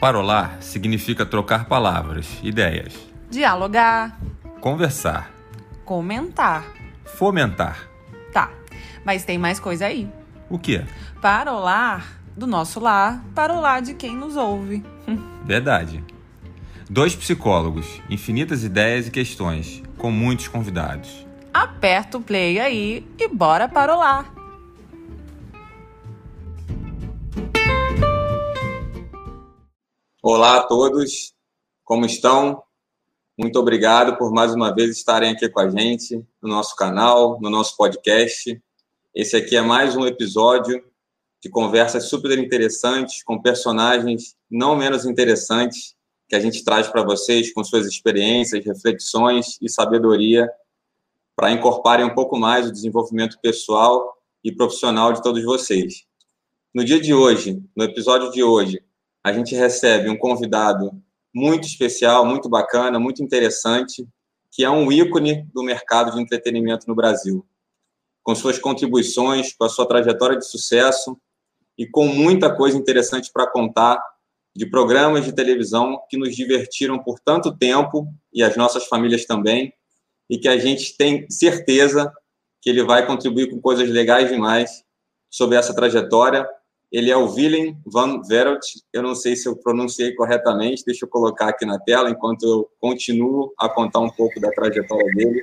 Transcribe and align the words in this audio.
Parolar 0.00 0.58
significa 0.60 1.26
trocar 1.26 1.64
palavras, 1.66 2.38
ideias, 2.42 2.94
Dialogar, 3.30 4.18
conversar, 4.60 5.30
comentar. 5.84 6.64
fomentar. 7.04 7.88
Tá, 8.32 8.50
mas 9.04 9.24
tem 9.24 9.36
mais 9.38 9.58
coisa 9.58 9.86
aí. 9.86 10.08
O 10.48 10.58
quê? 10.58 10.84
Parolar 11.20 12.06
do 12.36 12.46
nosso 12.46 12.78
lar 12.78 13.22
para 13.34 13.52
o 13.52 13.60
lar 13.60 13.82
de 13.82 13.94
quem 13.94 14.14
nos 14.16 14.36
ouve. 14.36 14.84
Verdade. 15.44 16.02
Dois 16.88 17.14
psicólogos, 17.14 18.00
infinitas 18.08 18.64
ideias 18.64 19.08
e 19.08 19.10
questões, 19.10 19.82
com 19.98 20.10
muitos 20.10 20.48
convidados. 20.48 21.26
Aperta 21.52 22.16
o 22.16 22.22
play 22.22 22.58
aí 22.60 23.06
e 23.18 23.28
bora 23.28 23.68
parolar. 23.68 24.37
Olá 30.30 30.58
a 30.58 30.62
todos, 30.62 31.32
como 31.82 32.04
estão? 32.04 32.62
Muito 33.34 33.58
obrigado 33.58 34.18
por 34.18 34.30
mais 34.30 34.52
uma 34.52 34.74
vez 34.74 34.90
estarem 34.90 35.30
aqui 35.30 35.48
com 35.48 35.58
a 35.58 35.70
gente 35.70 36.22
no 36.42 36.50
nosso 36.50 36.76
canal, 36.76 37.40
no 37.40 37.48
nosso 37.48 37.74
podcast. 37.78 38.62
Esse 39.14 39.36
aqui 39.38 39.56
é 39.56 39.62
mais 39.62 39.96
um 39.96 40.06
episódio 40.06 40.84
de 41.42 41.48
conversas 41.48 42.10
super 42.10 42.38
interessantes 42.38 43.22
com 43.22 43.40
personagens 43.40 44.36
não 44.50 44.76
menos 44.76 45.06
interessantes 45.06 45.96
que 46.28 46.36
a 46.36 46.40
gente 46.40 46.62
traz 46.62 46.88
para 46.88 47.02
vocês 47.02 47.50
com 47.54 47.64
suas 47.64 47.86
experiências, 47.86 48.62
reflexões 48.62 49.56
e 49.62 49.68
sabedoria 49.70 50.46
para 51.34 51.52
incorporarem 51.52 52.04
um 52.04 52.14
pouco 52.14 52.38
mais 52.38 52.66
o 52.66 52.72
desenvolvimento 52.72 53.38
pessoal 53.40 54.14
e 54.44 54.52
profissional 54.54 55.10
de 55.10 55.22
todos 55.22 55.42
vocês. 55.42 56.04
No 56.74 56.84
dia 56.84 57.00
de 57.00 57.14
hoje, 57.14 57.62
no 57.74 57.82
episódio 57.82 58.30
de 58.30 58.42
hoje, 58.42 58.86
a 59.24 59.32
gente 59.32 59.54
recebe 59.54 60.08
um 60.08 60.16
convidado 60.16 60.92
muito 61.34 61.66
especial, 61.66 62.24
muito 62.24 62.48
bacana, 62.48 62.98
muito 62.98 63.22
interessante, 63.22 64.06
que 64.50 64.64
é 64.64 64.70
um 64.70 64.90
ícone 64.90 65.44
do 65.52 65.62
mercado 65.62 66.12
de 66.12 66.20
entretenimento 66.20 66.86
no 66.88 66.94
Brasil. 66.94 67.46
Com 68.22 68.34
suas 68.34 68.58
contribuições, 68.58 69.54
com 69.54 69.64
a 69.64 69.68
sua 69.68 69.86
trajetória 69.86 70.36
de 70.36 70.46
sucesso 70.46 71.18
e 71.76 71.86
com 71.86 72.06
muita 72.06 72.54
coisa 72.54 72.76
interessante 72.76 73.30
para 73.32 73.50
contar 73.50 74.02
de 74.54 74.66
programas 74.66 75.24
de 75.24 75.32
televisão 75.32 76.00
que 76.08 76.16
nos 76.16 76.34
divertiram 76.34 76.98
por 76.98 77.20
tanto 77.20 77.56
tempo 77.56 78.08
e 78.32 78.42
as 78.42 78.56
nossas 78.56 78.86
famílias 78.86 79.24
também, 79.24 79.72
e 80.28 80.36
que 80.38 80.48
a 80.48 80.58
gente 80.58 80.96
tem 80.96 81.30
certeza 81.30 82.12
que 82.60 82.68
ele 82.68 82.82
vai 82.82 83.06
contribuir 83.06 83.50
com 83.50 83.60
coisas 83.60 83.88
legais 83.88 84.28
demais 84.28 84.82
sobre 85.30 85.56
essa 85.56 85.74
trajetória 85.74 86.48
ele 86.90 87.10
é 87.10 87.16
o 87.16 87.30
Willem 87.30 87.76
van 87.84 88.22
Verot. 88.22 88.60
Eu 88.92 89.02
não 89.02 89.14
sei 89.14 89.36
se 89.36 89.48
eu 89.48 89.56
pronunciei 89.56 90.14
corretamente, 90.14 90.84
deixa 90.84 91.04
eu 91.04 91.08
colocar 91.08 91.48
aqui 91.48 91.66
na 91.66 91.78
tela 91.78 92.10
enquanto 92.10 92.42
eu 92.44 92.68
continuo 92.80 93.52
a 93.58 93.68
contar 93.68 94.00
um 94.00 94.10
pouco 94.10 94.40
da 94.40 94.50
trajetória 94.50 95.14
dele. 95.14 95.42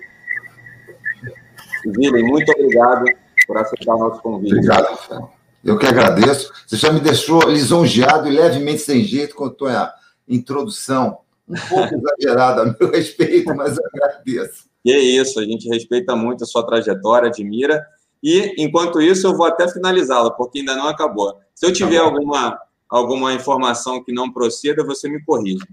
Willem, 1.98 2.24
muito 2.24 2.52
obrigado 2.52 3.06
por 3.46 3.58
aceitar 3.58 3.94
o 3.94 4.00
nosso 4.00 4.22
convite. 4.22 4.54
Obrigado. 4.54 5.30
Eu 5.64 5.78
que 5.78 5.86
agradeço. 5.86 6.52
Você 6.66 6.78
já 6.78 6.92
me 6.92 7.00
deixou 7.00 7.42
lisonjeado 7.50 8.28
e 8.28 8.32
levemente 8.32 8.80
sem 8.80 9.04
jeito 9.04 9.36
com 9.36 9.46
a 9.46 9.50
tua 9.50 9.94
introdução. 10.28 11.20
Um 11.48 11.56
pouco 11.70 11.94
exagerada 11.96 12.62
a 12.64 12.66
meu 12.66 12.90
respeito, 12.92 13.56
mas 13.56 13.78
agradeço. 13.78 14.66
E 14.84 14.92
é 14.92 15.00
isso, 15.00 15.40
a 15.40 15.44
gente 15.44 15.68
respeita 15.68 16.16
muito 16.16 16.44
a 16.44 16.48
sua 16.48 16.66
trajetória, 16.66 17.30
admira 17.30 17.84
e, 18.28 18.56
enquanto 18.58 19.00
isso, 19.00 19.28
eu 19.28 19.38
vou 19.38 19.46
até 19.46 19.72
finalizá-la, 19.72 20.32
porque 20.32 20.58
ainda 20.58 20.76
não 20.76 20.88
acabou. 20.88 21.38
Se 21.54 21.64
eu 21.64 21.72
tiver 21.72 22.00
tá 22.00 22.06
alguma, 22.06 22.60
alguma 22.90 23.32
informação 23.36 24.04
que 24.04 24.12
não 24.12 24.34
proceda, 24.34 24.84
você 24.84 25.08
me 25.08 25.24
corrige. 25.24 25.64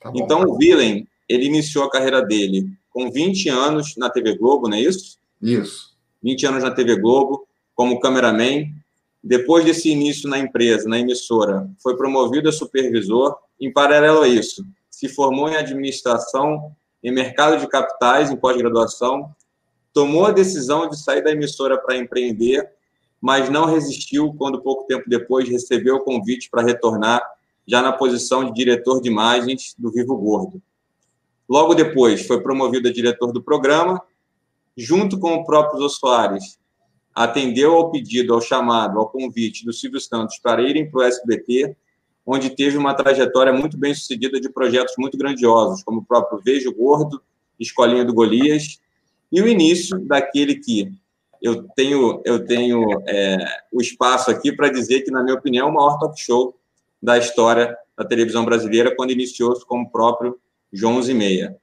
Tá 0.00 0.12
então, 0.14 0.44
o 0.44 0.54
Willem, 0.54 1.08
ele 1.28 1.46
iniciou 1.46 1.84
a 1.84 1.90
carreira 1.90 2.22
dele 2.22 2.70
com 2.90 3.10
20 3.10 3.48
anos 3.48 3.96
na 3.96 4.08
TV 4.08 4.38
Globo, 4.38 4.68
não 4.68 4.76
é 4.76 4.82
isso? 4.82 5.18
Isso. 5.42 5.96
20 6.22 6.46
anos 6.46 6.62
na 6.62 6.70
TV 6.70 6.94
Globo, 6.94 7.44
como 7.74 7.98
cameraman. 7.98 8.66
Depois 9.20 9.64
desse 9.64 9.90
início 9.90 10.28
na 10.30 10.38
empresa, 10.38 10.88
na 10.88 11.00
emissora, 11.00 11.68
foi 11.82 11.96
promovido 11.96 12.48
a 12.48 12.52
supervisor. 12.52 13.36
Em 13.60 13.72
paralelo 13.72 14.20
a 14.20 14.28
isso, 14.28 14.64
se 14.88 15.08
formou 15.08 15.48
em 15.48 15.56
administração 15.56 16.70
em 17.02 17.10
mercado 17.10 17.58
de 17.58 17.66
capitais, 17.66 18.30
em 18.30 18.36
pós-graduação, 18.36 19.34
tomou 19.96 20.26
a 20.26 20.30
decisão 20.30 20.90
de 20.90 21.02
sair 21.02 21.24
da 21.24 21.32
emissora 21.32 21.78
para 21.78 21.96
empreender, 21.96 22.70
mas 23.18 23.48
não 23.48 23.64
resistiu 23.64 24.34
quando, 24.34 24.60
pouco 24.60 24.86
tempo 24.86 25.08
depois, 25.08 25.48
recebeu 25.48 25.96
o 25.96 26.00
convite 26.00 26.50
para 26.50 26.62
retornar, 26.62 27.22
já 27.66 27.80
na 27.80 27.94
posição 27.94 28.44
de 28.44 28.52
diretor 28.52 29.00
de 29.00 29.08
imagens 29.08 29.74
do 29.78 29.90
Vivo 29.90 30.14
Gordo. 30.14 30.60
Logo 31.48 31.72
depois, 31.72 32.26
foi 32.26 32.42
promovido 32.42 32.88
a 32.88 32.92
diretor 32.92 33.32
do 33.32 33.42
programa, 33.42 34.02
junto 34.76 35.18
com 35.18 35.32
o 35.32 35.46
próprio 35.46 35.80
Jô 35.80 35.88
Soares, 35.88 36.58
atendeu 37.14 37.72
ao 37.72 37.90
pedido, 37.90 38.34
ao 38.34 38.42
chamado, 38.42 38.98
ao 38.98 39.08
convite 39.08 39.64
do 39.64 39.72
Silvio 39.72 39.98
Santos 39.98 40.38
para 40.42 40.60
irem 40.60 40.90
para 40.90 41.00
o 41.00 41.04
SBT, 41.04 41.74
onde 42.26 42.50
teve 42.50 42.76
uma 42.76 42.92
trajetória 42.92 43.50
muito 43.50 43.78
bem 43.78 43.94
sucedida 43.94 44.38
de 44.38 44.50
projetos 44.50 44.92
muito 44.98 45.16
grandiosos, 45.16 45.82
como 45.82 46.00
o 46.00 46.04
próprio 46.04 46.38
Vejo 46.44 46.70
Gordo, 46.74 47.22
Escolinha 47.58 48.04
do 48.04 48.12
Golias 48.12 48.78
e 49.30 49.40
o 49.40 49.48
início 49.48 49.98
daquele 49.98 50.56
que 50.56 50.92
eu 51.42 51.64
tenho, 51.74 52.22
eu 52.24 52.44
tenho 52.44 52.84
é, 53.06 53.36
o 53.72 53.80
espaço 53.80 54.30
aqui 54.30 54.52
para 54.52 54.68
dizer 54.68 55.02
que, 55.02 55.10
na 55.10 55.22
minha 55.22 55.36
opinião, 55.36 55.68
é 55.68 55.70
o 55.70 55.74
maior 55.74 55.98
talk 55.98 56.18
show 56.20 56.58
da 57.02 57.18
história 57.18 57.76
da 57.96 58.04
televisão 58.04 58.44
brasileira, 58.44 58.94
quando 58.94 59.10
iniciou-se 59.10 59.64
com 59.64 59.82
o 59.82 59.90
próprio 59.90 60.38
João 60.72 61.00
Meia. 61.14 61.56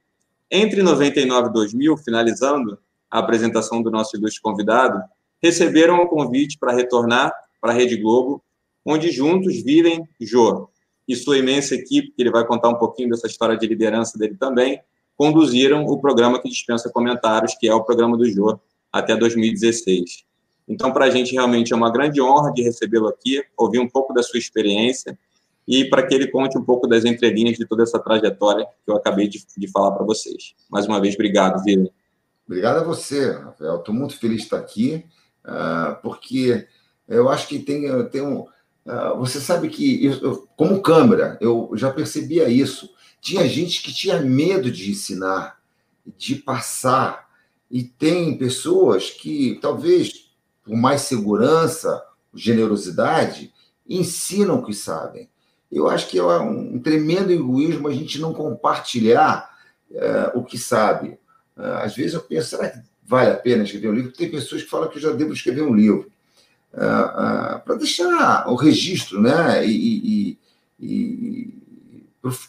Entre 0.50 0.82
99 0.82 1.48
e 1.48 1.52
2000, 1.52 1.96
finalizando 1.98 2.78
a 3.10 3.18
apresentação 3.18 3.82
do 3.82 3.90
nosso 3.90 4.16
ilustre 4.16 4.40
convidado, 4.40 5.02
receberam 5.42 6.00
o 6.00 6.08
convite 6.08 6.58
para 6.58 6.72
retornar 6.72 7.32
para 7.60 7.72
a 7.72 7.74
Rede 7.74 7.96
Globo, 7.96 8.42
onde 8.84 9.10
juntos 9.10 9.62
vivem 9.62 10.08
Jô 10.20 10.68
e 11.06 11.14
sua 11.14 11.38
imensa 11.38 11.74
equipe, 11.74 12.12
que 12.12 12.22
ele 12.22 12.30
vai 12.30 12.46
contar 12.46 12.68
um 12.68 12.78
pouquinho 12.78 13.10
dessa 13.10 13.26
história 13.26 13.56
de 13.56 13.66
liderança 13.66 14.18
dele 14.18 14.36
também, 14.36 14.80
conduziram 15.16 15.84
o 15.84 16.00
programa 16.00 16.40
que 16.40 16.48
dispensa 16.48 16.90
comentários, 16.90 17.54
que 17.54 17.68
é 17.68 17.74
o 17.74 17.84
programa 17.84 18.16
do 18.16 18.28
Jô, 18.28 18.58
até 18.92 19.16
2016. 19.16 20.24
Então, 20.68 20.92
para 20.92 21.06
a 21.06 21.10
gente 21.10 21.32
realmente 21.32 21.72
é 21.72 21.76
uma 21.76 21.90
grande 21.90 22.20
honra 22.20 22.52
de 22.52 22.62
recebê-lo 22.62 23.08
aqui, 23.08 23.42
ouvir 23.56 23.78
um 23.78 23.88
pouco 23.88 24.12
da 24.14 24.22
sua 24.22 24.38
experiência 24.38 25.18
e 25.66 25.84
para 25.86 26.06
que 26.06 26.14
ele 26.14 26.30
conte 26.30 26.58
um 26.58 26.64
pouco 26.64 26.86
das 26.86 27.04
entrelinhas 27.04 27.56
de 27.56 27.66
toda 27.66 27.82
essa 27.82 27.98
trajetória 27.98 28.66
que 28.84 28.90
eu 28.90 28.96
acabei 28.96 29.28
de, 29.28 29.44
de 29.56 29.70
falar 29.70 29.92
para 29.92 30.04
vocês. 30.04 30.54
Mais 30.70 30.86
uma 30.86 31.00
vez, 31.00 31.14
obrigado, 31.14 31.62
Vila. 31.62 31.88
Obrigado 32.46 32.78
a 32.78 32.84
você, 32.84 33.32
Rafael. 33.32 33.76
Estou 33.76 33.94
muito 33.94 34.18
feliz 34.18 34.38
de 34.38 34.42
estar 34.44 34.58
aqui, 34.58 35.04
uh, 35.44 36.00
porque 36.02 36.66
eu 37.08 37.28
acho 37.28 37.48
que 37.48 37.58
tem, 37.58 38.08
tem 38.08 38.22
um. 38.22 38.40
Uh, 38.86 39.16
você 39.16 39.40
sabe 39.40 39.68
que, 39.70 40.04
eu, 40.04 40.46
como 40.56 40.82
câmera, 40.82 41.38
eu 41.40 41.70
já 41.74 41.90
percebia 41.90 42.48
isso. 42.48 42.90
Tinha 43.24 43.48
gente 43.48 43.82
que 43.82 43.90
tinha 43.90 44.20
medo 44.20 44.70
de 44.70 44.90
ensinar, 44.90 45.58
de 46.14 46.36
passar, 46.36 47.26
e 47.70 47.82
tem 47.82 48.36
pessoas 48.36 49.08
que, 49.08 49.58
talvez 49.62 50.28
por 50.62 50.76
mais 50.76 51.00
segurança, 51.00 52.04
generosidade, 52.34 53.50
ensinam 53.88 54.56
o 54.56 54.62
que 54.62 54.74
sabem. 54.74 55.30
Eu 55.72 55.88
acho 55.88 56.06
que 56.08 56.18
é 56.18 56.22
um 56.22 56.78
tremendo 56.78 57.32
egoísmo 57.32 57.88
a 57.88 57.94
gente 57.94 58.20
não 58.20 58.34
compartilhar 58.34 59.50
é, 59.90 60.32
o 60.34 60.44
que 60.44 60.58
sabe. 60.58 61.18
É, 61.56 61.66
às 61.82 61.96
vezes 61.96 62.12
eu 62.12 62.20
penso, 62.20 62.50
será 62.50 62.68
que 62.68 62.78
vale 63.02 63.30
a 63.30 63.38
pena 63.38 63.64
escrever 63.64 63.88
um 63.88 63.94
livro? 63.94 64.12
Tem 64.12 64.30
pessoas 64.30 64.62
que 64.62 64.68
falam 64.68 64.90
que 64.90 64.98
eu 64.98 65.02
já 65.02 65.12
devo 65.12 65.32
escrever 65.32 65.62
um 65.62 65.74
livro. 65.74 66.12
É, 66.74 67.58
para 67.64 67.76
deixar 67.76 68.46
o 68.50 68.54
registro, 68.54 69.18
né? 69.18 69.66
E, 69.66 69.72
e, 69.72 70.38
e 70.78 71.63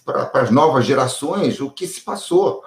para 0.04 0.42
as 0.42 0.52
novas 0.52 0.86
gerações 0.86 1.60
o 1.60 1.70
que 1.70 1.88
se 1.88 2.02
passou. 2.02 2.64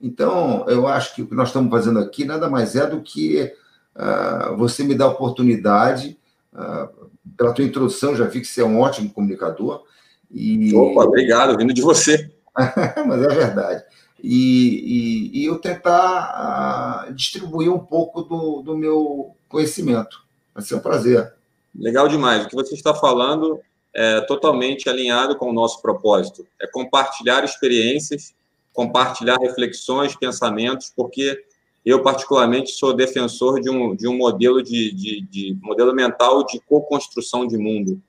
Então, 0.00 0.64
eu 0.68 0.86
acho 0.86 1.14
que 1.14 1.22
o 1.22 1.26
que 1.26 1.34
nós 1.34 1.48
estamos 1.48 1.70
fazendo 1.70 1.98
aqui 1.98 2.24
nada 2.24 2.48
mais 2.48 2.76
é 2.76 2.86
do 2.86 3.00
que 3.00 3.52
uh, 3.96 4.56
você 4.56 4.84
me 4.84 4.94
dar 4.94 5.06
a 5.06 5.08
oportunidade, 5.08 6.18
uh, 6.52 7.08
pela 7.36 7.52
tua 7.52 7.64
introdução, 7.64 8.14
já 8.14 8.26
vi 8.26 8.40
que 8.40 8.46
você 8.46 8.60
é 8.60 8.64
um 8.64 8.80
ótimo 8.80 9.10
comunicador. 9.10 9.84
E... 10.30 10.74
Opa, 10.76 11.04
obrigado, 11.04 11.56
vindo 11.56 11.72
de 11.72 11.82
você. 11.82 12.30
Mas 13.06 13.22
é 13.22 13.28
verdade. 13.28 13.84
E, 14.22 15.30
e, 15.32 15.40
e 15.40 15.44
eu 15.46 15.58
tentar 15.58 17.06
uh, 17.08 17.12
distribuir 17.14 17.72
um 17.72 17.78
pouco 17.78 18.22
do, 18.22 18.62
do 18.62 18.76
meu 18.76 19.34
conhecimento. 19.48 20.24
Vai 20.54 20.62
ser 20.62 20.74
um 20.74 20.80
prazer. 20.80 21.32
Legal 21.74 22.08
demais. 22.08 22.44
O 22.44 22.48
que 22.48 22.54
você 22.54 22.74
está 22.74 22.94
falando 22.94 23.60
é, 23.94 24.20
totalmente 24.22 24.88
alinhado 24.88 25.36
com 25.36 25.50
o 25.50 25.52
nosso 25.52 25.80
propósito. 25.80 26.46
É 26.60 26.66
compartilhar 26.66 27.44
experiências, 27.44 28.34
compartilhar 28.72 29.36
reflexões, 29.38 30.16
pensamentos, 30.16 30.92
porque 30.94 31.44
eu 31.84 32.02
particularmente 32.02 32.72
sou 32.72 32.92
defensor 32.94 33.60
de 33.60 33.70
um, 33.70 33.94
de 33.94 34.08
um 34.08 34.16
modelo 34.16 34.62
de, 34.62 34.92
de, 34.92 35.20
de 35.20 35.58
modelo 35.62 35.94
mental 35.94 36.44
de 36.44 36.60
co-construção 36.60 37.46
de 37.46 37.56
mundo. 37.56 38.00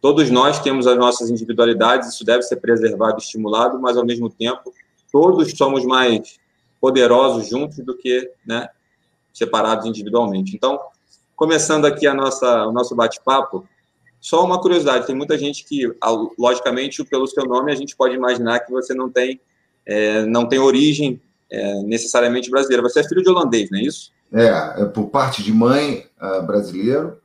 todos 0.00 0.30
nós 0.30 0.60
temos 0.60 0.86
as 0.86 0.96
nossas 0.96 1.28
individualidades, 1.30 2.08
isso 2.08 2.24
deve 2.24 2.42
ser 2.42 2.56
preservado 2.56 3.18
estimulado, 3.18 3.78
mas, 3.80 3.96
ao 3.96 4.06
mesmo 4.06 4.30
tempo, 4.30 4.72
todos 5.10 5.50
somos 5.52 5.84
mais 5.84 6.38
poderosos 6.80 7.48
juntos 7.48 7.78
do 7.78 7.96
que 7.96 8.30
né, 8.46 8.68
separados 9.32 9.86
individualmente. 9.86 10.54
Então, 10.54 10.78
começando 11.34 11.84
aqui 11.84 12.06
a 12.06 12.14
nossa, 12.14 12.66
o 12.66 12.72
nosso 12.72 12.94
bate-papo, 12.94 13.66
só 14.26 14.44
uma 14.44 14.60
curiosidade, 14.60 15.06
tem 15.06 15.14
muita 15.14 15.38
gente 15.38 15.64
que, 15.64 15.88
logicamente, 16.36 17.04
pelo 17.04 17.28
seu 17.28 17.44
nome, 17.44 17.70
a 17.70 17.76
gente 17.76 17.94
pode 17.94 18.16
imaginar 18.16 18.58
que 18.58 18.72
você 18.72 18.92
não 18.92 19.08
tem, 19.08 19.40
é, 19.86 20.26
não 20.26 20.48
tem 20.48 20.58
origem 20.58 21.22
é, 21.48 21.82
necessariamente 21.84 22.50
brasileira. 22.50 22.82
Você 22.82 22.98
é 22.98 23.08
filho 23.08 23.22
de 23.22 23.30
holandês, 23.30 23.70
não 23.70 23.78
é 23.78 23.82
isso? 23.82 24.10
É, 24.32 24.82
é 24.82 24.84
por 24.86 25.10
parte 25.10 25.44
de 25.44 25.52
mãe 25.52 26.06
uh, 26.20 26.44
brasileiro 26.44 27.18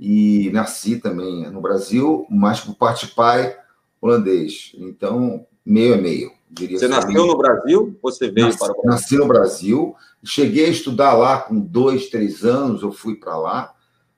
e 0.00 0.48
nasci 0.50 0.96
também 0.96 1.46
no 1.50 1.60
Brasil, 1.60 2.26
mas 2.30 2.58
por 2.58 2.74
parte 2.74 3.04
de 3.04 3.12
pai 3.12 3.54
holandês. 4.00 4.72
Então, 4.78 5.46
meio 5.62 5.92
a 5.92 5.98
meio. 5.98 6.32
Diria 6.50 6.78
você 6.78 6.88
nasceu 6.88 7.12
meio. 7.12 7.26
no 7.26 7.36
Brasil 7.36 7.98
você 8.02 8.30
veio 8.30 8.46
nasci, 8.46 8.58
para 8.58 8.72
o 8.72 8.82
Brasil? 8.82 8.90
Nasci 8.90 9.16
no 9.18 9.28
Brasil. 9.28 9.94
Cheguei 10.24 10.64
a 10.64 10.70
estudar 10.70 11.12
lá 11.12 11.38
com 11.38 11.60
dois, 11.60 12.08
três 12.08 12.46
anos, 12.46 12.82
eu 12.82 12.92
fui 12.92 13.14
para 13.16 13.36
lá. 13.36 13.74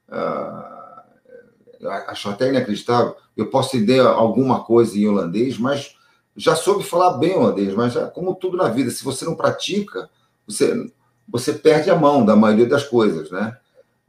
Uh, 0.08 0.77
acho 2.06 2.28
até 2.28 2.48
inacreditável. 2.48 3.16
Eu 3.36 3.46
posso 3.50 3.76
entender 3.76 4.00
alguma 4.00 4.64
coisa 4.64 4.98
em 4.98 5.06
holandês, 5.06 5.58
mas 5.58 5.94
já 6.36 6.54
soube 6.54 6.84
falar 6.84 7.19
bem 7.19 7.36
holandês, 7.36 7.75
mas 7.75 7.92
já, 7.92 8.06
como 8.06 8.34
tudo 8.34 8.56
na 8.56 8.69
vida, 8.69 8.90
se 8.90 9.04
você 9.04 9.25
não 9.25 9.34
pratica, 9.34 10.08
você, 10.46 10.90
você 11.28 11.52
perde 11.52 11.90
a 11.90 11.96
mão 11.96 12.25
da 12.25 12.36
maioria 12.36 12.66
das 12.66 12.84
coisas, 12.84 13.30
né? 13.30 13.56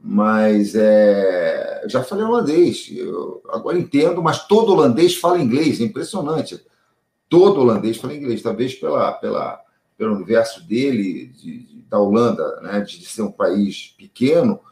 Mas 0.02 0.74
é, 0.74 1.82
já 1.86 2.02
falei 2.02 2.24
holandês, 2.24 2.88
eu 2.90 3.42
agora 3.50 3.78
entendo, 3.78 4.22
mas 4.22 4.46
todo 4.46 4.72
holandês 4.72 5.16
fala 5.16 5.40
inglês, 5.40 5.80
é 5.80 5.84
impressionante. 5.84 6.64
Todo 7.28 7.60
holandês 7.60 7.98
fala 7.98 8.14
inglês, 8.14 8.42
talvez 8.42 8.74
pela, 8.74 9.12
pela, 9.12 9.60
pelo 9.98 10.14
universo 10.14 10.66
dele, 10.66 11.26
de, 11.26 11.84
da 11.90 11.98
Holanda, 11.98 12.60
né, 12.62 12.80
de 12.80 13.04
ser 13.04 13.22
um 13.22 13.32
país 13.32 13.94
pequeno, 13.98 14.58
é, 14.58 14.69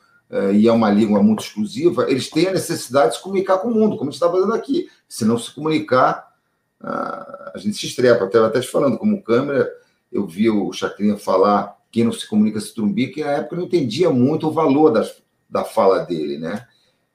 e 0.53 0.69
é 0.69 0.73
uma 0.73 0.91
língua 0.91 1.23
muito 1.23 1.43
exclusiva, 1.43 2.11
eles 2.11 2.29
têm 2.29 2.49
a 2.49 2.53
necessidade 2.53 3.11
de 3.11 3.17
se 3.17 3.23
comunicar 3.23 3.59
com 3.59 3.69
o 3.69 3.75
mundo, 3.75 3.97
como 3.97 4.11
a 4.11 4.13
gente 4.13 4.23
está 4.23 4.31
fazendo 4.31 4.53
aqui. 4.53 4.89
Se 5.09 5.25
não 5.25 5.39
se 5.39 5.55
comunicar, 5.55 6.29
a 6.81 7.55
gente 7.57 7.77
se 7.79 7.87
estrepa. 7.87 8.25
Até, 8.25 8.39
até 8.39 8.61
te 8.61 8.69
falando, 8.69 8.99
como 8.99 9.23
câmera, 9.23 9.71
eu 10.13 10.27
vi 10.27 10.51
o 10.51 10.73
Chacrinha 10.73 11.17
falar 11.17 11.79
quem 11.91 12.05
não 12.05 12.13
se 12.13 12.29
comunica 12.29 12.61
se 12.61 12.75
trumbica, 12.75 13.15
que 13.15 13.25
na 13.25 13.33
época 13.33 13.55
eu 13.55 13.61
não 13.61 13.67
entendia 13.67 14.11
muito 14.11 14.49
o 14.49 14.53
valor 14.53 14.91
das, 14.91 15.23
da 15.49 15.65
fala 15.65 16.05
dele, 16.05 16.39
né? 16.39 16.67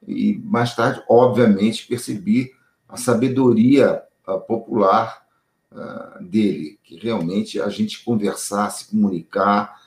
E 0.07 0.33
mais 0.44 0.75
tarde, 0.75 1.04
obviamente, 1.07 1.88
percebi 1.88 2.51
a 2.89 2.98
sabedoria 2.98 4.04
popular 4.48 5.25
uh, 5.71 6.24
dele, 6.24 6.80
que 6.83 6.98
realmente 6.98 7.62
a 7.62 7.69
gente 7.69 8.04
conversar, 8.04 8.69
se 8.71 8.89
comunicar 8.89 9.80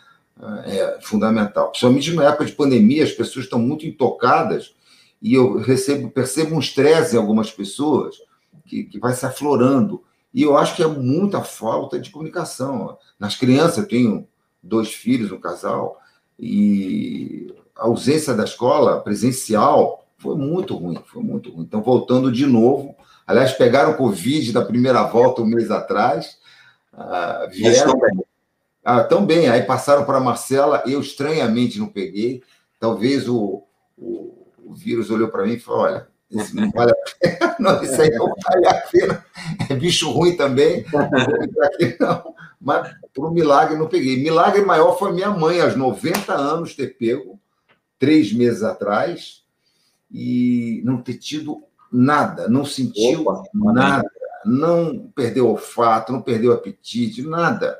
é 0.64 0.98
fundamental. 1.00 1.70
Principalmente 1.70 2.12
na 2.14 2.24
época 2.24 2.44
de 2.44 2.52
pandemia, 2.52 3.04
as 3.04 3.12
pessoas 3.12 3.46
estão 3.46 3.58
muito 3.58 3.86
intocadas 3.86 4.74
e 5.20 5.34
eu 5.34 5.58
recebo, 5.58 6.10
percebo 6.10 6.54
um 6.54 6.60
estresse 6.60 7.16
em 7.16 7.18
algumas 7.18 7.50
pessoas 7.50 8.16
que, 8.66 8.84
que 8.84 8.98
vai 8.98 9.14
se 9.14 9.24
aflorando. 9.24 10.02
E 10.32 10.42
eu 10.42 10.56
acho 10.56 10.76
que 10.76 10.82
é 10.82 10.86
muita 10.86 11.42
falta 11.42 11.98
de 11.98 12.10
comunicação. 12.10 12.98
Nas 13.18 13.34
crianças, 13.34 13.78
eu 13.78 13.88
tenho 13.88 14.28
dois 14.62 14.92
filhos, 14.92 15.32
um 15.32 15.40
casal, 15.40 15.98
e 16.38 17.54
a 17.74 17.86
ausência 17.86 18.34
da 18.34 18.44
escola 18.44 19.00
presencial 19.00 20.06
foi 20.18 20.36
muito 20.36 20.76
ruim, 20.76 20.98
foi 21.06 21.22
muito 21.22 21.50
ruim. 21.50 21.64
Então, 21.64 21.82
voltando 21.82 22.30
de 22.30 22.44
novo, 22.44 22.94
aliás, 23.26 23.52
pegaram 23.52 23.92
o 23.92 23.96
Covid 23.96 24.52
da 24.52 24.64
primeira 24.64 25.02
volta 25.04 25.40
um 25.40 25.46
mês 25.46 25.70
atrás, 25.70 26.36
uh, 26.92 27.48
vieram... 27.50 27.98
Ah, 28.88 29.02
também, 29.02 29.48
aí 29.48 29.64
passaram 29.64 30.04
para 30.04 30.18
a 30.18 30.20
Marcela, 30.20 30.80
eu 30.86 31.00
estranhamente 31.00 31.76
não 31.76 31.88
peguei, 31.88 32.40
talvez 32.78 33.28
o, 33.28 33.64
o, 33.98 34.46
o 34.64 34.74
vírus 34.76 35.10
olhou 35.10 35.26
para 35.26 35.44
mim 35.44 35.54
e 35.54 35.58
falou, 35.58 35.80
olha, 35.80 36.06
isso 36.30 36.54
não 36.54 36.70
vale 36.70 36.92
a 36.92 36.94
pena. 36.94 37.56
Não, 37.58 37.82
isso 37.82 38.00
aí 38.00 38.10
não 38.10 38.26
vale 38.26 38.68
a 38.68 38.74
pena. 38.74 39.24
É 39.68 39.74
bicho 39.74 40.10
ruim 40.10 40.36
também. 40.36 40.84
Não 40.92 41.64
aqui, 41.64 41.96
não. 41.98 42.34
Mas, 42.60 42.94
por 43.14 43.26
um 43.26 43.32
milagre, 43.32 43.76
não 43.76 43.88
peguei. 43.88 44.22
Milagre 44.22 44.62
maior 44.62 44.98
foi 44.98 45.12
minha 45.12 45.30
mãe, 45.30 45.60
aos 45.60 45.74
90 45.74 46.34
anos, 46.34 46.74
ter 46.74 46.96
pego, 46.98 47.40
três 47.98 48.32
meses 48.32 48.62
atrás, 48.62 49.42
e 50.12 50.80
não 50.84 51.00
ter 51.00 51.14
tido 51.14 51.64
nada, 51.90 52.48
não 52.48 52.64
sentiu 52.64 53.22
Opa, 53.22 53.42
nada, 53.54 54.08
não 54.44 55.10
perdeu 55.14 55.48
olfato, 55.48 56.12
não 56.12 56.20
perdeu 56.20 56.52
apetite, 56.52 57.22
nada. 57.22 57.78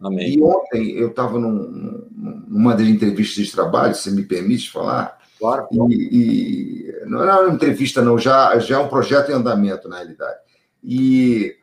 Amém. 0.00 0.34
E 0.34 0.42
ontem 0.42 0.90
eu 0.92 1.08
estava 1.08 1.38
num, 1.38 2.06
numa 2.46 2.74
das 2.74 2.86
entrevistas 2.86 3.46
de 3.46 3.52
trabalho, 3.52 3.94
se 3.94 4.10
me 4.10 4.22
permite 4.22 4.70
falar, 4.70 5.18
Claro. 5.38 5.68
E, 5.70 5.94
e, 5.94 7.06
não 7.06 7.22
era 7.22 7.40
uma 7.46 7.54
entrevista, 7.54 8.02
não, 8.02 8.18
já, 8.18 8.58
já 8.58 8.76
é 8.76 8.78
um 8.78 8.88
projeto 8.88 9.30
em 9.30 9.34
andamento, 9.34 9.88
na 9.88 9.96
realidade. 9.96 10.38
E, 10.82 11.56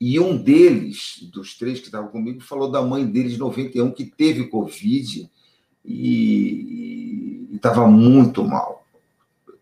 e 0.00 0.18
um 0.18 0.36
deles, 0.36 1.18
dos 1.30 1.56
três 1.56 1.78
que 1.78 1.86
estavam 1.86 2.08
comigo, 2.08 2.40
falou 2.40 2.70
da 2.70 2.80
mãe 2.80 3.04
dele 3.04 3.28
de 3.28 3.38
91, 3.38 3.92
que 3.92 4.06
teve 4.06 4.48
Covid 4.48 5.30
e 5.84 7.48
estava 7.52 7.86
muito 7.86 8.42
mal, 8.42 8.86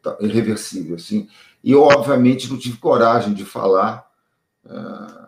tá, 0.00 0.16
irreversível, 0.20 0.94
assim. 0.94 1.28
E 1.62 1.72
eu, 1.72 1.82
obviamente, 1.82 2.48
não 2.48 2.58
tive 2.58 2.78
coragem 2.78 3.34
de 3.34 3.44
falar 3.44 4.08
uh, 4.64 5.27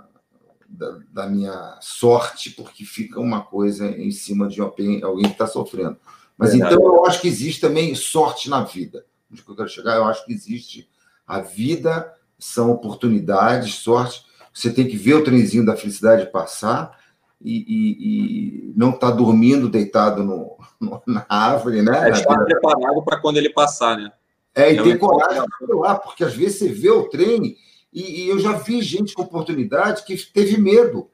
da, 0.80 0.98
da, 1.12 1.26
minha 1.28 1.76
sorte, 1.82 2.50
porque 2.50 2.84
fica 2.84 3.20
uma 3.20 3.42
coisa 3.42 3.86
em 3.86 4.10
cima 4.10 4.48
de 4.48 4.62
alguém, 4.62 5.02
alguém 5.02 5.26
que 5.26 5.32
está 5.32 5.46
sofrendo. 5.46 5.98
Mas 6.38 6.52
Verdade. 6.52 6.74
então 6.74 6.96
eu 6.96 7.04
acho 7.04 7.20
que 7.20 7.28
existe 7.28 7.60
também 7.60 7.94
sorte 7.94 8.48
na 8.48 8.64
vida. 8.64 9.04
Onde 9.30 9.44
eu 9.46 9.54
quero 9.54 9.68
chegar, 9.68 9.96
eu 9.96 10.04
acho 10.04 10.24
que 10.24 10.32
existe 10.32 10.88
a 11.26 11.40
vida, 11.40 12.10
são 12.38 12.70
oportunidades, 12.70 13.74
sorte. 13.74 14.24
Você 14.52 14.72
tem 14.72 14.88
que 14.88 14.96
ver 14.96 15.14
o 15.14 15.22
trenzinho 15.22 15.66
da 15.66 15.76
felicidade 15.76 16.32
passar 16.32 16.98
e, 17.40 17.58
e, 17.58 18.70
e 18.70 18.74
não 18.74 18.90
estar 18.90 19.10
tá 19.10 19.16
dormindo 19.16 19.68
deitado 19.68 20.24
no, 20.24 20.56
no, 20.80 21.02
na 21.06 21.26
árvore, 21.28 21.82
né? 21.82 22.08
É 22.08 22.12
estar 22.12 22.42
preparado 22.42 23.04
para 23.04 23.20
quando 23.20 23.36
ele 23.36 23.50
passar, 23.50 23.98
né? 23.98 24.10
É, 24.54 24.72
e 24.72 24.78
é 24.78 24.82
ter 24.82 24.98
coragem 24.98 25.42
de 25.42 25.74
lá, 25.74 25.94
porque 25.96 26.24
às 26.24 26.34
vezes 26.34 26.58
você 26.58 26.68
vê 26.68 26.90
o 26.90 27.08
trem 27.08 27.56
e, 27.92 28.24
e 28.24 28.28
eu 28.28 28.38
já 28.38 28.52
vi 28.52 28.80
gente 28.82 29.14
com 29.14 29.22
oportunidade 29.22 30.04
que 30.04 30.16
teve 30.16 30.56
medo. 30.56 31.08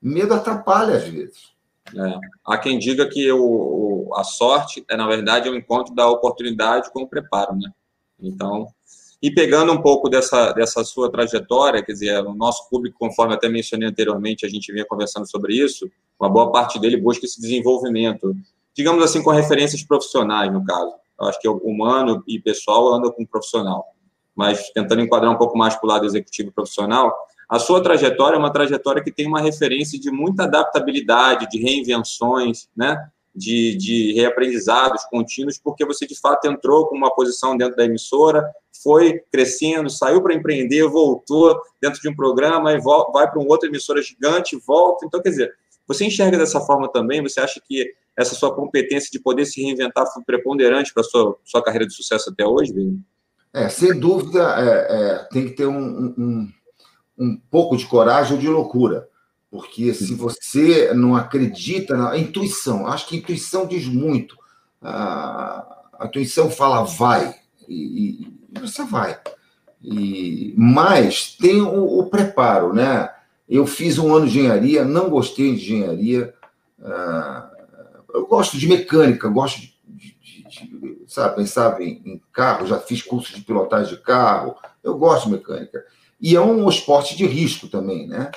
Medo 0.00 0.32
atrapalha 0.34 0.96
às 0.96 1.04
vezes. 1.04 1.50
É. 1.94 2.18
Há 2.44 2.58
quem 2.58 2.78
diga 2.78 3.08
que 3.08 3.30
o, 3.32 3.42
o, 3.42 4.14
a 4.14 4.24
sorte 4.24 4.84
é, 4.88 4.96
na 4.96 5.06
verdade, 5.06 5.48
o 5.48 5.56
encontro 5.56 5.94
da 5.94 6.08
oportunidade 6.08 6.90
com 6.92 7.02
o 7.02 7.08
preparo, 7.08 7.56
né? 7.56 7.70
Então, 8.20 8.68
e 9.22 9.30
pegando 9.30 9.72
um 9.72 9.82
pouco 9.82 10.08
dessa, 10.08 10.52
dessa 10.52 10.82
sua 10.84 11.10
trajetória, 11.10 11.82
quer 11.82 11.92
dizer, 11.92 12.24
o 12.24 12.34
nosso 12.34 12.68
público, 12.70 12.98
conforme 12.98 13.34
até 13.34 13.48
mencionei 13.48 13.88
anteriormente, 13.88 14.46
a 14.46 14.48
gente 14.48 14.72
vinha 14.72 14.84
conversando 14.86 15.28
sobre 15.28 15.54
isso, 15.54 15.90
uma 16.18 16.28
boa 16.28 16.50
parte 16.50 16.78
dele 16.78 16.96
busca 16.96 17.26
esse 17.26 17.40
desenvolvimento, 17.40 18.34
digamos 18.74 19.02
assim, 19.04 19.22
com 19.22 19.30
referências 19.30 19.82
profissionais, 19.82 20.50
no 20.52 20.64
caso. 20.64 20.92
Eu 21.20 21.26
acho 21.26 21.40
que 21.40 21.48
humano 21.48 22.24
e 22.26 22.40
pessoal 22.40 22.94
anda 22.94 23.10
com 23.10 23.26
profissional, 23.26 23.94
mas 24.40 24.70
tentando 24.70 25.02
enquadrar 25.02 25.30
um 25.30 25.36
pouco 25.36 25.58
mais 25.58 25.76
para 25.76 25.84
o 25.86 25.88
lado 25.90 26.06
executivo 26.06 26.50
profissional, 26.50 27.14
a 27.46 27.58
sua 27.58 27.82
trajetória 27.82 28.36
é 28.36 28.38
uma 28.38 28.50
trajetória 28.50 29.04
que 29.04 29.12
tem 29.12 29.26
uma 29.26 29.38
referência 29.38 30.00
de 30.00 30.10
muita 30.10 30.44
adaptabilidade, 30.44 31.46
de 31.50 31.58
reinvenções, 31.58 32.66
né? 32.74 32.96
De, 33.36 33.76
de 33.76 34.14
reaprendizados 34.14 35.04
contínuos, 35.04 35.58
porque 35.58 35.84
você 35.84 36.06
de 36.06 36.18
fato 36.18 36.46
entrou 36.46 36.86
com 36.86 36.96
uma 36.96 37.14
posição 37.14 37.54
dentro 37.54 37.76
da 37.76 37.84
emissora, 37.84 38.50
foi 38.82 39.20
crescendo, 39.30 39.90
saiu 39.90 40.22
para 40.22 40.34
empreender, 40.34 40.88
voltou 40.88 41.54
dentro 41.80 42.00
de 42.00 42.08
um 42.08 42.16
programa 42.16 42.72
e 42.72 42.80
vai 42.80 43.30
para 43.30 43.38
uma 43.38 43.48
outra 43.50 43.68
emissora 43.68 44.00
gigante, 44.00 44.58
volta. 44.66 45.04
Então, 45.04 45.20
quer 45.20 45.28
dizer, 45.28 45.52
você 45.86 46.06
enxerga 46.06 46.38
dessa 46.38 46.60
forma 46.62 46.90
também? 46.90 47.22
Você 47.22 47.40
acha 47.40 47.60
que 47.60 47.92
essa 48.16 48.34
sua 48.34 48.54
competência 48.54 49.10
de 49.12 49.20
poder 49.20 49.44
se 49.44 49.62
reinventar 49.62 50.10
foi 50.10 50.24
preponderante 50.24 50.94
para 50.94 51.02
a 51.02 51.04
sua, 51.04 51.36
sua 51.44 51.62
carreira 51.62 51.86
de 51.86 51.92
sucesso 51.92 52.30
até 52.30 52.46
hoje, 52.46 52.72
Vini? 52.72 53.04
É, 53.52 53.68
sem 53.68 53.98
dúvida, 53.98 54.54
é, 54.58 54.68
é, 54.68 55.14
tem 55.30 55.46
que 55.46 55.50
ter 55.52 55.66
um, 55.66 56.14
um, 56.16 56.52
um 57.18 57.36
pouco 57.50 57.76
de 57.76 57.86
coragem 57.86 58.34
ou 58.34 58.38
de 58.38 58.48
loucura. 58.48 59.08
Porque 59.50 59.92
se 59.92 60.14
você 60.14 60.94
não 60.94 61.16
acredita 61.16 61.96
na 61.96 62.16
intuição, 62.16 62.86
acho 62.86 63.08
que 63.08 63.16
a 63.16 63.18
intuição 63.18 63.66
diz 63.66 63.86
muito. 63.86 64.36
A, 64.80 65.88
a 65.98 66.06
intuição 66.06 66.48
fala 66.48 66.84
vai, 66.84 67.34
e, 67.68 68.28
e 68.54 68.60
você 68.60 68.84
vai. 68.84 69.18
E, 69.82 70.54
mas 70.56 71.36
tem 71.36 71.60
o, 71.60 71.98
o, 71.98 72.06
preparo, 72.06 72.72
né? 72.72 73.10
Eu 73.48 73.66
fiz 73.66 73.98
um 73.98 74.14
ano 74.14 74.28
de 74.28 74.38
engenharia, 74.38 74.84
não 74.84 75.10
gostei 75.10 75.56
de 75.56 75.74
engenharia. 75.74 76.32
Uh, 76.78 78.14
eu 78.14 78.26
gosto 78.26 78.56
de 78.56 78.68
mecânica, 78.68 79.28
gosto 79.28 79.60
de, 79.60 79.74
de, 79.88 80.16
de 80.48 80.99
sabe, 81.10 81.36
pensava 81.36 81.82
em, 81.82 82.00
em, 82.04 82.22
carro, 82.32 82.66
já 82.66 82.78
fiz 82.78 83.02
curso 83.02 83.34
de 83.34 83.42
pilotagem 83.42 83.94
de 83.94 84.00
carro, 84.00 84.54
eu 84.82 84.96
gosto 84.96 85.26
de 85.26 85.32
mecânica. 85.32 85.84
E 86.20 86.36
é 86.36 86.40
um 86.40 86.68
esporte 86.68 87.16
de 87.16 87.26
risco 87.26 87.66
também, 87.66 88.06
né? 88.06 88.30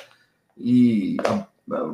E 0.58 1.16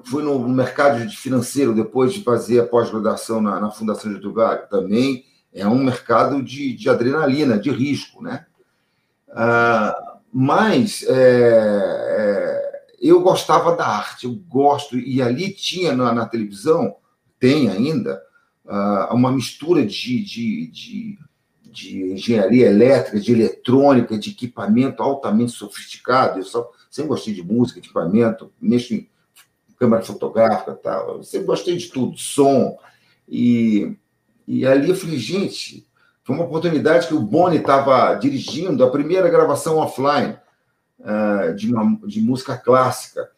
fui 0.04 0.22
no 0.22 0.38
mercado 0.48 1.08
financeiro 1.10 1.74
depois 1.74 2.14
de 2.14 2.22
fazer 2.22 2.60
a 2.60 2.66
pós-graduação 2.66 3.40
na, 3.40 3.60
na 3.60 3.70
Fundação 3.70 4.10
Getúlio 4.10 4.34
Vargas, 4.34 4.70
também 4.70 5.24
é 5.52 5.66
um 5.66 5.82
mercado 5.82 6.42
de, 6.42 6.72
de 6.72 6.88
adrenalina, 6.88 7.58
de 7.58 7.70
risco, 7.70 8.22
né? 8.22 8.46
Ah, 9.30 9.94
mas 10.32 11.04
é, 11.08 11.12
é, 11.12 12.82
eu 13.00 13.20
gostava 13.20 13.76
da 13.76 13.86
arte, 13.86 14.24
eu 14.24 14.34
gosto, 14.48 14.98
e 14.98 15.20
ali 15.20 15.52
tinha 15.52 15.94
na, 15.94 16.12
na 16.12 16.26
televisão, 16.26 16.96
tem 17.38 17.68
ainda, 17.68 18.22
uh, 18.70 19.12
uma 19.14 19.32
mistura 19.32 19.84
de, 19.84 20.22
de, 20.22 20.66
de, 20.68 21.18
de, 21.64 22.12
engenharia 22.12 22.68
elétrica, 22.68 23.18
de 23.18 23.32
eletrônica, 23.32 24.16
de 24.16 24.30
equipamento 24.30 25.02
altamente 25.02 25.52
sofisticado. 25.52 26.38
Eu 26.38 26.44
só, 26.44 26.70
sempre 26.88 27.08
gostei 27.08 27.34
de 27.34 27.42
música, 27.42 27.80
equipamento, 27.80 28.52
mexo 28.60 28.94
em 28.94 29.08
câmera 29.76 30.02
fotográfica 30.02 30.72
tal. 30.74 31.16
Eu 31.16 31.22
sempre 31.24 31.48
gostei 31.48 31.76
de 31.76 31.88
tudo, 31.88 32.16
som. 32.16 32.78
E, 33.28 33.96
e 34.46 34.64
ali 34.64 34.88
eu 34.88 34.94
falei, 34.94 35.18
gente, 35.18 35.86
foi 36.22 36.36
uma 36.36 36.44
oportunidade 36.44 37.08
que 37.08 37.14
o 37.14 37.20
Boni 37.20 37.56
estava 37.56 38.14
dirigindo 38.14 38.84
a 38.84 38.90
primeira 38.90 39.28
gravação 39.28 39.78
offline 39.78 40.36
uh, 41.00 41.54
de, 41.56 41.74
uma, 41.74 41.98
de 42.06 42.20
música 42.20 42.56
clássica. 42.56 43.28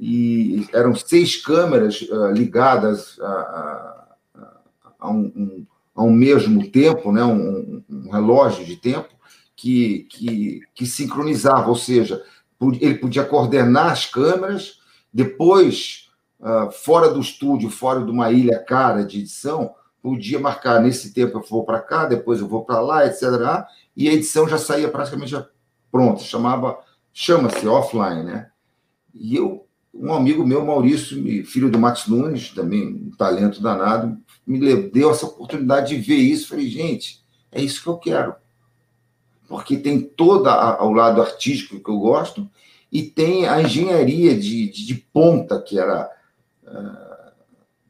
E 0.00 0.66
eram 0.72 0.94
seis 0.94 1.42
câmeras 1.42 2.00
uh, 2.02 2.30
ligadas 2.30 3.18
a, 3.20 3.26
a, 3.26 3.97
a, 4.98 5.10
um, 5.10 5.32
um, 5.36 5.66
a, 5.94 6.02
um, 6.02 6.10
mesmo 6.10 6.70
tempo, 6.70 7.12
né? 7.12 7.24
Um, 7.24 7.82
um, 7.88 8.10
relógio 8.10 8.64
de 8.64 8.76
tempo, 8.76 9.08
que, 9.54 10.06
que, 10.10 10.60
que 10.74 10.86
sincronizava, 10.86 11.68
ou 11.68 11.76
seja, 11.76 12.22
ele 12.80 12.94
podia 12.96 13.24
coordenar 13.24 13.92
as 13.92 14.06
câmeras, 14.06 14.78
depois, 15.12 16.10
uh, 16.40 16.70
fora 16.70 17.10
do 17.10 17.20
estúdio, 17.20 17.70
fora 17.70 18.04
de 18.04 18.10
uma 18.10 18.30
ilha 18.30 18.58
cara 18.58 19.04
de 19.04 19.18
edição, 19.18 19.74
podia 20.02 20.38
marcar 20.38 20.80
nesse 20.80 21.12
tempo 21.12 21.38
eu 21.38 21.42
vou 21.42 21.64
para 21.64 21.80
cá, 21.80 22.06
depois 22.06 22.40
eu 22.40 22.48
vou 22.48 22.64
para 22.64 22.80
lá, 22.80 23.06
etc. 23.06 23.22
E 23.96 24.08
a 24.08 24.12
edição 24.12 24.48
já 24.48 24.58
saía 24.58 24.88
praticamente 24.88 25.34
pronta, 25.90 26.22
chamava, 26.22 26.78
chama-se 27.12 27.66
offline, 27.66 28.22
né? 28.22 28.50
E 29.14 29.36
eu, 29.36 29.66
um 29.92 30.12
amigo 30.12 30.46
meu, 30.46 30.64
Maurício, 30.64 31.16
filho 31.44 31.70
do 31.70 31.78
Max 31.78 32.06
Nunes, 32.06 32.50
também 32.50 32.86
um 32.86 33.10
talento 33.16 33.60
danado, 33.60 34.16
me 34.48 34.88
deu 34.88 35.10
essa 35.10 35.26
oportunidade 35.26 35.94
de 35.94 36.00
ver 36.00 36.16
isso. 36.16 36.48
Falei, 36.48 36.68
gente, 36.68 37.22
é 37.52 37.60
isso 37.60 37.82
que 37.82 37.88
eu 37.88 37.98
quero. 37.98 38.34
Porque 39.46 39.76
tem 39.76 40.00
todo 40.00 40.48
o 40.48 40.92
lado 40.92 41.20
artístico 41.20 41.82
que 41.82 41.90
eu 41.90 41.98
gosto 41.98 42.48
e 42.90 43.02
tem 43.02 43.46
a 43.46 43.60
engenharia 43.60 44.34
de, 44.34 44.68
de, 44.70 44.86
de 44.86 44.94
ponta, 44.94 45.60
que 45.60 45.78
era. 45.78 46.10
Uh, 46.64 47.32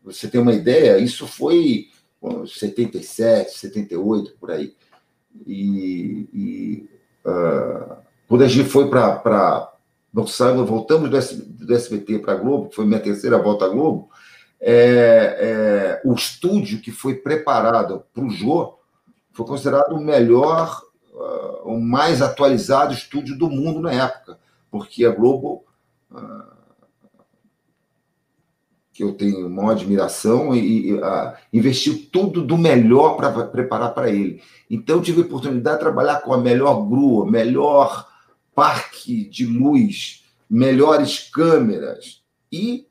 você 0.02 0.26
tem 0.26 0.40
uma 0.40 0.54
ideia, 0.54 0.98
isso 0.98 1.26
foi 1.26 1.88
77, 2.46 3.56
78, 3.56 4.36
por 4.40 4.50
aí. 4.50 4.74
E, 5.46 6.28
e 6.32 6.90
uh, 7.24 7.96
quando 8.26 8.42
a 8.42 8.48
gente 8.48 8.68
foi 8.68 8.88
para. 8.88 9.72
Voltamos 10.10 11.10
do, 11.10 11.74
SBT 11.74 12.18
para 12.20 12.32
a 12.32 12.36
Globo, 12.36 12.70
que 12.70 12.74
foi 12.74 12.86
minha 12.86 12.98
terceira 12.98 13.38
volta 13.38 13.66
à 13.66 13.68
Globo, 13.68 14.10
é, 14.60 16.00
é, 16.02 16.02
o 16.04 16.14
estúdio 16.14 16.80
que 16.80 16.90
foi 16.90 17.14
preparado 17.14 18.04
para 18.12 18.24
o 18.24 18.30
Jô 18.30 18.78
foi 19.32 19.46
considerado 19.46 19.92
o 19.92 20.00
melhor, 20.00 20.82
uh, 21.12 21.70
o 21.70 21.80
mais 21.80 22.20
atualizado 22.20 22.92
estúdio 22.92 23.38
do 23.38 23.48
mundo 23.48 23.80
na 23.80 23.92
época, 23.92 24.38
porque 24.70 25.04
a 25.04 25.10
Globo. 25.10 25.64
Uh, 26.10 26.58
que 28.98 29.04
eu 29.04 29.12
tenho 29.12 29.48
maior 29.48 29.70
admiração, 29.70 30.52
e, 30.56 30.90
e 30.90 31.00
investiu 31.52 32.08
tudo 32.10 32.44
do 32.44 32.58
melhor 32.58 33.14
para 33.14 33.44
preparar 33.44 33.94
para 33.94 34.10
ele. 34.10 34.42
Então, 34.68 35.00
tive 35.00 35.22
a 35.22 35.24
oportunidade 35.24 35.76
de 35.76 35.84
trabalhar 35.84 36.20
com 36.20 36.32
a 36.32 36.38
melhor 36.38 36.82
grua, 36.82 37.30
melhor 37.30 38.08
parque 38.56 39.24
de 39.28 39.46
luz, 39.46 40.24
melhores 40.50 41.30
câmeras 41.32 42.24
e, 42.50 42.88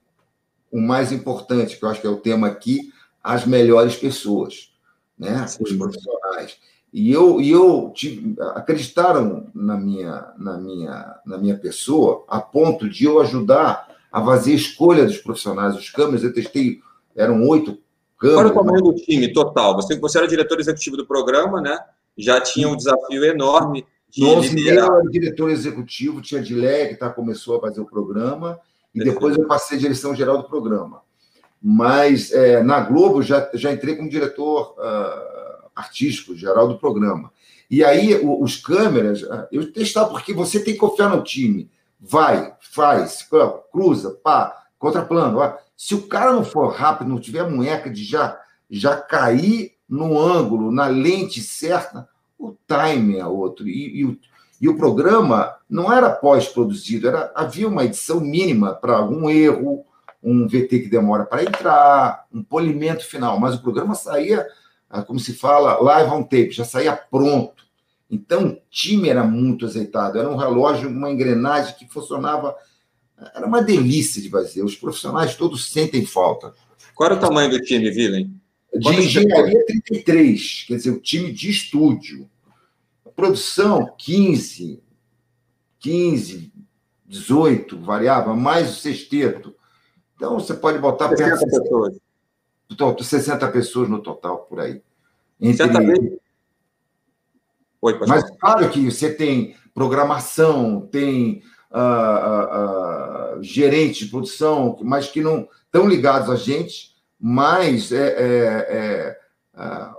o 0.71 0.79
mais 0.79 1.11
importante, 1.11 1.77
que 1.77 1.83
eu 1.83 1.89
acho 1.89 2.01
que 2.01 2.07
é 2.07 2.09
o 2.09 2.17
tema 2.17 2.47
aqui, 2.47 2.91
as 3.23 3.45
melhores 3.45 3.95
pessoas, 3.95 4.71
né? 5.17 5.45
os 5.59 5.73
profissionais. 5.73 6.57
E 6.93 7.11
eu, 7.11 7.41
e 7.41 7.51
eu 7.51 7.91
tive, 7.93 8.35
acreditaram 8.55 9.47
na 9.53 9.77
minha, 9.77 10.33
na, 10.37 10.57
minha, 10.57 11.15
na 11.25 11.37
minha 11.37 11.57
pessoa 11.57 12.23
a 12.27 12.39
ponto 12.39 12.89
de 12.89 13.05
eu 13.05 13.19
ajudar 13.19 13.87
a 14.11 14.23
fazer 14.23 14.53
escolha 14.53 15.05
dos 15.05 15.17
profissionais, 15.17 15.75
os 15.75 15.89
câmeras, 15.89 16.23
eu 16.23 16.33
testei, 16.33 16.79
eram 17.15 17.45
oito 17.47 17.77
câmeras. 18.17 18.51
Qual 18.51 18.63
o 18.63 18.65
tamanho 18.65 18.83
do 18.83 18.95
time 18.95 19.31
total? 19.31 19.75
Você, 19.75 19.99
você 19.99 20.17
era 20.17 20.27
diretor 20.27 20.59
executivo 20.59 20.97
do 20.97 21.05
programa, 21.05 21.61
né? 21.61 21.77
Já 22.17 22.41
tinha 22.41 22.67
um 22.67 22.75
desafio 22.75 23.23
enorme 23.25 23.85
de 24.09 24.21
Nossa, 24.21 24.47
liderar. 24.47 24.87
Eu 24.87 24.99
era 24.99 25.09
diretor 25.09 25.51
executivo, 25.51 26.21
tinha 26.21 26.41
Dilé, 26.41 26.87
que 26.87 26.95
tá, 26.95 27.09
começou 27.09 27.57
a 27.57 27.61
fazer 27.61 27.81
o 27.81 27.85
programa, 27.85 28.59
e 29.01 29.03
depois 29.03 29.37
eu 29.37 29.47
passei 29.47 29.77
a 29.77 29.81
direção 29.81 30.15
geral 30.15 30.37
do 30.37 30.47
programa. 30.47 31.01
Mas 31.61 32.31
é, 32.31 32.61
na 32.61 32.79
Globo 32.81 33.21
já, 33.21 33.49
já 33.53 33.71
entrei 33.71 33.95
como 33.95 34.09
diretor 34.09 34.75
uh, 34.77 35.67
artístico, 35.75 36.35
geral 36.35 36.67
do 36.67 36.77
programa. 36.77 37.31
E 37.69 37.83
aí, 37.83 38.15
o, 38.15 38.43
os 38.43 38.55
câmeras, 38.55 39.23
ah, 39.23 39.47
eu 39.51 39.71
testava, 39.71 40.09
porque 40.09 40.33
você 40.33 40.59
tem 40.63 40.73
que 40.73 40.79
confiar 40.79 41.09
no 41.09 41.23
time 41.23 41.69
vai, 41.99 42.53
faz, 42.59 43.27
cruza, 43.71 44.11
pá, 44.23 44.65
contraplano. 44.77 45.39
Se 45.75 45.95
o 45.95 46.07
cara 46.07 46.33
não 46.33 46.43
for 46.43 46.73
rápido, 46.73 47.09
não 47.09 47.19
tiver 47.19 47.49
munheca 47.49 47.89
de 47.89 48.03
já, 48.03 48.39
já 48.69 48.95
cair 48.95 49.73
no 49.87 50.19
ângulo, 50.19 50.71
na 50.71 50.87
lente 50.87 51.41
certa, 51.41 52.07
o 52.37 52.55
time 52.67 53.17
é 53.17 53.25
outro. 53.25 53.67
E, 53.67 54.03
e, 54.03 54.19
e 54.59 54.67
o 54.67 54.75
programa 54.75 55.55
não 55.69 55.91
era 55.91 56.09
pós-produzido, 56.09 57.07
era 57.07 57.31
havia 57.35 57.67
uma 57.67 57.85
edição 57.85 58.19
mínima 58.19 58.73
para 58.73 58.97
algum 58.97 59.29
erro, 59.29 59.85
um 60.23 60.47
VT 60.47 60.79
que 60.79 60.89
demora 60.89 61.25
para 61.25 61.43
entrar, 61.43 62.25
um 62.33 62.43
polimento 62.43 63.05
final, 63.05 63.39
mas 63.39 63.55
o 63.55 63.61
programa 63.61 63.93
saía, 63.93 64.45
ah, 64.89 65.01
como 65.01 65.19
se 65.19 65.33
fala, 65.33 65.79
live 65.79 66.09
on 66.11 66.23
tape, 66.23 66.51
já 66.51 66.65
saía 66.65 66.95
pronto. 66.95 67.67
Então, 68.09 68.47
o 68.49 68.57
time 68.69 69.09
era 69.09 69.23
muito 69.23 69.65
azeitado, 69.65 70.17
era 70.17 70.29
um 70.29 70.37
relógio, 70.37 70.89
uma 70.89 71.11
engrenagem 71.11 71.75
que 71.75 71.87
funcionava. 71.87 72.55
Era 73.35 73.45
uma 73.45 73.61
delícia 73.61 74.21
de 74.21 74.29
fazer. 74.29 74.63
Os 74.63 74.75
profissionais 74.75 75.35
todos 75.35 75.71
sentem 75.71 76.05
falta. 76.05 76.53
Qual 76.95 77.09
era 77.09 77.17
o 77.17 77.19
tamanho 77.19 77.49
do 77.49 77.59
time, 77.59 77.91
Vilen? 77.91 78.33
De 78.73 78.89
engenharia, 78.89 79.65
33, 79.65 80.65
quer 80.67 80.75
dizer, 80.75 80.91
o 80.91 80.99
time 80.99 81.31
de 81.31 81.49
estúdio. 81.49 82.29
Produção, 83.17 83.95
15, 83.97 84.79
15, 85.79 86.53
18, 87.03 87.81
variava, 87.81 88.35
mais 88.35 88.69
o 88.69 88.79
sexteto. 88.79 89.55
Então, 90.15 90.39
você 90.39 90.53
pode 90.53 90.77
botar 90.77 91.09
60 91.09 91.23
perto 91.23 91.39
de 91.39 91.59
pessoas. 91.59 91.97
60 93.01 93.51
pessoas 93.51 93.89
no 93.89 94.03
total, 94.03 94.41
por 94.41 94.59
aí. 94.59 94.83
Entre, 95.41 96.19
Oi, 97.81 97.99
Mas 98.07 98.29
claro 98.39 98.69
que 98.69 98.91
você 98.91 99.11
tem 99.11 99.55
programação, 99.73 100.81
tem 100.81 101.41
uh, 101.71 103.35
uh, 103.35 103.39
uh, 103.39 103.43
gerente 103.43 104.05
de 104.05 104.11
produção, 104.11 104.77
mas 104.83 105.09
que 105.09 105.21
não 105.21 105.49
estão 105.65 105.87
ligados 105.87 106.29
a 106.29 106.35
gente, 106.35 106.95
mas 107.19 107.91
é, 107.91 108.09
é, 108.09 109.19
é 109.55 109.89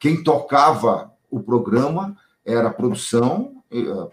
quem 0.00 0.24
tocava 0.24 1.12
o 1.30 1.38
programa 1.40 2.16
era 2.52 2.68
a 2.68 2.72
produção 2.72 3.62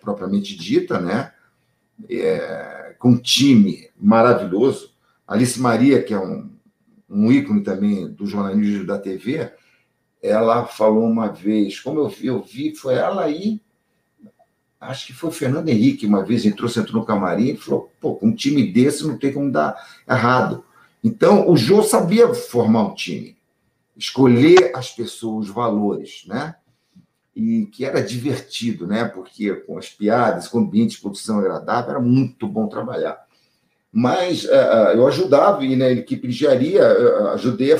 propriamente 0.01 0.55
dita, 0.55 0.99
né? 0.99 1.31
É, 2.09 2.95
com 2.99 3.09
um 3.09 3.17
time 3.17 3.89
maravilhoso. 3.99 4.93
Alice 5.27 5.59
Maria, 5.59 6.01
que 6.03 6.13
é 6.13 6.19
um, 6.19 6.49
um 7.09 7.31
ícone 7.31 7.63
também 7.63 8.07
do 8.07 8.25
jornalismo 8.25 8.85
da 8.85 8.99
TV, 8.99 9.51
ela 10.21 10.65
falou 10.65 11.05
uma 11.05 11.27
vez, 11.27 11.79
como 11.79 11.99
eu 11.99 12.09
vi, 12.09 12.27
eu 12.27 12.41
vi, 12.41 12.75
foi 12.75 12.95
ela 12.95 13.23
aí, 13.23 13.61
acho 14.79 15.07
que 15.07 15.13
foi 15.13 15.29
o 15.29 15.33
Fernando 15.33 15.69
Henrique, 15.69 16.05
uma 16.05 16.23
vez 16.23 16.45
entrou, 16.45 16.69
sentou 16.69 16.95
no 16.95 17.05
camarim 17.05 17.53
e 17.53 17.57
falou: 17.57 17.91
pô, 17.99 18.15
com 18.15 18.27
um 18.27 18.35
time 18.35 18.71
desse 18.71 19.05
não 19.05 19.17
tem 19.17 19.33
como 19.33 19.51
dar 19.51 19.75
errado. 20.07 20.63
Então, 21.03 21.49
o 21.49 21.55
Jô 21.55 21.83
sabia 21.83 22.33
formar 22.33 22.83
um 22.83 22.93
time, 22.93 23.37
escolher 23.95 24.71
as 24.75 24.91
pessoas, 24.91 25.47
os 25.47 25.53
valores, 25.53 26.23
né? 26.27 26.55
E 27.39 27.67
que 27.67 27.85
era 27.85 28.01
divertido, 28.01 28.87
né? 28.87 29.05
Porque 29.05 29.53
com 29.53 29.77
as 29.77 29.89
piadas, 29.89 30.47
com 30.47 30.57
o 30.57 30.61
ambiente 30.61 30.95
de 30.95 31.01
produção 31.01 31.37
agradável, 31.37 31.91
era 31.91 31.99
muito 31.99 32.47
bom 32.47 32.67
trabalhar. 32.67 33.15
Mas 33.91 34.43
uh, 34.45 34.93
eu 34.95 35.05
ajudava, 35.05 35.63
e 35.63 35.75
na 35.75 35.89
equipe 35.91 36.27
de 36.27 36.33
engenharia, 36.33 36.81
uh, 36.81 37.27
ajudei 37.29 37.73
a 37.73 37.77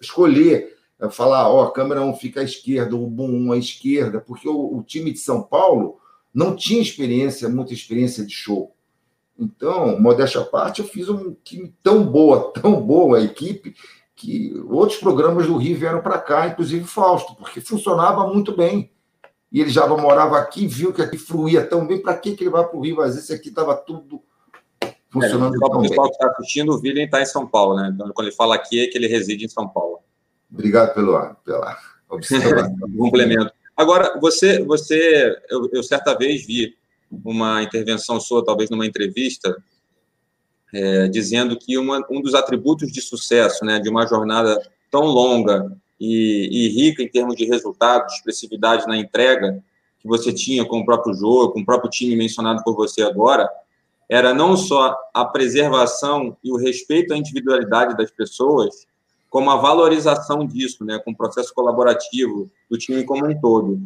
escolher 0.00 0.76
é, 0.98 1.08
falar, 1.08 1.48
ó, 1.48 1.64
a 1.64 1.72
câmera 1.72 2.02
1 2.02 2.14
fica 2.14 2.40
à 2.40 2.42
esquerda, 2.42 2.96
o 2.96 3.06
boom 3.06 3.48
1 3.48 3.52
à 3.52 3.58
esquerda, 3.58 4.20
porque 4.20 4.48
o, 4.48 4.78
o, 4.78 4.82
time 4.82 5.12
de 5.12 5.18
São 5.18 5.42
Paulo 5.42 5.98
não 6.32 6.56
tinha 6.56 6.80
experiência, 6.80 7.48
muita 7.48 7.72
experiência 7.72 8.24
de 8.24 8.32
show. 8.32 8.74
Então, 9.38 10.00
modéstia 10.00 10.40
à 10.40 10.44
parte, 10.44 10.80
eu 10.80 10.88
fiz 10.88 11.08
um 11.08 11.34
time 11.44 11.72
tão 11.82 12.04
boa, 12.04 12.52
tão 12.60 12.80
boa 12.80 13.18
a 13.18 13.22
equipe, 13.22 13.74
que 14.14 14.54
outros 14.68 14.98
programas 14.98 15.46
do 15.46 15.58
Rio 15.58 15.76
vieram 15.76 16.00
para 16.00 16.18
cá, 16.18 16.48
inclusive 16.48 16.84
Fausto, 16.86 17.36
porque 17.36 17.60
funcionava 17.60 18.26
muito 18.26 18.56
bem. 18.56 18.90
E 19.52 19.60
ele 19.60 19.70
já 19.70 19.86
morava 19.86 20.38
aqui, 20.38 20.66
viu 20.66 20.92
que 20.92 21.02
aqui 21.02 21.16
fluía 21.16 21.64
tão 21.64 21.86
bem, 21.86 22.02
para 22.02 22.16
que, 22.16 22.34
que 22.34 22.44
ele 22.44 22.50
vai 22.50 22.66
para 22.66 22.76
o 22.76 22.80
Rio? 22.80 22.96
Mas 22.96 23.16
esse 23.16 23.32
aqui 23.32 23.48
estava 23.48 23.74
tudo 23.76 24.22
funcionando 25.10 25.56
é, 25.56 25.58
tão 25.58 25.80
bem. 25.80 25.86
O 25.86 25.88
pessoal 25.88 26.08
que 26.08 26.14
está 26.14 26.30
assistindo, 26.30 26.72
o 26.72 26.80
William 26.80 27.04
está 27.04 27.22
em 27.22 27.26
São 27.26 27.46
Paulo, 27.46 27.76
né? 27.76 27.90
Então, 27.94 28.10
quando 28.12 28.26
ele 28.26 28.36
fala 28.36 28.54
aqui, 28.54 28.80
é 28.80 28.86
que 28.88 28.98
ele 28.98 29.06
reside 29.06 29.44
em 29.44 29.48
São 29.48 29.68
Paulo. 29.68 30.00
Obrigado 30.52 30.94
pelo, 30.94 31.34
pela 31.44 31.78
observação. 32.08 32.76
Complemento. 32.96 33.52
Agora, 33.76 34.18
você, 34.18 34.62
você 34.64 35.36
eu, 35.50 35.68
eu, 35.72 35.82
certa 35.82 36.14
vez 36.14 36.46
vi 36.46 36.74
uma 37.24 37.62
intervenção 37.62 38.18
sua, 38.18 38.44
talvez 38.44 38.70
numa 38.70 38.86
entrevista, 38.86 39.56
é, 40.72 41.08
dizendo 41.08 41.56
que 41.58 41.78
uma, 41.78 42.04
um 42.10 42.20
dos 42.20 42.34
atributos 42.34 42.90
de 42.90 43.00
sucesso 43.00 43.64
né, 43.64 43.78
de 43.78 43.88
uma 43.88 44.06
jornada 44.06 44.60
tão 44.90 45.02
longa 45.02 45.70
e, 46.00 46.48
e, 46.50 46.68
rica 46.68 47.02
em 47.02 47.08
termos 47.08 47.36
de 47.36 47.44
resultados, 47.46 48.14
expressividade 48.14 48.86
na 48.86 48.96
entrega 48.96 49.62
que 49.98 50.08
você 50.08 50.32
tinha 50.32 50.64
com 50.64 50.80
o 50.80 50.84
próprio 50.84 51.14
jogo, 51.14 51.52
com 51.52 51.60
o 51.60 51.64
próprio 51.64 51.90
time 51.90 52.14
mencionado 52.14 52.62
por 52.62 52.76
você 52.76 53.02
agora, 53.02 53.50
era 54.08 54.32
não 54.32 54.56
só 54.56 54.96
a 55.12 55.24
preservação 55.24 56.36
e 56.44 56.52
o 56.52 56.56
respeito 56.56 57.12
à 57.12 57.16
individualidade 57.16 57.96
das 57.96 58.10
pessoas, 58.10 58.86
como 59.28 59.50
a 59.50 59.56
valorização 59.56 60.46
disso, 60.46 60.84
né, 60.84 60.98
com 60.98 61.10
o 61.10 61.16
processo 61.16 61.52
colaborativo 61.52 62.50
do 62.70 62.78
time 62.78 63.04
como 63.04 63.26
um 63.26 63.40
todo. 63.40 63.80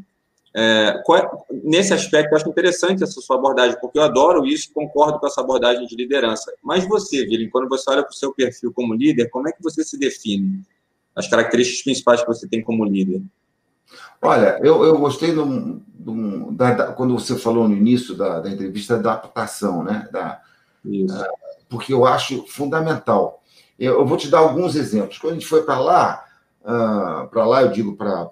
É, 0.55 1.01
é, 1.15 1.31
nesse 1.65 1.95
aspecto, 1.95 2.33
eu 2.33 2.37
acho 2.37 2.49
interessante 2.49 3.03
essa 3.03 3.21
sua 3.21 3.37
abordagem, 3.37 3.79
porque 3.81 3.99
eu 3.99 4.03
adoro 4.03 4.45
isso 4.45 4.73
concordo 4.73 5.19
com 5.19 5.27
essa 5.27 5.41
abordagem 5.41 5.87
de 5.87 5.95
liderança. 5.95 6.53
Mas 6.63 6.87
você, 6.87 7.25
Vilim, 7.25 7.49
quando 7.49 7.69
você 7.69 7.89
olha 7.91 8.03
para 8.03 8.11
o 8.11 8.15
seu 8.17 8.33
perfil 8.35 8.73
como 8.73 8.95
líder, 8.95 9.31
como 9.31 9.49
é 9.49 9.53
que 9.53 9.63
você 9.63 9.85
se 9.85 9.99
define? 9.99 10.63
As 11.15 11.29
características 11.29 11.83
principais 11.83 12.21
que 12.21 12.27
você 12.27 12.49
tem 12.49 12.63
como 12.63 12.85
líder? 12.85 13.23
Olha, 14.23 14.59
eu, 14.63 14.85
eu 14.85 14.99
gostei 14.99 15.33
do, 15.33 15.81
do, 15.89 16.53
da, 16.53 16.73
da, 16.73 16.93
quando 16.93 17.15
você 17.15 17.37
falou 17.37 17.69
no 17.69 17.77
início 17.77 18.15
da, 18.15 18.41
da 18.41 18.51
entrevista 18.51 18.99
da 18.99 19.13
adaptação, 19.13 19.83
né? 19.83 20.09
Da, 20.13 20.41
uh, 20.85 21.67
porque 21.69 21.93
eu 21.93 22.07
acho 22.07 22.47
fundamental. 22.47 23.43
Eu, 23.79 24.01
eu, 24.01 24.07
vou 24.07 24.17
te 24.17 24.29
dar 24.29 24.41
alguns 24.41 24.77
exemplos. 24.77 25.19
Quando 25.19 25.33
a 25.33 25.35
gente 25.37 25.47
foi 25.47 25.63
para 25.63 25.79
lá, 25.79 26.25
uh, 26.63 27.29
para 27.29 27.47
lá, 27.47 27.63
eu 27.63 27.71
digo 27.71 27.97
para 27.97 28.31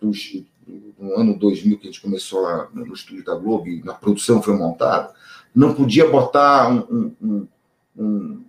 no 0.00 1.14
ano 1.14 1.38
2000 1.38 1.78
que 1.78 1.88
a 1.88 1.90
gente 1.90 2.02
começou 2.02 2.42
lá 2.42 2.68
no 2.72 2.92
estúdio 2.92 3.24
da 3.24 3.34
Globo 3.34 3.68
e 3.68 3.82
na 3.82 3.94
produção 3.94 4.42
foi 4.42 4.54
montada, 4.54 5.12
não 5.54 5.74
podia 5.74 6.08
botar 6.08 6.70
um, 6.70 6.78
um, 6.90 7.16
um, 7.22 7.48
um, 7.96 8.44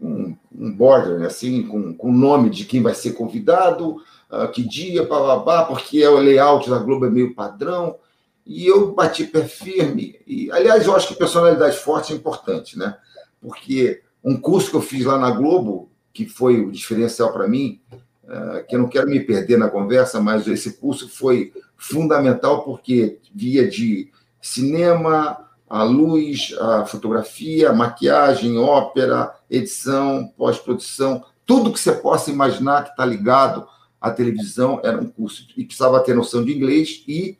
um 0.00 0.36
border 0.54 1.18
né, 1.18 1.26
assim 1.26 1.62
com, 1.62 1.96
o 1.98 2.12
nome 2.12 2.50
de 2.50 2.64
quem 2.64 2.82
vai 2.82 2.94
ser 2.94 3.12
convidado, 3.12 3.96
uh, 4.30 4.48
que 4.52 4.62
dia, 4.62 5.06
babá, 5.06 5.64
porque 5.64 6.02
é 6.02 6.08
o 6.08 6.18
layout 6.18 6.68
da 6.68 6.78
Globo 6.78 7.06
é 7.06 7.10
meio 7.10 7.34
padrão. 7.34 7.96
E 8.44 8.66
eu 8.66 8.92
bati 8.92 9.24
pé 9.24 9.44
firme. 9.44 10.16
E, 10.26 10.50
aliás, 10.50 10.84
eu 10.84 10.94
acho 10.94 11.08
que 11.08 11.14
personalidade 11.14 11.76
forte 11.78 12.12
é 12.12 12.16
importante, 12.16 12.76
né? 12.76 12.96
Porque 13.40 14.02
um 14.22 14.38
curso 14.40 14.70
que 14.70 14.76
eu 14.76 14.82
fiz 14.82 15.04
lá 15.04 15.16
na 15.16 15.30
Globo, 15.30 15.90
que 16.12 16.26
foi 16.26 16.60
o 16.60 16.70
diferencial 16.70 17.32
para 17.32 17.48
mim, 17.48 17.80
uh, 18.24 18.66
que 18.68 18.74
eu 18.74 18.80
não 18.80 18.88
quero 18.88 19.08
me 19.08 19.20
perder 19.20 19.58
na 19.58 19.70
conversa, 19.70 20.20
mas 20.20 20.46
esse 20.46 20.74
curso 20.74 21.08
foi 21.08 21.52
fundamental 21.76 22.64
porque 22.64 23.18
via 23.34 23.68
de 23.68 24.10
cinema, 24.40 25.48
a 25.72 25.84
luz, 25.84 26.54
a 26.60 26.84
fotografia, 26.84 27.70
a 27.70 27.72
maquiagem, 27.72 28.58
ópera, 28.58 29.34
edição, 29.48 30.30
pós-produção, 30.36 31.24
tudo 31.46 31.72
que 31.72 31.80
você 31.80 31.92
possa 31.92 32.30
imaginar 32.30 32.84
que 32.84 32.90
está 32.90 33.06
ligado 33.06 33.66
à 33.98 34.10
televisão 34.10 34.82
era 34.84 35.00
um 35.00 35.08
curso 35.08 35.46
e 35.56 35.64
precisava 35.64 36.00
ter 36.00 36.14
noção 36.14 36.44
de 36.44 36.54
inglês 36.54 37.02
e 37.08 37.38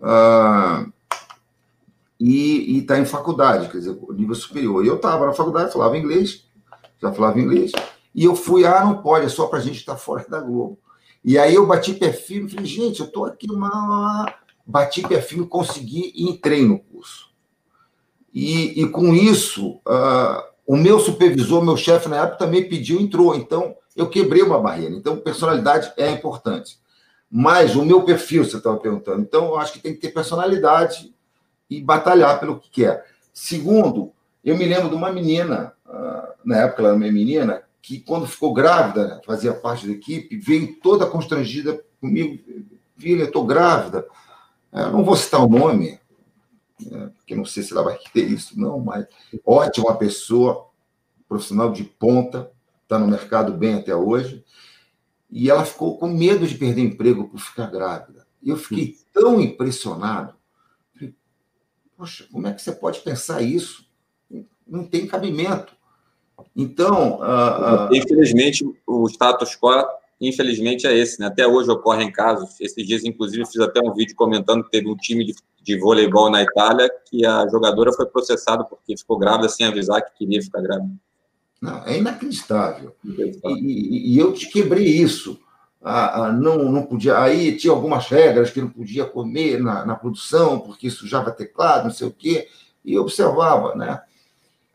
uh, 0.00 0.90
e 2.18 2.78
estar 2.78 2.94
tá 2.94 3.00
em 3.00 3.04
faculdade, 3.04 3.68
quer 3.68 3.76
dizer, 3.76 3.98
nível 4.12 4.34
superior. 4.34 4.82
E 4.82 4.88
eu 4.88 4.96
estava 4.96 5.26
na 5.26 5.34
faculdade, 5.34 5.70
falava 5.70 5.98
inglês, 5.98 6.46
já 7.02 7.12
falava 7.12 7.38
inglês, 7.38 7.70
e 8.14 8.24
eu 8.24 8.34
fui, 8.34 8.64
ah, 8.64 8.82
não 8.82 9.02
pode, 9.02 9.26
é 9.26 9.28
só 9.28 9.46
para 9.46 9.58
a 9.58 9.62
gente 9.62 9.76
estar 9.76 9.92
tá 9.92 9.98
fora 9.98 10.24
da 10.26 10.40
Globo. 10.40 10.78
E 11.22 11.36
aí 11.36 11.54
eu 11.54 11.66
bati 11.66 11.92
pé 11.92 12.14
firme, 12.14 12.48
falei, 12.48 12.64
gente, 12.64 13.00
eu 13.00 13.06
estou 13.06 13.26
aqui 13.26 13.46
numa... 13.46 14.24
Bati 14.66 15.06
pé 15.06 15.20
firme, 15.20 15.46
consegui 15.46 16.14
e 16.16 16.30
entrei 16.30 16.66
no 16.66 16.78
curso. 16.78 17.33
E, 18.34 18.82
e 18.82 18.88
com 18.88 19.14
isso, 19.14 19.80
uh, 19.86 20.42
o 20.66 20.76
meu 20.76 20.98
supervisor, 20.98 21.64
meu 21.64 21.76
chefe 21.76 22.08
na 22.08 22.16
época 22.16 22.38
também 22.38 22.68
pediu, 22.68 23.00
entrou. 23.00 23.36
Então, 23.36 23.76
eu 23.94 24.08
quebrei 24.08 24.42
uma 24.42 24.58
barreira. 24.58 24.92
Então, 24.92 25.16
personalidade 25.16 25.92
é 25.96 26.10
importante. 26.10 26.78
Mas 27.30 27.76
o 27.76 27.84
meu 27.84 28.02
perfil, 28.02 28.44
você 28.44 28.56
estava 28.56 28.76
perguntando. 28.78 29.22
Então, 29.22 29.46
eu 29.46 29.56
acho 29.56 29.74
que 29.74 29.78
tem 29.78 29.94
que 29.94 30.00
ter 30.00 30.08
personalidade 30.10 31.14
e 31.70 31.80
batalhar 31.80 32.40
pelo 32.40 32.58
que 32.58 32.68
quer. 32.70 33.06
Segundo, 33.32 34.12
eu 34.44 34.58
me 34.58 34.64
lembro 34.66 34.88
de 34.88 34.96
uma 34.96 35.12
menina, 35.12 35.72
uh, 35.86 36.34
na 36.44 36.58
época 36.58 36.82
ela 36.82 36.88
era 36.88 36.96
uma 36.96 37.06
menina, 37.10 37.62
que 37.80 38.00
quando 38.00 38.26
ficou 38.26 38.52
grávida, 38.52 39.20
fazia 39.24 39.52
parte 39.52 39.86
da 39.86 39.92
equipe, 39.92 40.36
veio 40.36 40.74
toda 40.82 41.06
constrangida 41.06 41.80
comigo. 42.00 42.42
Filha, 42.96 43.24
estou 43.24 43.44
grávida. 43.46 44.06
Eu 44.72 44.90
não 44.90 45.04
vou 45.04 45.14
citar 45.14 45.44
o 45.44 45.48
nome, 45.48 46.00
né? 46.80 47.10
porque 47.16 47.34
não 47.34 47.44
sei 47.44 47.62
se 47.62 47.72
ela 47.72 47.82
vai 47.82 47.98
ter 48.12 48.24
isso, 48.24 48.58
não, 48.58 48.80
mas 48.80 49.06
ótima 49.44 49.96
pessoa, 49.96 50.68
profissional 51.28 51.72
de 51.72 51.84
ponta, 51.84 52.50
está 52.82 52.98
no 52.98 53.08
mercado 53.08 53.52
bem 53.52 53.74
até 53.74 53.94
hoje, 53.94 54.44
e 55.30 55.50
ela 55.50 55.64
ficou 55.64 55.98
com 55.98 56.06
medo 56.06 56.46
de 56.46 56.56
perder 56.56 56.82
emprego 56.82 57.28
por 57.28 57.40
ficar 57.40 57.70
grávida. 57.70 58.26
E 58.42 58.50
eu 58.50 58.56
fiquei 58.56 58.96
tão 59.12 59.40
impressionado. 59.40 60.34
Falei, 60.94 61.14
Poxa, 61.96 62.26
como 62.30 62.46
é 62.46 62.52
que 62.52 62.62
você 62.62 62.72
pode 62.72 63.00
pensar 63.00 63.42
isso? 63.42 63.88
Não 64.66 64.84
tem 64.84 65.06
cabimento. 65.06 65.74
Então. 66.54 67.20
Infelizmente, 67.90 68.64
o 68.86 69.08
status 69.08 69.56
quo 69.56 69.84
infelizmente, 70.20 70.86
é 70.86 70.96
esse. 70.96 71.20
Né? 71.20 71.26
Até 71.26 71.46
hoje 71.46 71.70
ocorrem 71.70 72.10
casos. 72.10 72.60
Esses 72.60 72.86
dias, 72.86 73.04
inclusive, 73.04 73.46
fiz 73.46 73.60
até 73.60 73.80
um 73.80 73.92
vídeo 73.92 74.14
comentando 74.14 74.64
que 74.64 74.70
teve 74.70 74.88
um 74.88 74.96
time 74.96 75.24
de, 75.24 75.34
de 75.64 75.78
voleibol 75.78 76.30
na 76.30 76.42
Itália 76.42 76.90
que 77.06 77.24
a 77.24 77.48
jogadora 77.48 77.92
foi 77.92 78.04
processada 78.04 78.62
porque 78.62 78.96
ficou 78.96 79.18
grávida 79.18 79.48
sem 79.48 79.66
avisar 79.66 80.02
que 80.02 80.18
queria 80.18 80.42
ficar 80.42 80.60
grávida. 80.60 80.92
Não, 81.60 81.82
é 81.86 81.96
inacreditável. 81.96 82.94
inacreditável. 83.02 83.56
E, 83.56 83.62
e, 83.62 84.14
e, 84.14 84.18
eu 84.18 84.34
te 84.34 84.50
quebrei 84.50 84.86
isso. 84.86 85.40
Ah, 85.82 86.26
ah, 86.26 86.32
não, 86.32 86.70
não 86.70 86.82
podia. 86.82 87.18
Aí 87.18 87.56
tinha 87.56 87.72
algumas 87.72 88.06
regras 88.06 88.50
que 88.50 88.60
não 88.60 88.68
podia 88.68 89.06
comer 89.06 89.60
na, 89.60 89.84
na 89.86 89.94
produção, 89.94 90.60
porque 90.60 90.90
sujava 90.90 91.30
teclado, 91.30 91.84
não 91.84 91.90
sei 91.90 92.06
o 92.06 92.12
quê. 92.12 92.48
E 92.84 92.92
eu 92.92 93.02
observava, 93.02 93.74
né? 93.74 94.02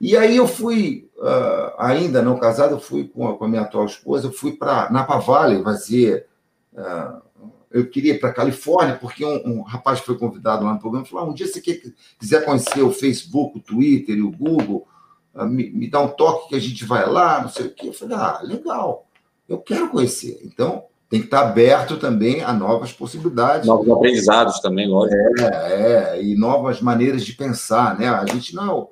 E 0.02 0.18
aí 0.18 0.38
eu 0.38 0.48
fui, 0.48 1.10
uh, 1.18 1.76
ainda 1.78 2.22
não 2.22 2.40
casado, 2.40 2.72
eu 2.72 2.80
fui 2.80 3.08
com 3.08 3.28
a, 3.28 3.38
com 3.38 3.46
a, 3.46 3.48
minha 3.48 3.62
atual 3.62 3.86
esposa, 3.86 4.28
eu 4.28 4.32
fui 4.32 4.54
para 4.54 4.90
Napa 4.90 5.20
Valley 5.20 5.62
fazer. 5.62 6.26
Uh, 6.74 7.29
eu 7.72 7.88
queria 7.88 8.14
ir 8.14 8.20
para 8.20 8.34
Califórnia, 8.34 8.96
porque 8.96 9.24
um, 9.24 9.42
um, 9.46 9.62
rapaz 9.62 10.00
foi 10.00 10.18
convidado 10.18 10.66
lá 10.66 10.74
no 10.74 10.80
programa 10.80 11.06
e 11.06 11.10
falou: 11.10 11.26
ah, 11.26 11.30
um 11.30 11.34
dia 11.34 11.48
você 11.48 11.62
quer, 11.62 11.82
quiser 12.20 12.44
conhecer 12.44 12.82
o 12.82 12.92
Facebook, 12.92 13.58
o 13.58 13.62
Twitter 13.62 14.18
e 14.18 14.22
o 14.22 14.32
Google, 14.32 14.88
uh, 15.36 15.46
me, 15.46 15.70
me 15.70 15.90
dá 15.90 16.02
um 16.02 16.08
toque 16.08 16.50
que 16.50 16.56
a 16.56 16.60
gente 16.60 16.84
vai 16.86 17.08
lá, 17.08 17.42
não 17.42 17.50
sei 17.50 17.68
o 17.68 17.74
quê. 17.74 17.90
Eu 17.90 17.94
falei: 17.94 18.18
ah, 18.18 18.40
legal, 18.44 19.08
eu 19.48 19.60
quero 19.60 19.90
conhecer. 19.90 20.40
Então, 20.44 20.84
tem 21.10 21.20
que 21.20 21.28
estar 21.28 21.42
aberto 21.42 21.98
também 21.98 22.42
a 22.42 22.52
novas 22.52 22.92
possibilidades. 22.92 23.68
Novos 23.68 23.90
aprendizados 23.90 24.60
também, 24.60 24.88
lógico. 24.88 25.18
É, 25.40 26.16
é, 26.16 26.24
e 26.24 26.36
novas 26.36 26.82
maneiras 26.82 27.24
de 27.24 27.34
pensar, 27.34 27.98
né? 28.00 28.08
A 28.08 28.26
gente 28.26 28.56
não 28.56 28.88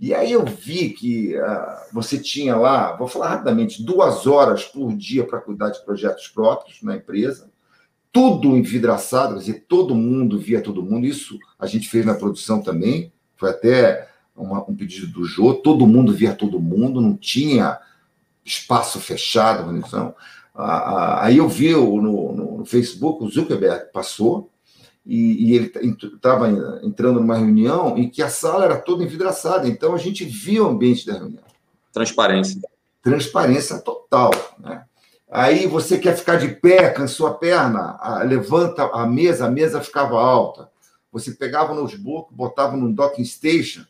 e 0.00 0.14
aí 0.14 0.30
eu 0.30 0.44
vi 0.44 0.90
que 0.90 1.36
uh, 1.36 1.92
você 1.92 2.18
tinha 2.18 2.54
lá, 2.54 2.94
vou 2.94 3.08
falar 3.08 3.30
rapidamente, 3.30 3.82
duas 3.82 4.28
horas 4.28 4.62
por 4.64 4.94
dia 4.96 5.26
para 5.26 5.40
cuidar 5.40 5.70
de 5.70 5.84
projetos 5.84 6.28
próprios 6.28 6.80
na 6.82 6.94
empresa, 6.94 7.50
tudo 8.12 8.56
envidraçado, 8.56 9.34
quer 9.34 9.40
dizer, 9.40 9.64
todo 9.68 9.94
mundo 9.94 10.38
via 10.38 10.60
todo 10.60 10.82
mundo. 10.82 11.06
Isso 11.06 11.38
a 11.58 11.66
gente 11.66 11.88
fez 11.88 12.04
na 12.04 12.14
produção 12.14 12.62
também, 12.62 13.12
foi 13.36 13.50
até 13.50 14.08
uma, 14.36 14.62
um 14.68 14.74
pedido 14.74 15.06
do 15.08 15.24
Jô, 15.24 15.54
todo 15.54 15.86
mundo 15.86 16.12
via 16.12 16.34
todo 16.34 16.60
mundo, 16.60 17.00
não 17.00 17.16
tinha 17.16 17.78
espaço 18.44 19.00
fechado. 19.00 19.70
Uh, 19.70 19.98
uh, 19.98 20.14
aí 21.20 21.36
eu 21.36 21.48
vi 21.48 21.72
no, 21.72 22.00
no, 22.00 22.58
no 22.58 22.64
Facebook, 22.64 23.22
o 23.22 23.28
Zuckerberg 23.28 23.92
passou, 23.92 24.50
e, 25.04 25.46
e 25.50 25.56
ele 25.56 25.72
estava 26.14 26.50
entrando 26.82 27.18
numa 27.18 27.36
reunião 27.36 27.96
em 27.96 28.10
que 28.10 28.22
a 28.22 28.28
sala 28.28 28.66
era 28.66 28.76
toda 28.76 29.02
envidraçada, 29.02 29.66
então 29.66 29.94
a 29.94 29.98
gente 29.98 30.24
via 30.24 30.62
o 30.62 30.68
ambiente 30.68 31.06
da 31.06 31.14
reunião. 31.14 31.42
Transparência. 31.92 32.60
transparência 33.02 33.78
total. 33.78 34.30
Né? 34.58 34.84
Aí 35.30 35.66
você 35.66 35.98
quer 35.98 36.16
ficar 36.16 36.36
de 36.36 36.48
pé, 36.48 36.90
cansou 36.90 37.26
a 37.26 37.34
perna, 37.34 37.98
levanta 38.24 38.84
a 38.84 39.06
mesa, 39.06 39.46
a 39.46 39.50
mesa 39.50 39.80
ficava 39.80 40.18
alta. 40.18 40.70
Você 41.12 41.32
pegava 41.32 41.72
o 41.72 41.76
notebook, 41.76 42.32
botava 42.34 42.76
no 42.76 42.92
docking 42.92 43.24
station, 43.24 43.84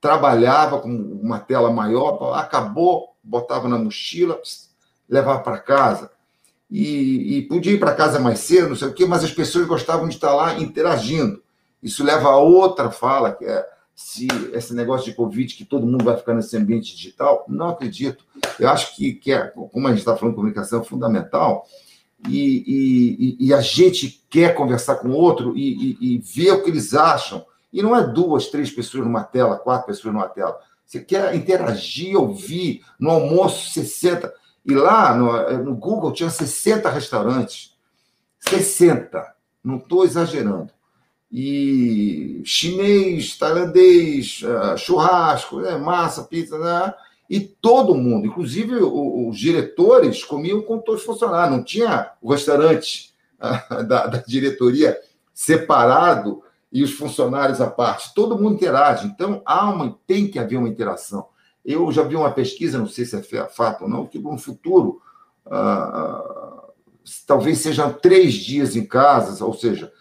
trabalhava 0.00 0.80
com 0.80 0.88
uma 0.88 1.38
tela 1.38 1.70
maior, 1.70 2.34
acabou, 2.34 3.14
botava 3.22 3.68
na 3.68 3.78
mochila, 3.78 4.40
levava 5.08 5.40
para 5.40 5.58
casa. 5.58 6.10
E, 6.70 7.38
e, 7.38 7.42
podia 7.42 7.72
ir 7.72 7.78
para 7.78 7.94
casa 7.94 8.18
mais 8.18 8.40
cedo, 8.40 8.70
não 8.70 8.76
sei 8.76 8.88
o 8.88 8.94
quê, 8.94 9.06
mas 9.06 9.22
as 9.22 9.30
pessoas 9.30 9.66
gostavam 9.66 10.08
de 10.08 10.14
estar 10.14 10.34
lá 10.34 10.58
interagindo. 10.58 11.40
Isso 11.80 12.02
leva 12.02 12.30
a 12.30 12.36
outra 12.36 12.90
fala, 12.90 13.32
que 13.32 13.44
é 13.44 13.64
se 13.94 14.26
esse 14.52 14.74
negócio 14.74 15.06
de 15.06 15.16
Covid, 15.16 15.54
que 15.54 15.64
todo 15.64 15.86
mundo 15.86 16.04
vai 16.04 16.16
ficar 16.16 16.34
nesse 16.34 16.56
ambiente 16.56 16.96
digital, 16.96 17.44
não 17.48 17.68
acredito. 17.68 18.24
Eu 18.58 18.68
acho 18.68 18.96
que, 18.96 19.14
que 19.14 19.32
é, 19.32 19.46
como 19.48 19.86
a 19.86 19.90
gente 19.90 20.00
está 20.00 20.16
falando 20.16 20.34
comunicação, 20.34 20.80
é 20.80 20.84
fundamental. 20.84 21.64
E, 22.28 23.36
e, 23.38 23.48
e, 23.48 23.54
a 23.54 23.60
gente 23.60 24.24
quer 24.30 24.54
conversar 24.54 24.96
com 24.96 25.08
o 25.08 25.14
outro 25.14 25.56
e, 25.56 25.96
e, 26.00 26.18
ver 26.18 26.52
o 26.52 26.64
que 26.64 26.70
eles 26.70 26.94
acham. 26.94 27.44
E 27.72 27.82
não 27.82 27.94
é 27.94 28.04
duas, 28.06 28.48
três 28.48 28.70
pessoas 28.70 29.04
numa 29.04 29.22
tela, 29.22 29.58
quatro 29.58 29.86
pessoas 29.86 30.14
numa 30.14 30.28
tela. 30.28 30.58
Você 30.86 31.00
quer 31.00 31.34
interagir, 31.34 32.18
ouvir. 32.18 32.82
No 32.98 33.10
almoço, 33.10 33.70
60. 33.70 34.32
E 34.64 34.74
lá 34.74 35.14
no, 35.14 35.64
no 35.64 35.76
Google 35.76 36.12
tinha 36.12 36.30
60 36.30 36.88
restaurantes. 36.88 37.76
60. 38.40 39.34
Não 39.62 39.76
estou 39.76 40.04
exagerando 40.04 40.72
e 41.36 42.40
chinês, 42.44 43.36
tailandês, 43.36 44.40
uh, 44.44 44.78
churrasco, 44.78 45.58
né, 45.58 45.76
massa, 45.76 46.22
pizza, 46.22 46.56
né? 46.56 46.94
e 47.28 47.40
todo 47.40 47.96
mundo, 47.96 48.28
inclusive 48.28 48.76
os, 48.76 49.36
diretores, 49.36 50.22
comiam 50.22 50.62
com 50.62 50.78
todos 50.78 51.00
os 51.00 51.06
funcionários, 51.06 51.56
não 51.56 51.64
tinha 51.64 52.12
o 52.22 52.30
restaurante 52.30 53.12
uh, 53.40 53.82
da, 53.82 54.06
da, 54.06 54.18
diretoria 54.18 54.96
separado 55.32 56.40
e 56.72 56.84
os 56.84 56.92
funcionários 56.92 57.60
à 57.60 57.68
parte, 57.68 58.14
todo 58.14 58.38
mundo 58.38 58.54
interage, 58.54 59.08
então 59.08 59.42
há 59.44 59.68
uma, 59.68 59.98
tem 60.06 60.28
que 60.28 60.38
haver 60.38 60.56
uma 60.56 60.68
interação. 60.68 61.26
Eu 61.64 61.90
já 61.90 62.04
vi 62.04 62.14
uma 62.14 62.30
pesquisa, 62.30 62.78
não 62.78 62.86
sei 62.86 63.04
se 63.04 63.16
é 63.36 63.44
fato 63.48 63.82
ou 63.82 63.90
não, 63.90 64.06
que 64.06 64.20
no 64.20 64.38
futuro 64.38 65.02
uh, 65.46 66.72
talvez 67.26 67.58
sejam 67.58 67.92
três 67.92 68.34
dias 68.34 68.76
em 68.76 68.86
casa, 68.86 69.44
ou 69.44 69.52
seja, 69.52 69.92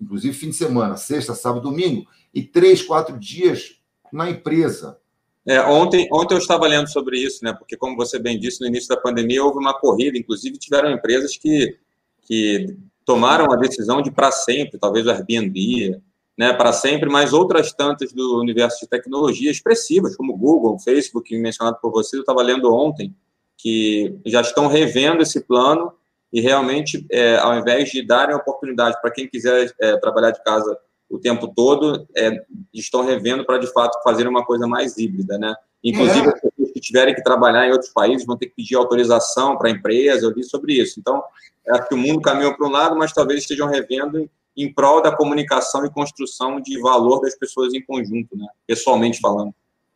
inclusive 0.00 0.34
fim 0.34 0.50
de 0.50 0.56
semana, 0.56 0.96
sexta, 0.96 1.34
sábado, 1.34 1.68
domingo, 1.68 2.06
e 2.34 2.42
três, 2.42 2.82
quatro 2.82 3.18
dias 3.18 3.76
na 4.12 4.30
empresa. 4.30 4.98
É, 5.46 5.60
ontem, 5.62 6.08
ontem 6.12 6.34
eu 6.34 6.38
estava 6.38 6.66
lendo 6.66 6.88
sobre 6.88 7.18
isso, 7.18 7.44
né? 7.44 7.52
Porque, 7.52 7.76
como 7.76 7.96
você 7.96 8.18
bem 8.18 8.38
disse, 8.38 8.60
no 8.60 8.66
início 8.66 8.88
da 8.88 8.96
pandemia 8.96 9.44
houve 9.44 9.58
uma 9.58 9.78
corrida, 9.78 10.18
inclusive 10.18 10.58
tiveram 10.58 10.90
empresas 10.90 11.36
que, 11.36 11.78
que 12.22 12.76
tomaram 13.04 13.52
a 13.52 13.56
decisão 13.56 14.02
de 14.02 14.10
para 14.10 14.32
sempre, 14.32 14.78
talvez 14.78 15.06
o 15.06 15.10
Airbnb, 15.10 16.00
né, 16.36 16.52
para 16.52 16.72
sempre, 16.72 17.08
mas 17.08 17.32
outras 17.32 17.72
tantas 17.72 18.12
do 18.12 18.40
universo 18.40 18.80
de 18.80 18.88
tecnologia 18.88 19.50
expressivas, 19.50 20.16
como 20.16 20.36
Google, 20.36 20.78
Facebook, 20.78 21.34
mencionado 21.38 21.78
por 21.80 21.90
você, 21.90 22.16
eu 22.16 22.20
estava 22.20 22.42
lendo 22.42 22.74
ontem, 22.74 23.14
que 23.56 24.18
já 24.26 24.42
estão 24.42 24.66
revendo 24.66 25.22
esse 25.22 25.40
plano 25.40 25.92
e 26.32 26.40
realmente, 26.40 27.06
é, 27.10 27.36
ao 27.36 27.58
invés 27.58 27.90
de 27.90 28.04
darem 28.04 28.34
oportunidade 28.34 29.00
para 29.00 29.10
quem 29.10 29.28
quiser 29.28 29.72
é, 29.80 29.96
trabalhar 29.98 30.30
de 30.30 30.42
casa 30.42 30.76
o 31.08 31.18
tempo 31.18 31.48
todo, 31.48 32.06
é, 32.16 32.42
estão 32.74 33.04
revendo 33.04 33.44
para, 33.44 33.58
de 33.58 33.72
fato, 33.72 34.02
fazer 34.02 34.26
uma 34.26 34.44
coisa 34.44 34.66
mais 34.66 34.98
híbrida, 34.98 35.38
né? 35.38 35.54
Inclusive, 35.82 36.26
é. 36.26 36.30
as 36.30 36.40
pessoas 36.40 36.72
que 36.72 36.80
tiverem 36.80 37.14
que 37.14 37.22
trabalhar 37.22 37.66
em 37.66 37.70
outros 37.70 37.92
países 37.92 38.26
vão 38.26 38.36
ter 38.36 38.46
que 38.46 38.56
pedir 38.56 38.74
autorização 38.74 39.56
para 39.56 39.68
a 39.68 39.70
empresa, 39.70 40.26
eu 40.26 40.32
li 40.32 40.42
sobre 40.42 40.74
isso. 40.74 40.98
Então, 40.98 41.22
acho 41.68 41.88
que 41.88 41.94
o 41.94 41.98
mundo 41.98 42.20
caminhou 42.20 42.56
para 42.56 42.66
um 42.66 42.70
lado, 42.70 42.96
mas 42.96 43.12
talvez 43.12 43.42
estejam 43.42 43.68
revendo 43.68 44.28
em, 44.56 44.72
prol 44.72 45.00
da 45.00 45.14
comunicação 45.14 45.86
e 45.86 45.90
construção 45.90 46.60
de 46.60 46.80
valor 46.80 47.20
das 47.20 47.36
pessoas 47.36 47.72
em 47.72 47.84
conjunto, 47.84 48.36
né? 48.36 48.46
Pessoalmente 48.66 49.20
falando. 49.20 49.54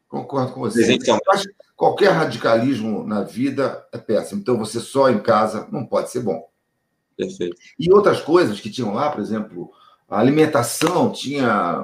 Concordo 0.09 0.53
com 0.53 0.61
você. 0.61 0.81
Qualquer 1.81 2.11
radicalismo 2.11 3.07
na 3.07 3.23
vida 3.23 3.83
é 3.91 3.97
péssimo. 3.97 4.43
Então, 4.43 4.59
você 4.59 4.79
só 4.79 5.09
em 5.09 5.19
casa 5.19 5.67
não 5.73 5.87
pode 5.87 6.11
ser 6.11 6.21
bom. 6.21 6.47
Perfeito. 7.17 7.57
E 7.79 7.91
outras 7.91 8.21
coisas 8.21 8.61
que 8.61 8.69
tinham 8.69 8.93
lá, 8.93 9.09
por 9.09 9.19
exemplo, 9.19 9.73
a 10.07 10.21
alimentação, 10.21 11.11
tinha 11.11 11.83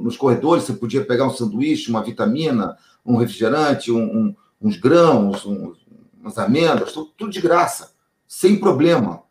nos 0.00 0.16
corredores, 0.16 0.62
você 0.62 0.74
podia 0.74 1.04
pegar 1.04 1.26
um 1.26 1.34
sanduíche, 1.34 1.90
uma 1.90 2.04
vitamina, 2.04 2.78
um 3.04 3.16
refrigerante, 3.16 3.90
um, 3.90 3.98
um, 3.98 4.36
uns 4.62 4.76
grãos, 4.76 5.44
um, 5.44 5.74
umas 6.20 6.38
amêndoas, 6.38 6.92
tudo, 6.92 7.10
tudo 7.18 7.32
de 7.32 7.40
graça, 7.40 7.94
sem 8.28 8.60
problema 8.60 9.24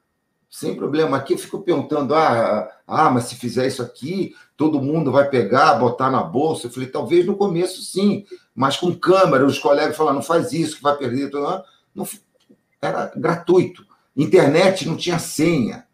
sem 0.55 0.73
problema. 0.73 1.17
Aqui 1.17 1.33
eu 1.33 1.37
fico 1.37 1.61
perguntando: 1.61 2.15
ah, 2.15 2.69
ah, 2.87 3.09
mas 3.09 3.25
se 3.25 3.35
fizer 3.35 3.67
isso 3.67 3.81
aqui, 3.81 4.33
todo 4.55 4.81
mundo 4.81 5.11
vai 5.11 5.29
pegar, 5.29 5.73
botar 5.75 6.09
na 6.09 6.23
bolsa. 6.23 6.67
Eu 6.67 6.71
falei: 6.71 6.87
talvez 6.87 7.25
no 7.25 7.35
começo 7.35 7.81
sim, 7.81 8.25
mas 8.55 8.77
com 8.77 8.95
câmera, 8.95 9.45
os 9.45 9.59
colegas 9.59 9.97
falaram: 9.97 10.15
não 10.15 10.23
faz 10.23 10.53
isso, 10.53 10.77
que 10.77 10.83
vai 10.83 10.95
perder. 10.95 11.29
Não, 11.93 12.07
era 12.81 13.11
gratuito. 13.17 13.85
Internet 14.15 14.87
não 14.87 14.95
tinha 14.95 15.19
senha. 15.19 15.85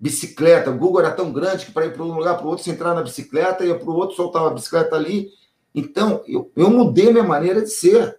Bicicleta, 0.00 0.70
o 0.70 0.76
Google 0.76 1.00
era 1.00 1.12
tão 1.12 1.32
grande 1.32 1.66
que 1.66 1.72
para 1.72 1.86
ir 1.86 1.92
para 1.92 2.02
um 2.02 2.12
lugar 2.12 2.36
para 2.36 2.46
o 2.46 2.48
outro, 2.48 2.64
você 2.64 2.70
entrar 2.70 2.94
na 2.94 3.02
bicicleta, 3.02 3.64
ia 3.64 3.76
para 3.76 3.88
o 3.88 3.94
outro, 3.94 4.16
soltava 4.16 4.48
a 4.48 4.54
bicicleta 4.54 4.96
ali. 4.96 5.28
Então, 5.72 6.24
eu, 6.26 6.50
eu 6.56 6.70
mudei 6.70 7.12
minha 7.12 7.24
maneira 7.24 7.62
de 7.62 7.70
ser. 7.70 8.18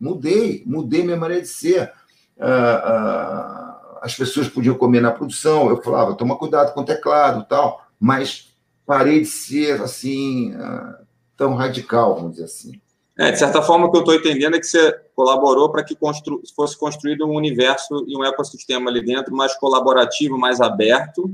Mudei, 0.00 0.64
mudei 0.66 1.04
minha 1.04 1.16
maneira 1.16 1.42
de 1.42 1.48
ser. 1.48 1.92
Ah, 2.40 2.82
ah, 2.84 3.67
as 4.02 4.14
pessoas 4.14 4.48
podiam 4.48 4.74
comer 4.74 5.00
na 5.00 5.10
produção, 5.10 5.68
eu 5.68 5.82
falava, 5.82 6.14
toma 6.14 6.36
cuidado 6.36 6.72
com 6.74 6.80
o 6.80 6.84
teclado 6.84 7.46
tal, 7.48 7.84
mas 7.98 8.48
parei 8.86 9.20
de 9.20 9.26
ser 9.26 9.80
assim, 9.82 10.54
ah, 10.54 11.00
tão 11.36 11.54
radical, 11.54 12.16
vamos 12.16 12.32
dizer 12.32 12.44
assim. 12.44 12.80
É, 13.18 13.32
de 13.32 13.38
certa 13.38 13.60
forma, 13.60 13.86
o 13.86 13.90
que 13.90 13.96
eu 13.96 14.02
estou 14.02 14.14
entendendo 14.14 14.54
é 14.54 14.60
que 14.60 14.66
você 14.66 14.92
colaborou 15.14 15.70
para 15.70 15.82
que 15.82 15.96
constru 15.96 16.40
fosse 16.54 16.78
construído 16.78 17.26
um 17.26 17.34
universo 17.34 18.04
e 18.06 18.16
um 18.16 18.24
ecossistema 18.24 18.88
ali 18.88 19.04
dentro 19.04 19.34
mais 19.34 19.56
colaborativo, 19.56 20.38
mais 20.38 20.60
aberto, 20.60 21.28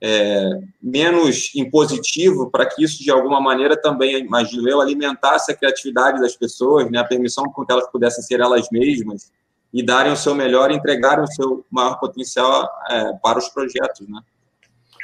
é, 0.00 0.60
menos 0.82 1.52
impositivo, 1.54 2.50
para 2.50 2.66
que 2.66 2.82
isso, 2.82 3.04
de 3.04 3.10
alguma 3.12 3.40
maneira, 3.40 3.80
também, 3.80 4.18
imagino 4.18 4.68
eu, 4.68 4.80
alimentasse 4.80 5.52
a 5.52 5.56
criatividade 5.56 6.20
das 6.20 6.34
pessoas, 6.34 6.90
né, 6.90 6.98
a 6.98 7.04
permissão 7.04 7.44
com 7.44 7.64
que 7.64 7.72
elas 7.72 7.88
pudessem 7.88 8.24
ser 8.24 8.40
elas 8.40 8.66
mesmas, 8.72 9.30
e 9.72 9.84
darem 9.84 10.12
o 10.12 10.16
seu 10.16 10.34
melhor 10.34 10.70
e 10.70 10.74
entregarem 10.74 11.24
o 11.24 11.32
seu 11.32 11.64
maior 11.70 11.98
potencial 11.98 12.68
é, 12.90 13.12
para 13.22 13.38
os 13.38 13.48
projetos, 13.48 14.06
né? 14.08 14.20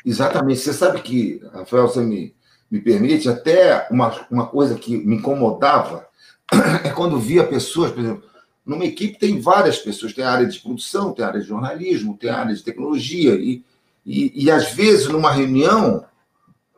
Exatamente. 0.05 0.61
Você 0.61 0.73
sabe 0.73 1.01
que, 1.01 1.43
Rafael, 1.53 1.89
você 1.89 2.01
me, 2.01 2.35
me 2.71 2.81
permite, 2.81 3.29
até 3.29 3.87
uma, 3.91 4.15
uma 4.31 4.47
coisa 4.47 4.75
que 4.75 4.97
me 4.97 5.17
incomodava 5.17 6.07
é 6.85 6.91
quando 6.91 7.19
via 7.19 7.47
pessoas, 7.47 7.91
por 7.91 8.01
exemplo, 8.01 8.29
numa 8.65 8.85
equipe 8.85 9.19
tem 9.19 9.41
várias 9.41 9.79
pessoas, 9.79 10.13
tem 10.13 10.25
área 10.25 10.47
de 10.47 10.61
produção, 10.61 11.13
tem 11.13 11.25
área 11.25 11.41
de 11.41 11.47
jornalismo, 11.47 12.19
tem 12.19 12.29
área 12.29 12.55
de 12.55 12.63
tecnologia, 12.63 13.35
e, 13.35 13.65
e, 14.05 14.45
e 14.45 14.51
às 14.51 14.73
vezes 14.73 15.09
numa 15.09 15.33
reunião, 15.33 16.05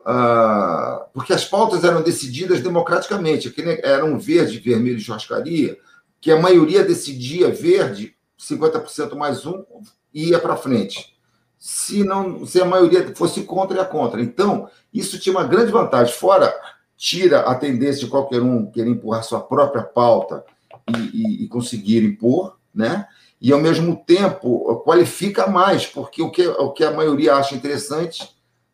ah, 0.05 1.05
porque 1.13 1.33
as 1.33 1.43
pautas 1.43 1.83
eram 1.83 2.01
decididas 2.01 2.61
democraticamente, 2.61 3.53
era 3.83 4.05
um 4.05 4.17
verde, 4.17 4.59
vermelho 4.59 4.97
de 4.97 5.03
churrascaria, 5.03 5.77
que 6.21 6.31
a 6.31 6.39
maioria 6.39 6.83
decidia 6.83 7.49
verde, 7.49 8.15
50% 8.39 9.15
mais 9.15 9.45
um, 9.45 9.65
ia 10.13 10.39
para 10.39 10.55
frente. 10.55 11.17
Se 11.57 12.03
não, 12.03 12.45
se 12.45 12.61
a 12.61 12.65
maioria 12.65 13.13
fosse 13.15 13.41
contra, 13.43 13.77
ia 13.77 13.85
contra. 13.85 14.21
Então, 14.21 14.69
isso 14.93 15.19
tinha 15.19 15.35
uma 15.35 15.43
grande 15.43 15.71
vantagem. 15.71 16.13
Fora, 16.13 16.53
tira 16.95 17.41
a 17.41 17.55
tendência 17.55 18.05
de 18.05 18.11
qualquer 18.11 18.41
um 18.41 18.69
querer 18.69 18.91
empurrar 18.91 19.23
sua 19.23 19.41
própria 19.41 19.81
pauta 19.81 20.45
e, 20.87 20.99
e, 20.99 21.43
e 21.43 21.47
conseguir 21.47 22.03
impor, 22.03 22.57
né? 22.73 23.07
E, 23.41 23.51
ao 23.51 23.59
mesmo 23.59 23.95
tempo, 23.95 24.83
qualifica 24.85 25.47
mais, 25.47 25.87
porque 25.87 26.21
o 26.21 26.29
que, 26.29 26.47
o 26.47 26.71
que 26.71 26.83
a 26.83 26.91
maioria 26.91 27.35
acha 27.35 27.55
interessante 27.55 28.23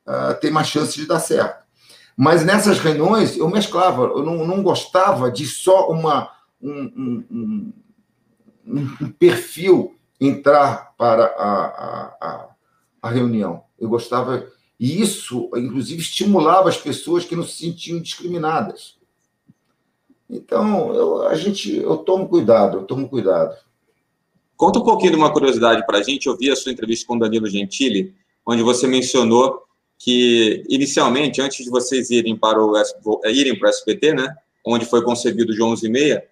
uh, 0.05 0.37
tem 0.41 0.51
mais 0.51 0.67
chance 0.67 0.93
de 0.97 1.05
dar 1.05 1.21
certo. 1.21 1.65
Mas 2.17 2.43
nessas 2.43 2.77
reuniões, 2.79 3.37
eu 3.37 3.47
mesclava, 3.47 4.03
eu 4.03 4.23
não, 4.23 4.45
não 4.45 4.61
gostava 4.61 5.31
de 5.31 5.45
só 5.45 5.89
uma 5.89 6.36
um, 6.61 7.23
um, 7.29 7.73
um, 8.65 9.11
perfil 9.11 9.95
entrar 10.19 10.93
para 10.97 11.25
a, 11.25 12.15
a, 12.21 12.49
a, 13.01 13.09
reunião. 13.09 13.63
Eu 13.79 13.89
gostava. 13.89 14.47
E 14.79 15.01
isso, 15.01 15.49
inclusive, 15.55 16.01
estimulava 16.01 16.69
as 16.69 16.77
pessoas 16.77 17.25
que 17.25 17.35
não 17.35 17.43
se 17.43 17.57
sentiam 17.57 18.01
discriminadas. 18.01 18.97
Então, 20.29 20.93
eu, 20.93 21.27
a 21.27 21.35
gente, 21.35 21.75
eu 21.75 21.97
tomo 21.97 22.27
cuidado, 22.27 22.79
eu 22.79 22.83
tomo 22.83 23.07
cuidado. 23.07 23.55
Conta 24.55 24.79
um 24.79 24.83
pouquinho 24.83 25.11
de 25.11 25.17
uma 25.17 25.31
curiosidade 25.31 25.85
para 25.85 25.99
a 25.99 26.03
gente. 26.03 26.25
Eu 26.27 26.35
vi 26.35 26.51
a 26.51 26.55
sua 26.55 26.71
entrevista 26.71 27.05
com 27.07 27.17
Danilo 27.17 27.47
Gentili, 27.47 28.15
onde 28.45 28.63
você 28.63 28.87
mencionou 28.87 29.63
que, 29.97 30.63
inicialmente, 30.69 31.41
antes 31.41 31.63
de 31.63 31.69
vocês 31.69 32.09
irem 32.09 32.35
para 32.35 32.63
o, 32.63 32.73
irem 33.25 33.57
para 33.57 33.67
o 33.67 33.69
SBT, 33.69 34.13
né, 34.13 34.35
onde 34.65 34.85
foi 34.85 35.03
concebido 35.03 35.53
João 35.53 35.71
11 35.71 35.85
e 35.85 35.89
meia, 35.89 36.27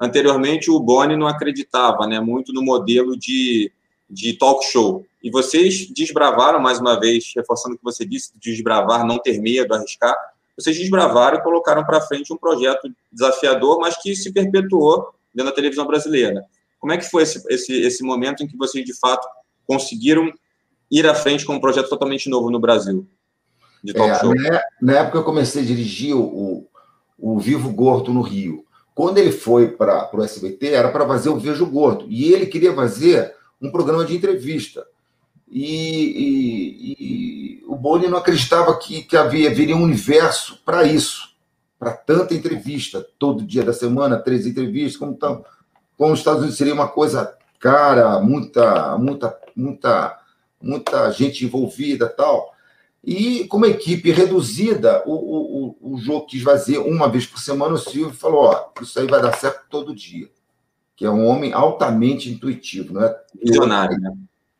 anteriormente 0.00 0.70
o 0.70 0.80
Boni 0.80 1.16
não 1.16 1.26
acreditava 1.26 2.06
né, 2.06 2.18
muito 2.18 2.52
no 2.52 2.62
modelo 2.62 3.16
de, 3.16 3.70
de 4.08 4.32
talk 4.34 4.64
show. 4.64 5.04
E 5.22 5.30
vocês 5.30 5.88
desbravaram, 5.90 6.58
mais 6.58 6.80
uma 6.80 6.98
vez, 6.98 7.30
reforçando 7.36 7.74
o 7.74 7.78
que 7.78 7.84
você 7.84 8.06
disse, 8.06 8.32
desbravar, 8.38 9.06
não 9.06 9.18
ter 9.18 9.38
medo, 9.40 9.74
arriscar, 9.74 10.16
vocês 10.56 10.78
desbravaram 10.78 11.38
e 11.38 11.42
colocaram 11.42 11.84
para 11.84 12.00
frente 12.00 12.32
um 12.32 12.36
projeto 12.36 12.90
desafiador, 13.12 13.78
mas 13.78 13.96
que 14.00 14.14
se 14.16 14.32
perpetuou 14.32 15.14
dentro 15.34 15.50
da 15.50 15.54
televisão 15.54 15.86
brasileira. 15.86 16.44
Como 16.78 16.92
é 16.92 16.98
que 16.98 17.04
foi 17.04 17.22
esse, 17.22 17.42
esse, 17.48 17.72
esse 17.72 18.02
momento 18.02 18.42
em 18.42 18.46
que 18.46 18.56
vocês, 18.56 18.84
de 18.84 18.98
fato, 18.98 19.26
conseguiram 19.66 20.32
ir 20.90 21.06
à 21.06 21.14
frente 21.14 21.44
com 21.44 21.54
um 21.54 21.60
projeto 21.60 21.88
totalmente 21.88 22.28
novo 22.28 22.50
no 22.50 22.58
Brasil? 22.58 23.06
De 23.84 23.92
talk 23.92 24.10
é, 24.10 24.18
show? 24.18 24.34
Na, 24.34 24.62
na, 24.80 24.98
época 24.98 25.18
eu 25.18 25.24
comecei 25.24 25.62
a 25.62 25.66
dirigir 25.66 26.14
o, 26.14 26.66
o 27.18 27.38
Vivo 27.38 27.72
Gordo 27.72 28.12
no 28.12 28.22
Rio. 28.22 28.64
Quando 29.00 29.16
ele 29.16 29.32
foi 29.32 29.68
para 29.68 30.10
o 30.12 30.22
SBT, 30.22 30.72
era 30.74 30.90
para 30.90 31.06
fazer 31.06 31.30
o 31.30 31.38
Vejo 31.38 31.64
Gordo. 31.64 32.04
E 32.10 32.34
ele 32.34 32.44
queria 32.44 32.74
fazer 32.74 33.34
um 33.58 33.70
programa 33.70 34.04
de 34.04 34.14
entrevista. 34.14 34.86
E, 35.50 35.64
e, 36.20 37.62
e 37.62 37.64
o 37.66 37.76
Boni 37.76 38.08
não 38.08 38.18
acreditava 38.18 38.76
que, 38.76 39.00
que 39.00 39.16
havia, 39.16 39.50
haveria 39.50 39.74
um 39.74 39.84
universo 39.84 40.60
para 40.66 40.84
isso, 40.84 41.30
para 41.78 41.92
tanta 41.92 42.34
entrevista, 42.34 43.02
todo 43.18 43.42
dia 43.42 43.64
da 43.64 43.72
semana, 43.72 44.18
três 44.18 44.46
entrevistas, 44.46 44.98
como, 44.98 45.14
tão, 45.14 45.46
como 45.96 46.12
os 46.12 46.18
Estados 46.18 46.40
Unidos 46.40 46.58
seria 46.58 46.74
uma 46.74 46.88
coisa 46.88 47.34
cara, 47.58 48.20
muita, 48.20 48.98
muita, 48.98 49.34
muita, 49.56 50.18
muita 50.60 51.10
gente 51.10 51.42
envolvida 51.46 52.06
tal. 52.06 52.54
E 53.02 53.44
com 53.44 53.56
uma 53.56 53.68
equipe 53.68 54.10
reduzida, 54.10 55.02
o, 55.06 55.12
o, 55.80 55.94
o 55.94 55.98
jogo 55.98 56.26
quis 56.26 56.42
fazer 56.42 56.78
uma 56.78 57.08
vez 57.08 57.26
por 57.26 57.40
semana. 57.40 57.74
O 57.74 57.78
Silvio 57.78 58.14
falou: 58.14 58.44
Ó, 58.44 58.82
isso 58.82 58.98
aí 58.98 59.06
vai 59.06 59.22
dar 59.22 59.32
certo 59.32 59.64
todo 59.70 59.94
dia. 59.94 60.28
Que 60.94 61.06
é 61.06 61.10
um 61.10 61.26
homem 61.26 61.52
altamente 61.52 62.30
intuitivo, 62.30 62.92
não 62.92 63.04
é? 63.04 63.16
Visionário, 63.42 63.98
né? 63.98 64.12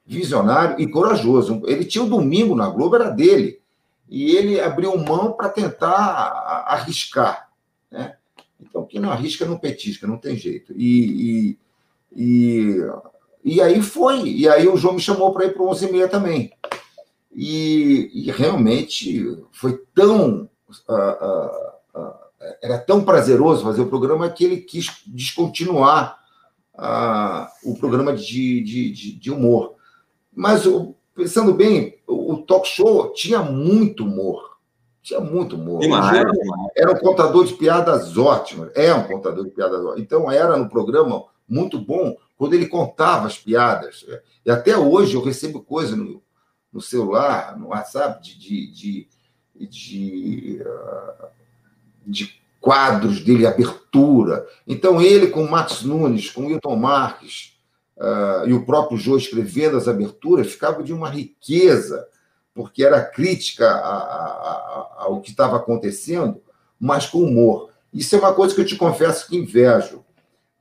Visionário 0.06 0.80
e 0.80 0.88
corajoso. 0.88 1.62
Ele 1.66 1.84
tinha 1.84 2.02
o 2.02 2.08
domingo 2.08 2.54
na 2.54 2.68
Globo, 2.68 2.96
era 2.96 3.10
dele. 3.10 3.60
E 4.08 4.34
ele 4.34 4.58
abriu 4.58 4.96
mão 4.96 5.32
para 5.32 5.50
tentar 5.50 6.64
arriscar. 6.66 7.50
Né? 7.90 8.16
Então, 8.58 8.86
quem 8.86 9.00
não 9.00 9.10
arrisca 9.10 9.44
não 9.44 9.58
petisca, 9.58 10.06
não 10.06 10.16
tem 10.16 10.34
jeito. 10.36 10.72
E, 10.74 11.58
e, 12.16 12.76
e, 13.44 13.54
e 13.56 13.60
aí 13.60 13.80
foi. 13.82 14.22
E 14.22 14.48
aí 14.48 14.66
o 14.66 14.76
João 14.76 14.94
me 14.94 15.00
chamou 15.00 15.32
para 15.32 15.44
ir 15.44 15.52
para 15.52 15.62
o 15.62 15.68
11 15.68 15.86
e 15.86 15.92
meia 15.92 16.08
também. 16.08 16.52
E, 17.32 18.10
e 18.12 18.30
realmente 18.30 19.44
foi 19.52 19.80
tão. 19.94 20.48
Uh, 20.88 20.92
uh, 20.92 22.00
uh, 22.00 22.14
era 22.62 22.78
tão 22.78 23.04
prazeroso 23.04 23.64
fazer 23.64 23.82
o 23.82 23.88
programa 23.88 24.28
que 24.30 24.44
ele 24.44 24.58
quis 24.58 25.02
descontinuar 25.06 26.18
o 27.62 27.74
programa 27.74 28.14
de, 28.14 28.62
de, 28.62 28.90
de, 28.90 29.12
de 29.12 29.30
humor. 29.30 29.74
Mas, 30.34 30.62
pensando 31.14 31.52
bem, 31.52 31.98
o, 32.06 32.38
talk 32.38 32.66
show 32.66 33.12
tinha 33.12 33.42
muito 33.42 34.04
humor. 34.04 34.56
Tinha 35.02 35.20
muito 35.20 35.56
humor. 35.56 35.82
Era, 35.84 36.30
era 36.74 36.92
um 36.92 36.98
contador 36.98 37.44
de 37.44 37.52
piadas 37.54 38.16
ótimas. 38.16 38.70
É 38.74 38.94
um 38.94 39.06
contador 39.06 39.44
de 39.44 39.50
piadas 39.50 39.80
ótimas. 39.80 40.00
Então, 40.00 40.30
era 40.30 40.56
no 40.56 40.70
programa 40.70 41.24
muito 41.46 41.78
bom 41.78 42.16
quando 42.38 42.54
ele 42.54 42.66
contava 42.66 43.26
as 43.26 43.36
piadas. 43.36 44.06
E 44.46 44.50
até 44.50 44.78
hoje 44.78 45.14
eu 45.14 45.22
recebo 45.22 45.60
coisa 45.60 45.94
no, 45.94 46.22
no 46.72 46.80
celular, 46.80 47.58
no 47.58 47.68
WhatsApp, 47.68 48.22
de, 48.22 48.38
de, 48.38 48.66
de, 48.72 49.08
de, 49.66 50.62
uh, 50.62 51.26
de 52.06 52.40
quadros 52.60 53.20
dele, 53.20 53.46
abertura. 53.46 54.46
Então, 54.66 55.00
ele 55.00 55.28
com 55.28 55.44
o 55.44 55.50
Max 55.50 55.82
Nunes, 55.82 56.30
com 56.30 56.42
o 56.42 56.46
Wilton 56.46 56.76
Marques 56.76 57.58
uh, 57.96 58.46
e 58.46 58.52
o 58.52 58.64
próprio 58.64 58.98
Joe 58.98 59.18
escrevendo 59.18 59.76
as 59.76 59.88
aberturas, 59.88 60.52
ficava 60.52 60.82
de 60.82 60.92
uma 60.92 61.08
riqueza, 61.08 62.06
porque 62.54 62.84
era 62.84 63.04
crítica 63.04 63.68
a, 63.68 63.78
a, 63.78 64.24
a, 64.24 64.94
ao 64.98 65.20
que 65.20 65.30
estava 65.30 65.56
acontecendo, 65.56 66.40
mas 66.78 67.06
com 67.06 67.22
humor. 67.22 67.70
Isso 67.92 68.14
é 68.14 68.18
uma 68.18 68.34
coisa 68.34 68.54
que 68.54 68.60
eu 68.60 68.66
te 68.66 68.76
confesso 68.76 69.26
que 69.26 69.36
invejo, 69.36 70.04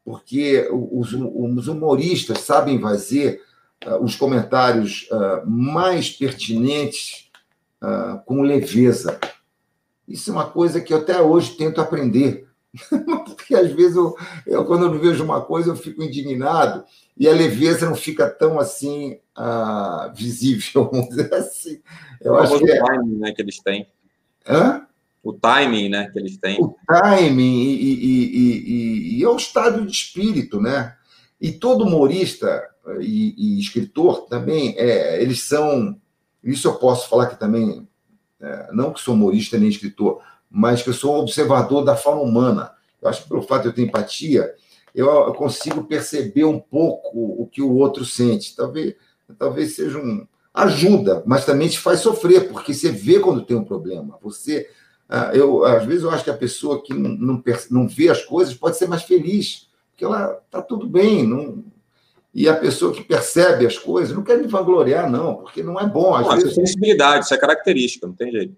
porque 0.03 0.67
os, 0.71 1.13
os 1.13 1.67
humoristas 1.67 2.39
sabem 2.39 2.81
fazer 2.81 3.43
os 4.01 4.15
comentários 4.15 5.07
uh, 5.11 5.49
mais 5.49 6.09
pertinentes 6.09 7.29
uh, 7.81 8.19
com 8.25 8.41
leveza. 8.41 9.19
Isso 10.07 10.29
é 10.29 10.33
uma 10.33 10.49
coisa 10.49 10.81
que 10.81 10.93
eu 10.93 10.97
até 10.97 11.21
hoje 11.21 11.55
tento 11.55 11.79
aprender. 11.79 12.47
Porque 13.25 13.55
às 13.55 13.71
vezes 13.71 13.95
eu, 13.95 14.15
eu, 14.45 14.65
quando 14.65 14.85
eu 14.85 14.99
vejo 14.99 15.23
uma 15.23 15.41
coisa, 15.41 15.69
eu 15.69 15.75
fico 15.75 16.03
indignado 16.03 16.83
e 17.17 17.27
a 17.27 17.33
leveza 17.33 17.87
não 17.87 17.95
fica 17.95 18.29
tão 18.29 18.59
assim 18.59 19.19
visível, 20.13 20.89
vamos 20.91 21.09
dizer 21.09 21.33
assim. 21.33 21.81
Eu 22.19 22.37
acho 22.37 22.59
que 22.59 22.69
é... 22.69 22.83
timing 22.83 23.17
né, 23.17 23.31
que 23.31 23.41
eles 23.41 23.59
têm. 23.59 23.87
Hã? 24.47 24.85
O 25.23 25.33
timing 25.33 25.89
né, 25.89 26.09
que 26.11 26.19
eles 26.19 26.37
têm. 26.37 26.61
O 26.61 26.75
timing 26.87 27.61
e, 27.61 27.93
e, 27.93 28.37
e, 28.37 29.19
e, 29.19 29.23
é 29.23 29.29
o 29.29 29.35
estado 29.35 29.85
de 29.85 29.91
espírito, 29.91 30.61
né? 30.61 30.95
E 31.41 31.51
todo 31.51 31.85
humorista 31.85 32.61
e, 32.99 33.35
e 33.37 33.59
escritor 33.59 34.27
também, 34.27 34.75
é, 34.77 35.21
eles 35.21 35.43
são. 35.43 35.99
Isso 36.43 36.67
eu 36.67 36.75
posso 36.75 37.09
falar 37.09 37.27
que 37.27 37.39
também, 37.39 37.87
é, 38.39 38.69
não 38.71 38.93
que 38.93 39.01
sou 39.01 39.13
humorista 39.13 39.57
nem 39.57 39.69
escritor, 39.69 40.21
mas 40.49 40.81
que 40.81 40.89
eu 40.89 40.93
sou 40.93 41.19
observador 41.19 41.83
da 41.83 41.95
fauna 41.95 42.21
humana. 42.21 42.71
Eu 43.01 43.09
acho 43.09 43.23
que 43.23 43.29
pelo 43.29 43.41
fato 43.41 43.63
de 43.63 43.67
eu 43.69 43.73
ter 43.73 43.83
empatia, 43.83 44.53
eu, 44.93 45.07
eu 45.07 45.33
consigo 45.33 45.83
perceber 45.83 46.45
um 46.45 46.59
pouco 46.59 47.41
o 47.41 47.47
que 47.47 47.61
o 47.61 47.73
outro 47.75 48.03
sente. 48.03 48.55
Talvez, 48.55 48.95
talvez 49.37 49.75
seja 49.75 49.97
um. 49.97 50.27
Ajuda, 50.51 51.23
mas 51.27 51.45
também 51.45 51.69
te 51.69 51.79
faz 51.79 51.99
sofrer, 51.99 52.49
porque 52.49 52.73
você 52.73 52.91
vê 52.91 53.19
quando 53.19 53.45
tem 53.45 53.55
um 53.55 53.63
problema. 53.63 54.17
Você. 54.21 54.67
Ah, 55.07 55.31
eu, 55.33 55.63
às 55.63 55.85
vezes 55.85 56.03
eu 56.03 56.09
acho 56.09 56.23
que 56.23 56.29
a 56.29 56.37
pessoa 56.37 56.83
que 56.83 56.93
não, 56.93 57.09
não, 57.09 57.43
não 57.71 57.87
vê 57.87 58.09
as 58.09 58.23
coisas 58.23 58.53
pode 58.53 58.77
ser 58.77 58.87
mais 58.87 59.03
feliz, 59.03 59.69
porque 59.91 60.03
ela 60.03 60.39
está 60.45 60.61
tudo 60.61 60.87
bem, 60.87 61.25
não, 61.25 61.63
e 62.33 62.47
a 62.47 62.55
pessoa 62.55 62.93
que 62.93 63.03
percebe 63.03 63.65
as 63.65 63.77
coisas 63.77 64.15
não 64.15 64.23
quer 64.23 64.37
me 64.37 64.47
vangloriar, 64.47 65.09
não, 65.09 65.35
porque 65.35 65.63
não 65.63 65.79
é 65.79 65.87
bom. 65.87 66.13
Às 66.13 66.27
não, 66.27 66.35
vezes, 66.35 66.51
é 66.51 66.55
sensibilidade, 66.55 67.25
isso 67.25 67.33
é 67.33 67.37
característica, 67.37 68.05
não 68.05 68.13
tem 68.13 68.31
jeito. 68.31 68.55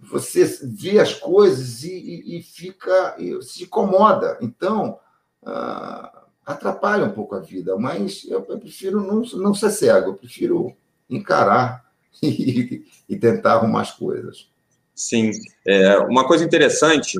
Você 0.00 0.44
vê 0.62 1.00
as 1.00 1.14
coisas 1.14 1.82
e, 1.82 1.90
e, 1.90 2.38
e 2.38 2.42
fica, 2.42 3.16
e 3.18 3.42
se 3.42 3.64
incomoda. 3.64 4.38
Então, 4.40 5.00
ah, 5.44 6.26
atrapalha 6.46 7.04
um 7.04 7.10
pouco 7.10 7.34
a 7.34 7.40
vida, 7.40 7.76
mas 7.76 8.24
eu, 8.24 8.46
eu, 8.48 8.58
prefiro 8.58 9.00
não, 9.02 9.22
não 9.40 9.54
ser 9.54 9.70
cego, 9.70 10.10
eu 10.10 10.14
prefiro 10.14 10.72
encarar 11.10 11.84
e, 12.22 12.84
e 13.08 13.16
tentar 13.16 13.54
arrumar 13.54 13.82
as 13.82 13.90
coisas. 13.90 14.48
Sim. 14.94 15.30
É, 15.66 15.98
uma 15.98 16.26
coisa 16.26 16.44
interessante 16.44 17.18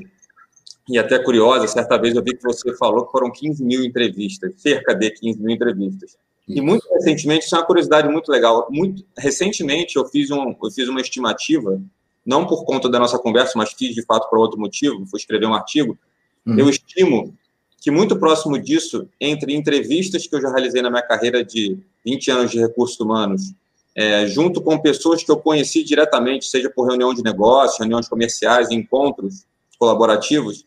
e 0.88 0.98
até 0.98 1.18
curiosa, 1.18 1.66
certa 1.66 1.98
vez 1.98 2.14
eu 2.14 2.22
vi 2.22 2.35
que 2.35 2.42
você 2.42 2.74
falou 2.77 3.05
que 3.05 3.12
foram 3.12 3.31
15 3.31 3.62
mil 3.62 3.85
entrevistas, 3.85 4.55
cerca 4.57 4.94
de 4.94 5.11
15 5.11 5.40
mil 5.40 5.55
entrevistas. 5.55 6.16
E 6.48 6.62
muito 6.62 6.88
recentemente, 6.94 7.44
isso 7.44 7.55
é 7.55 7.59
uma 7.59 7.66
curiosidade 7.66 8.09
muito 8.09 8.33
legal. 8.33 8.66
Muito 8.70 9.05
recentemente 9.18 9.96
eu 9.96 10.07
fiz, 10.07 10.31
um, 10.31 10.55
eu 10.62 10.70
fiz 10.70 10.88
uma 10.88 11.01
estimativa, 11.01 11.79
não 12.24 12.46
por 12.46 12.64
conta 12.64 12.88
da 12.88 12.98
nossa 12.98 13.18
conversa, 13.18 13.53
mas 13.57 13.72
fiz 13.72 13.94
de 13.94 14.03
fato 14.03 14.31
por 14.31 14.38
outro 14.38 14.59
motivo, 14.59 15.05
fui 15.07 15.18
escrever 15.18 15.46
um 15.46 15.55
artigo. 15.55 15.98
Uhum. 16.46 16.59
Eu 16.59 16.70
estimo 16.70 17.37
que 17.81 17.90
muito 17.90 18.18
próximo 18.18 18.59
disso, 18.59 19.09
entre 19.20 19.55
entrevistas 19.55 20.27
que 20.27 20.35
eu 20.35 20.40
já 20.40 20.48
realizei 20.48 20.81
na 20.81 20.90
minha 20.90 21.03
carreira 21.03 21.44
de 21.44 21.79
20 22.05 22.31
anos 22.31 22.51
de 22.51 22.59
recursos 22.59 22.98
humanos, 22.98 23.53
é, 23.94 24.27
junto 24.27 24.61
com 24.62 24.79
pessoas 24.79 25.22
que 25.22 25.31
eu 25.31 25.37
conheci 25.37 25.85
diretamente, 25.85 26.46
seja 26.46 26.70
por 26.70 26.87
reunião 26.87 27.12
de 27.12 27.22
negócios, 27.22 27.79
reuniões 27.79 28.09
comerciais, 28.09 28.70
encontros 28.70 29.44
colaborativos, 29.79 30.64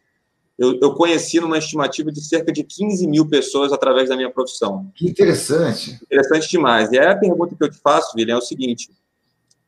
eu, 0.62 0.78
eu 0.80 0.94
conheci 0.94 1.40
numa 1.40 1.58
estimativa 1.58 2.12
de 2.12 2.24
cerca 2.24 2.52
de 2.54 2.64
15 2.64 3.08
mil 3.08 3.28
pessoas 3.28 3.74
através 3.74 4.10
da 4.10 4.16
minha 4.16 4.30
profissão. 4.30 4.92
Que 4.94 5.10
interessante. 5.10 6.00
Interessante 6.04 6.48
demais. 6.48 6.92
E 6.92 7.00
aí 7.00 7.08
a 7.08 7.18
pergunta 7.18 7.56
que 7.56 7.64
eu 7.64 7.72
te 7.72 7.80
faço, 7.80 8.16
William, 8.16 8.36
é 8.36 8.38
o 8.38 8.42
seguinte: 8.42 8.92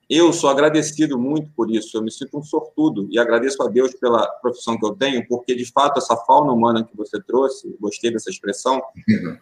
eu 0.07 0.31
sou 0.31 0.51
agradecido 0.51 1.17
muito 1.17 1.49
por 1.55 1.71
isso, 1.71 1.97
eu 1.97 2.03
me 2.03 2.11
sinto 2.11 2.37
um 2.37 2.43
sortudo 2.43 3.07
e 3.09 3.17
agradeço 3.17 3.63
a 3.63 3.67
Deus 3.67 3.95
pela 3.95 4.27
profissão 4.39 4.77
que 4.77 4.85
eu 4.85 4.93
tenho, 4.93 5.27
porque 5.27 5.55
de 5.55 5.65
fato 5.65 5.97
essa 5.97 6.15
fauna 6.15 6.53
humana 6.53 6.83
que 6.83 6.95
você 6.95 7.19
trouxe, 7.19 7.75
gostei 7.81 8.11
dessa 8.11 8.29
expressão, 8.29 8.79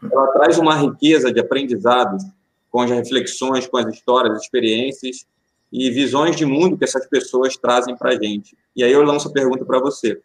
ela 0.10 0.28
traz 0.28 0.58
uma 0.58 0.74
riqueza 0.74 1.34
de 1.34 1.42
aprendizados 1.42 2.24
com 2.70 2.80
as 2.80 2.90
reflexões, 2.90 3.68
com 3.68 3.76
as 3.76 3.94
histórias, 3.94 4.36
as 4.38 4.44
experiências 4.44 5.26
e 5.70 5.92
visões 5.92 6.38
de 6.38 6.46
mundo 6.46 6.78
que 6.78 6.86
essas 6.86 7.06
pessoas 7.08 7.58
trazem 7.58 7.98
para 7.98 8.12
a 8.12 8.16
gente. 8.16 8.56
E 8.74 8.86
aí 8.86 8.92
eu 8.94 9.04
lanço 9.04 9.28
a 9.28 9.34
pergunta 9.34 9.66
para 9.66 9.82
você: 9.82 10.22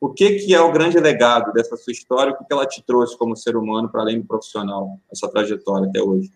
o 0.00 0.12
que, 0.12 0.36
que 0.36 0.54
é 0.54 0.60
o 0.60 0.72
grande 0.72 0.98
legado 0.98 1.52
dessa 1.52 1.76
sua 1.76 1.92
história? 1.92 2.32
O 2.32 2.36
que, 2.36 2.44
que 2.44 2.52
ela 2.52 2.66
te 2.66 2.82
trouxe 2.82 3.16
como 3.16 3.36
ser 3.36 3.56
humano, 3.56 3.88
para 3.88 4.02
além 4.02 4.20
do 4.20 4.26
profissional, 4.26 5.00
essa 5.10 5.28
trajetória 5.28 5.88
até 5.88 6.02
hoje? 6.02 6.30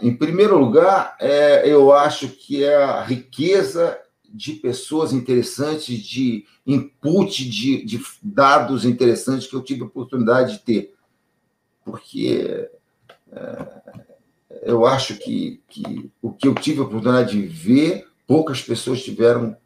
Em 0.00 0.16
primeiro 0.16 0.58
lugar, 0.58 1.16
é, 1.20 1.68
eu 1.68 1.92
acho 1.92 2.28
que 2.28 2.64
é 2.64 2.76
a 2.76 3.02
riqueza 3.02 3.98
de 4.28 4.54
pessoas 4.54 5.12
interessantes, 5.12 5.98
de 5.98 6.46
input 6.66 7.48
de, 7.48 7.84
de 7.84 8.02
dados 8.22 8.84
interessantes 8.84 9.46
que 9.46 9.54
eu 9.54 9.62
tive 9.62 9.82
a 9.82 9.86
oportunidade 9.86 10.54
de 10.54 10.58
ter. 10.60 10.94
Porque 11.84 12.68
é, 13.30 13.76
eu 14.62 14.86
acho 14.86 15.16
que, 15.18 15.62
que 15.68 16.10
o 16.20 16.32
que 16.32 16.48
eu 16.48 16.54
tive 16.54 16.80
a 16.80 16.84
oportunidade 16.84 17.40
de 17.40 17.46
ver, 17.46 18.06
poucas 18.26 18.62
pessoas 18.62 19.02
tiveram, 19.02 19.56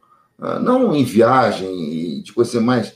não 0.59 0.95
em 0.95 1.03
viagem, 1.03 2.21
de 2.21 2.33
coisa 2.33 2.59
mais, 2.59 2.95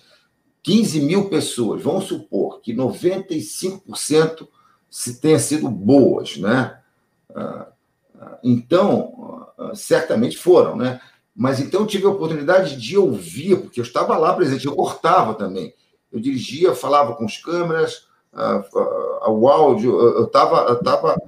15 0.63 0.99
mil 1.01 1.29
pessoas, 1.29 1.84
vamos 1.84 2.05
supor 2.05 2.60
que 2.60 2.73
95% 2.73 4.47
se 4.89 5.21
tenha 5.21 5.38
sido 5.38 5.69
boas, 5.69 6.38
né? 6.38 6.79
Ah, 7.36 7.67
ah, 8.19 8.39
então, 8.43 9.45
certamente 9.75 10.38
foram, 10.38 10.75
né? 10.75 10.99
Mas 11.36 11.60
então 11.60 11.81
eu 11.81 11.88
tive 11.88 12.05
a 12.05 12.10
oportunidade 12.10 12.77
de 12.77 12.97
ouvir, 12.97 13.58
porque 13.62 13.79
eu 13.79 13.84
estava 13.84 14.17
lá 14.17 14.34
presente, 14.34 14.65
eu 14.65 14.75
cortava 14.75 15.34
também. 15.36 15.73
Eu 16.12 16.19
dirigia, 16.19 16.73
falava 16.73 17.13
com 17.13 17.25
as 17.25 17.38
câmeras, 17.38 18.08
o 19.27 19.47
áudio, 19.49 19.99
eu 19.99 20.25
estava 20.25 20.62
eu 20.69 20.81
tava, 20.81 21.21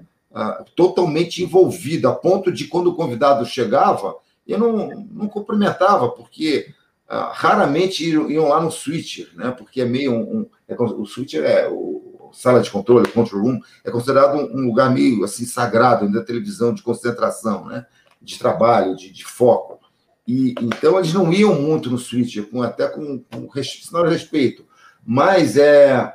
totalmente 0.76 1.44
envolvido, 1.44 2.08
a 2.08 2.16
ponto 2.16 2.52
de 2.52 2.66
quando 2.68 2.88
o 2.88 2.96
convidado 2.96 3.46
chegava, 3.46 4.16
eu 4.48 4.58
não, 4.58 5.08
não 5.12 5.28
cumprimentava, 5.28 6.10
porque 6.10 6.74
raramente 7.08 8.10
iam 8.10 8.48
lá 8.48 8.62
no 8.62 8.72
switcher, 8.72 9.30
né? 9.36 9.52
porque 9.52 9.82
é 9.82 9.86
meio 9.86 10.12
um. 10.12 10.40
um 10.40 10.50
é, 10.68 10.76
o 10.76 11.06
switcher 11.06 11.44
é 11.44 11.68
o 11.70 12.32
sala 12.34 12.62
de 12.62 12.70
controle, 12.70 13.08
control 13.12 13.42
room, 13.42 13.60
é 13.84 13.90
considerado 13.90 14.38
um, 14.38 14.68
lugar 14.68 14.94
meio 14.94 15.24
assim 15.24 15.46
sagrado 15.46 16.12
da 16.12 16.24
televisão 16.24 16.74
de 16.74 16.84
concentração, 16.84 17.66
né? 17.66 17.86
de 18.22 18.38
trabalho, 18.38 18.96
de, 18.96 19.12
de 19.12 19.26
foco. 19.26 19.80
E, 20.28 20.54
então, 20.62 20.98
eles 20.98 21.14
não 21.14 21.32
iam 21.32 21.56
muito 21.56 21.90
no 21.90 21.98
switch, 21.98 22.38
com, 22.52 22.62
até 22.62 22.88
com, 22.88 23.24
com 23.32 23.64
sinal 23.64 24.04
de 24.04 24.12
respeito. 24.12 24.66
Mas, 25.06 25.56
é, 25.56 26.14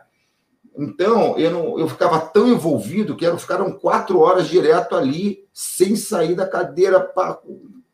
então, 0.76 1.38
eu, 1.38 1.50
não, 1.50 1.78
eu 1.78 1.88
ficava 1.88 2.20
tão 2.20 2.46
envolvido 2.46 3.16
que 3.16 3.24
eram, 3.24 3.38
ficaram 3.38 3.72
quatro 3.72 4.20
horas 4.20 4.48
direto 4.48 4.94
ali, 4.94 5.46
sem 5.52 5.96
sair 5.96 6.34
da 6.34 6.46
cadeira, 6.46 7.10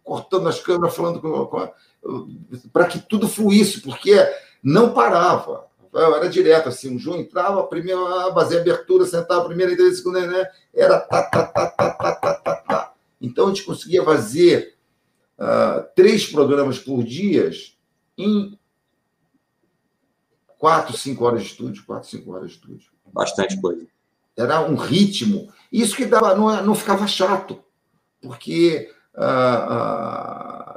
cortando 0.09 0.49
as 0.49 0.59
câmeras, 0.59 0.97
falando 0.97 1.21
para 2.73 2.87
que 2.87 2.99
tudo 2.99 3.29
fluísse, 3.29 3.83
porque 3.83 4.15
não 4.63 4.95
parava. 4.95 5.69
Eu 5.93 6.17
era 6.17 6.29
direto, 6.31 6.69
assim, 6.69 6.97
o 6.97 6.99
João 6.99 7.19
entrava, 7.19 7.63
primeiro, 7.65 8.07
fazia 8.33 8.61
abertura, 8.61 9.05
sentava, 9.05 9.45
primeira, 9.47 9.77
segunda, 9.95 10.27
né? 10.27 10.47
Era 10.75 10.99
tá, 10.99 11.23
tá, 11.25 11.45
tá, 11.47 11.67
tá, 11.67 11.91
tá, 11.91 12.15
tá, 12.15 12.35
tá, 12.35 12.57
tá. 12.57 12.93
Então, 13.21 13.47
a 13.47 13.49
gente 13.49 13.65
conseguia 13.65 14.03
fazer 14.03 14.77
uh, 15.39 15.85
três 15.95 16.27
programas 16.27 16.79
por 16.79 17.05
dia 17.05 17.51
em 18.17 18.59
quatro, 20.57 20.97
cinco 20.97 21.25
horas 21.25 21.43
de 21.43 21.49
estúdio, 21.49 21.85
quatro, 21.85 22.09
cinco 22.09 22.33
horas 22.33 22.51
de 22.51 22.57
estúdio. 22.57 22.91
Bastante 23.13 23.61
coisa. 23.61 23.87
Era 24.37 24.61
um 24.61 24.77
ritmo. 24.77 25.53
Isso 25.71 25.97
que 25.97 26.07
dava, 26.07 26.35
não, 26.35 26.65
não 26.65 26.75
ficava 26.75 27.07
chato, 27.07 27.63
porque 28.21 28.91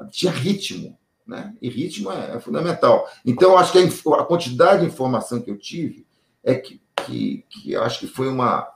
tinha 0.09 0.31
ritmo. 0.31 0.97
Né? 1.25 1.53
E 1.61 1.69
ritmo 1.69 2.11
é, 2.11 2.35
é 2.35 2.39
fundamental. 2.39 3.07
Então, 3.25 3.57
acho 3.57 3.71
que 3.71 3.77
a, 3.77 4.15
a, 4.15 4.25
quantidade 4.25 4.81
de 4.81 4.87
informação 4.87 5.41
que 5.41 5.49
eu 5.49 5.57
tive 5.57 6.05
é 6.43 6.55
que, 6.55 6.81
que, 7.05 7.45
que 7.49 7.75
acho 7.75 7.99
que 7.99 8.07
foi 8.07 8.27
uma 8.27 8.67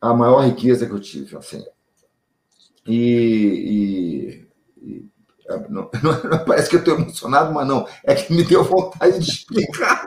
a 0.00 0.14
maior 0.14 0.40
riqueza 0.40 0.86
que 0.86 0.92
eu 0.92 1.00
tive. 1.00 1.36
Assim. 1.36 1.64
E, 2.86 4.44
é, 5.48 5.58
não, 5.68 5.90
não, 6.02 6.44
parece 6.44 6.68
que 6.68 6.76
eu 6.76 6.80
estou 6.80 6.94
emocionado, 6.94 7.52
mas 7.52 7.66
não. 7.66 7.86
É 8.04 8.14
que 8.14 8.32
me 8.32 8.44
deu 8.44 8.64
vontade 8.64 9.18
de 9.18 9.30
explicar. 9.30 10.06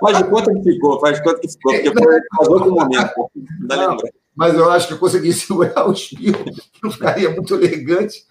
Faz 0.00 0.18
de 0.18 0.24
conta 0.24 0.52
que 0.52 0.62
ficou, 0.62 1.00
faz 1.00 1.18
de 1.18 1.24
conta 1.24 1.40
que 1.40 1.48
ficou, 1.48 1.72
porque 1.72 1.92
foi 2.36 2.48
outro 2.48 2.72
momento. 2.72 3.30
Não, 3.60 3.96
mas 4.36 4.54
eu 4.54 4.70
acho 4.70 4.86
que 4.86 4.94
eu 4.94 4.98
consegui 4.98 5.32
segurar 5.34 5.88
o 5.88 5.92
espirro, 5.92 6.44
não 6.82 6.90
ficaria 6.90 7.30
muito 7.30 7.54
elegante. 7.54 8.24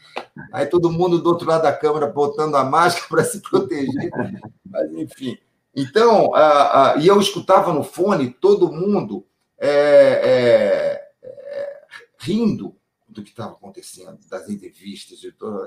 Aí 0.53 0.65
todo 0.65 0.91
mundo 0.91 1.19
do 1.19 1.29
outro 1.29 1.47
lado 1.47 1.63
da 1.63 1.73
câmera 1.73 2.07
botando 2.07 2.55
a 2.55 2.63
máscara 2.63 3.07
para 3.09 3.23
se 3.23 3.41
proteger. 3.41 4.11
Mas, 4.65 4.93
enfim. 4.93 5.37
Então, 5.75 6.31
e 7.01 7.07
eu 7.07 7.19
escutava 7.19 7.73
no 7.73 7.83
fone 7.83 8.29
todo 8.29 8.71
mundo 8.71 9.25
é, 9.57 9.69
é, 9.69 11.09
é, 11.21 11.81
rindo 12.19 12.75
do 13.09 13.23
que 13.23 13.29
estava 13.29 13.53
acontecendo, 13.53 14.19
das 14.29 14.49
entrevistas, 14.49 15.19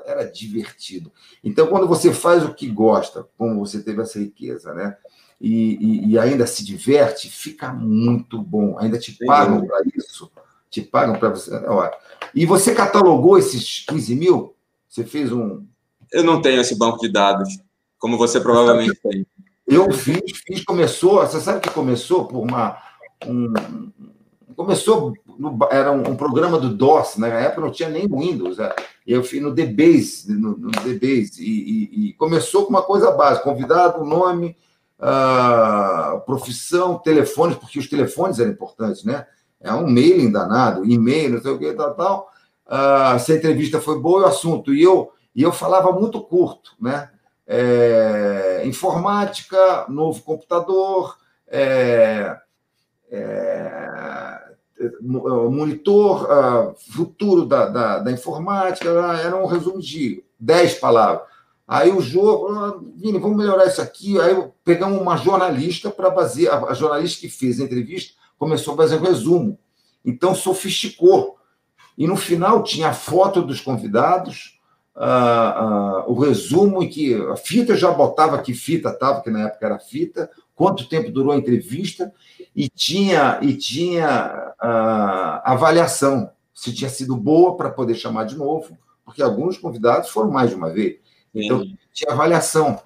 era 0.04 0.24
divertido. 0.24 1.12
Então, 1.42 1.66
quando 1.66 1.86
você 1.86 2.12
faz 2.12 2.44
o 2.44 2.54
que 2.54 2.68
gosta, 2.68 3.26
como 3.36 3.58
você 3.58 3.82
teve 3.82 4.02
essa 4.02 4.18
riqueza, 4.18 4.74
né? 4.74 4.96
E, 5.40 5.78
e, 5.80 6.10
e 6.10 6.18
ainda 6.18 6.46
se 6.46 6.64
diverte, 6.64 7.30
fica 7.30 7.72
muito 7.72 8.40
bom. 8.40 8.76
Ainda 8.78 8.98
te 8.98 9.12
pagam 9.24 9.64
para 9.64 9.80
isso, 9.96 10.30
te 10.70 10.82
pagam 10.82 11.18
para 11.18 11.30
você. 11.30 11.54
Olha. 11.66 11.92
E 12.34 12.44
você 12.44 12.74
catalogou 12.74 13.38
esses 13.38 13.84
15 13.88 14.14
mil? 14.14 14.54
Você 14.88 15.04
fez 15.04 15.32
um. 15.32 15.64
Eu 16.12 16.24
não 16.24 16.40
tenho 16.40 16.60
esse 16.60 16.76
banco 16.76 16.98
de 16.98 17.08
dados, 17.08 17.58
como 17.98 18.18
você 18.18 18.40
provavelmente 18.40 18.98
tem. 19.02 19.26
Eu 19.66 19.92
fiz, 19.92 20.22
fiz, 20.46 20.64
começou. 20.64 21.20
Você 21.20 21.40
sabe 21.40 21.60
que 21.60 21.70
começou 21.70 22.24
por 22.24 22.38
uma. 22.38 22.76
Um, 23.26 23.52
começou 24.56 25.12
no, 25.38 25.56
era 25.70 25.92
um, 25.92 26.10
um, 26.10 26.16
programa 26.16 26.58
do 26.58 26.70
DOS, 26.70 27.16
né? 27.16 27.28
na 27.28 27.40
época 27.40 27.60
não 27.60 27.70
tinha 27.70 27.88
nem 27.88 28.08
Windows. 28.08 28.56
Né? 28.56 28.72
Eu 29.06 29.22
fui 29.22 29.40
no 29.40 29.54
DBase, 29.54 30.32
no, 30.32 30.56
no 30.56 30.70
DBase, 30.70 31.40
e, 31.40 31.44
e, 31.44 32.08
e, 32.08 32.12
começou 32.14 32.64
com 32.64 32.70
uma 32.70 32.82
coisa 32.82 33.10
básica: 33.12 33.44
convidado, 33.44 34.04
nome, 34.04 34.56
uh, 34.98 36.20
profissão, 36.20 36.98
telefones, 36.98 37.56
porque 37.56 37.78
os 37.78 37.88
telefones 37.88 38.38
eram 38.38 38.50
importantes, 38.50 39.04
né? 39.04 39.26
É 39.60 39.72
um 39.72 39.88
mailing 39.88 40.30
danado, 40.30 40.84
e-mail, 40.84 41.30
não 41.30 41.42
sei 41.42 41.50
o 41.50 41.58
que, 41.58 41.72
tal, 41.72 41.94
tal. 41.94 42.30
Uh, 42.66 43.18
se 43.18 43.32
a 43.32 43.36
entrevista 43.36 43.80
foi 43.80 43.98
boa, 43.98 44.22
o 44.22 44.26
assunto. 44.26 44.74
E 44.74 44.82
eu, 44.82 45.10
e 45.34 45.42
eu 45.42 45.52
falava 45.52 45.92
muito 45.92 46.20
curto, 46.20 46.72
né? 46.80 47.10
É, 47.50 48.62
informática, 48.66 49.86
novo 49.88 50.22
computador, 50.22 51.16
é, 51.46 52.36
é, 53.10 54.38
monitor 55.02 56.24
uh, 56.24 56.74
futuro 56.92 57.46
da, 57.46 57.66
da, 57.66 57.98
da, 58.00 58.12
informática, 58.12 58.88
era 58.90 59.34
um 59.34 59.46
resumo 59.46 59.80
de 59.80 60.22
10 60.38 60.74
palavras. 60.74 61.26
Aí 61.68 61.92
o 61.92 62.00
jogo, 62.00 62.48
ah, 62.48 62.80
Vini, 62.96 63.18
vamos 63.18 63.36
melhorar 63.36 63.66
isso 63.66 63.82
aqui. 63.82 64.18
Aí 64.18 64.34
pegamos 64.64 64.98
uma 64.98 65.18
jornalista 65.18 65.90
para 65.90 66.10
fazer, 66.10 66.48
a, 66.50 66.72
jornalista 66.72 67.20
que 67.20 67.28
fez 67.28 67.60
a 67.60 67.64
entrevista 67.64 68.14
começou 68.38 68.72
a 68.72 68.76
fazer 68.78 68.96
um 68.96 69.02
resumo. 69.02 69.58
Então 70.02 70.34
sofisticou. 70.34 71.36
E 71.98 72.06
no 72.06 72.16
final 72.16 72.62
tinha 72.62 72.88
a 72.88 72.94
foto 72.94 73.42
dos 73.42 73.60
convidados, 73.60 74.58
o 76.06 76.14
resumo 76.14 76.82
em 76.82 76.88
que 76.88 77.14
a 77.14 77.36
fita 77.36 77.76
já 77.76 77.90
botava 77.90 78.38
que 78.38 78.54
fita 78.54 78.88
estava, 78.88 79.20
que 79.20 79.30
na 79.30 79.48
época 79.48 79.66
era 79.66 79.78
fita, 79.78 80.30
quanto 80.54 80.88
tempo 80.88 81.10
durou 81.10 81.32
a 81.32 81.36
entrevista, 81.36 82.12
e 82.54 82.68
tinha, 82.68 83.40
e 83.42 83.54
tinha 83.54 84.54
avaliação, 85.44 86.30
se 86.54 86.72
tinha 86.72 86.88
sido 86.88 87.16
boa 87.16 87.56
para 87.56 87.70
poder 87.70 87.96
chamar 87.96 88.24
de 88.24 88.36
novo, 88.36 88.78
porque 89.04 89.22
alguns 89.22 89.58
convidados 89.58 90.08
foram 90.08 90.30
mais 90.30 90.50
de 90.50 90.56
uma 90.56 90.70
vez. 90.70 90.98
Então, 91.44 91.64
tinha 91.92 92.12
avaliação. 92.12 92.80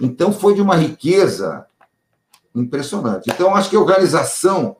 Então, 0.00 0.32
foi 0.32 0.54
de 0.54 0.62
uma 0.62 0.76
riqueza 0.76 1.66
impressionante. 2.54 3.30
Então, 3.30 3.54
acho 3.54 3.70
que 3.70 3.76
a 3.76 3.80
organização 3.80 4.76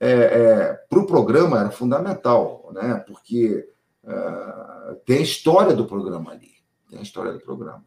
é, 0.00 0.10
é, 0.10 0.72
para 0.88 0.98
o 0.98 1.06
programa 1.06 1.60
era 1.60 1.70
fundamental, 1.70 2.70
né? 2.72 3.02
porque 3.06 3.68
uh, 4.04 4.94
tem 5.06 5.18
a 5.18 5.22
história 5.22 5.74
do 5.74 5.86
programa 5.86 6.32
ali. 6.32 6.52
Tem 6.90 6.98
a 6.98 7.02
história 7.02 7.32
do 7.32 7.40
programa. 7.40 7.84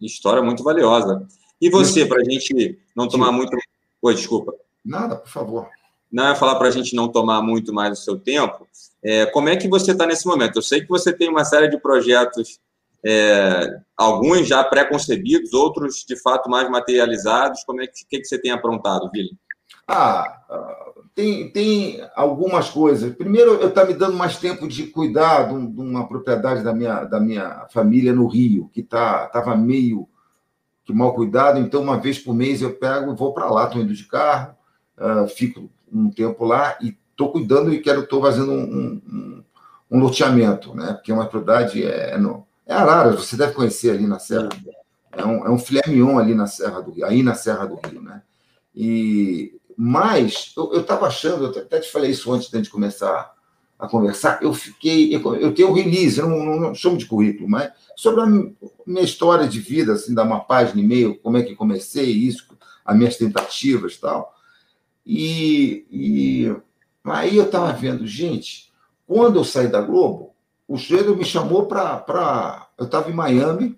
História 0.00 0.42
muito 0.42 0.62
valiosa. 0.62 1.26
E 1.60 1.68
você, 1.68 2.06
para 2.06 2.20
a 2.20 2.24
gente 2.24 2.78
não 2.96 3.06
tomar 3.06 3.30
muito. 3.30 3.54
Oi, 4.00 4.14
desculpa. 4.14 4.54
Nada, 4.82 5.16
por 5.16 5.28
favor. 5.28 5.68
Não 6.10 6.28
é 6.28 6.34
falar 6.34 6.56
para 6.56 6.68
a 6.68 6.70
gente 6.70 6.96
não 6.96 7.08
tomar 7.08 7.42
muito 7.42 7.72
mais 7.72 7.98
o 7.98 8.02
seu 8.02 8.18
tempo. 8.18 8.66
É, 9.02 9.26
como 9.26 9.48
é 9.48 9.56
que 9.56 9.68
você 9.68 9.92
está 9.92 10.06
nesse 10.06 10.26
momento? 10.26 10.56
Eu 10.56 10.62
sei 10.62 10.80
que 10.80 10.88
você 10.88 11.12
tem 11.12 11.28
uma 11.28 11.44
série 11.44 11.68
de 11.68 11.78
projetos, 11.78 12.58
é, 13.04 13.80
alguns 13.96 14.46
já 14.46 14.62
pré-concebidos, 14.62 15.52
outros 15.52 16.04
de 16.06 16.16
fato 16.20 16.48
mais 16.50 16.68
materializados. 16.70 17.64
Como 17.64 17.82
é 17.82 17.86
que, 17.86 18.04
que, 18.08 18.18
que 18.18 18.24
você 18.24 18.38
tem 18.40 18.50
aprontado, 18.50 19.10
Vili? 19.12 19.30
Ah, 19.86 20.40
tem, 21.14 21.50
tem 21.50 22.00
algumas 22.14 22.70
coisas. 22.70 23.14
Primeiro, 23.14 23.50
eu 23.50 23.68
estou 23.68 23.70
tá 23.70 23.84
me 23.84 23.94
dando 23.94 24.16
mais 24.16 24.36
tempo 24.36 24.68
de 24.68 24.86
cuidar 24.86 25.48
de, 25.48 25.54
uma 25.54 26.06
propriedade 26.06 26.62
da 26.62 26.72
minha, 26.72 27.04
da 27.04 27.20
minha 27.20 27.66
família 27.70 28.12
no 28.12 28.26
Rio, 28.26 28.70
que 28.72 28.80
estava 28.80 29.28
tá, 29.28 29.56
meio 29.56 30.08
que 30.84 30.92
mal 30.92 31.14
cuidado. 31.14 31.58
Então, 31.58 31.82
uma 31.82 31.98
vez 31.98 32.18
por 32.18 32.34
mês 32.34 32.62
eu 32.62 32.74
pego 32.74 33.12
e 33.12 33.16
vou 33.16 33.34
para 33.34 33.50
lá, 33.50 33.64
estou 33.64 33.82
indo 33.82 33.92
de 33.92 34.04
carro, 34.04 34.54
uh, 34.98 35.28
fico 35.28 35.70
um 35.92 36.10
tempo 36.10 36.44
lá 36.44 36.78
e 36.80 36.96
estou 37.10 37.32
cuidando 37.32 37.72
e 37.72 37.80
quero 37.80 38.02
estou 38.02 38.22
fazendo 38.22 38.52
um, 38.52 38.62
um, 38.62 39.44
um, 39.90 40.00
loteamento, 40.00 40.74
né? 40.74 40.94
Porque 40.94 41.10
é 41.10 41.14
uma 41.14 41.26
propriedade 41.26 41.84
é 41.84 42.16
no, 42.16 42.46
É 42.70 42.74
Araras, 42.74 43.16
você 43.26 43.36
deve 43.36 43.52
conhecer 43.52 43.90
ali 43.90 44.06
na 44.06 44.20
Serra. 44.20 44.48
É 45.10 45.24
um, 45.24 45.44
é 45.44 45.50
um 45.50 45.58
filé 45.58 45.82
mignon 45.88 46.20
ali 46.20 46.36
na 46.36 46.46
Serra 46.46 46.80
do 46.80 46.92
Rio, 46.92 47.04
aí 47.04 47.20
na 47.20 47.34
Serra 47.34 47.66
do 47.66 47.74
Rio, 47.74 48.00
né? 48.00 48.22
E, 48.72 49.58
mas 49.76 50.52
eu 50.56 50.80
estava 50.80 51.08
achando, 51.08 51.46
eu 51.46 51.62
até 51.62 51.80
te 51.80 51.90
falei 51.90 52.12
isso 52.12 52.32
antes 52.32 52.48
de 52.48 52.70
começar 52.70 53.34
a 53.76 53.88
conversar, 53.88 54.40
eu 54.40 54.54
fiquei, 54.54 55.12
eu, 55.12 55.34
eu 55.34 55.52
tenho 55.52 55.70
um 55.70 55.72
release, 55.72 56.20
eu 56.20 56.28
não, 56.28 56.44
não, 56.44 56.60
não 56.60 56.74
chamo 56.74 56.96
de 56.96 57.06
currículo, 57.06 57.48
mas 57.48 57.72
sobre 57.96 58.20
a 58.20 58.26
minha 58.86 59.02
história 59.02 59.48
de 59.48 59.58
vida, 59.58 59.94
assim, 59.94 60.14
dar 60.14 60.22
uma 60.22 60.38
página 60.38 60.80
e 60.80 60.86
meio, 60.86 61.18
como 61.18 61.38
é 61.38 61.42
que 61.42 61.56
comecei 61.56 62.08
isso, 62.08 62.56
as 62.84 62.96
minhas 62.96 63.16
tentativas 63.16 63.96
tal. 63.96 64.32
E, 65.04 65.84
e 65.90 66.56
aí 67.02 67.36
eu 67.36 67.46
estava 67.46 67.72
vendo, 67.72 68.06
gente, 68.06 68.70
quando 69.08 69.40
eu 69.40 69.44
saí 69.44 69.66
da 69.66 69.80
Globo, 69.80 70.29
o 70.70 70.78
Schroeder 70.78 71.16
me 71.16 71.24
chamou 71.24 71.66
para. 71.66 72.68
Eu 72.78 72.84
estava 72.84 73.10
em 73.10 73.12
Miami, 73.12 73.76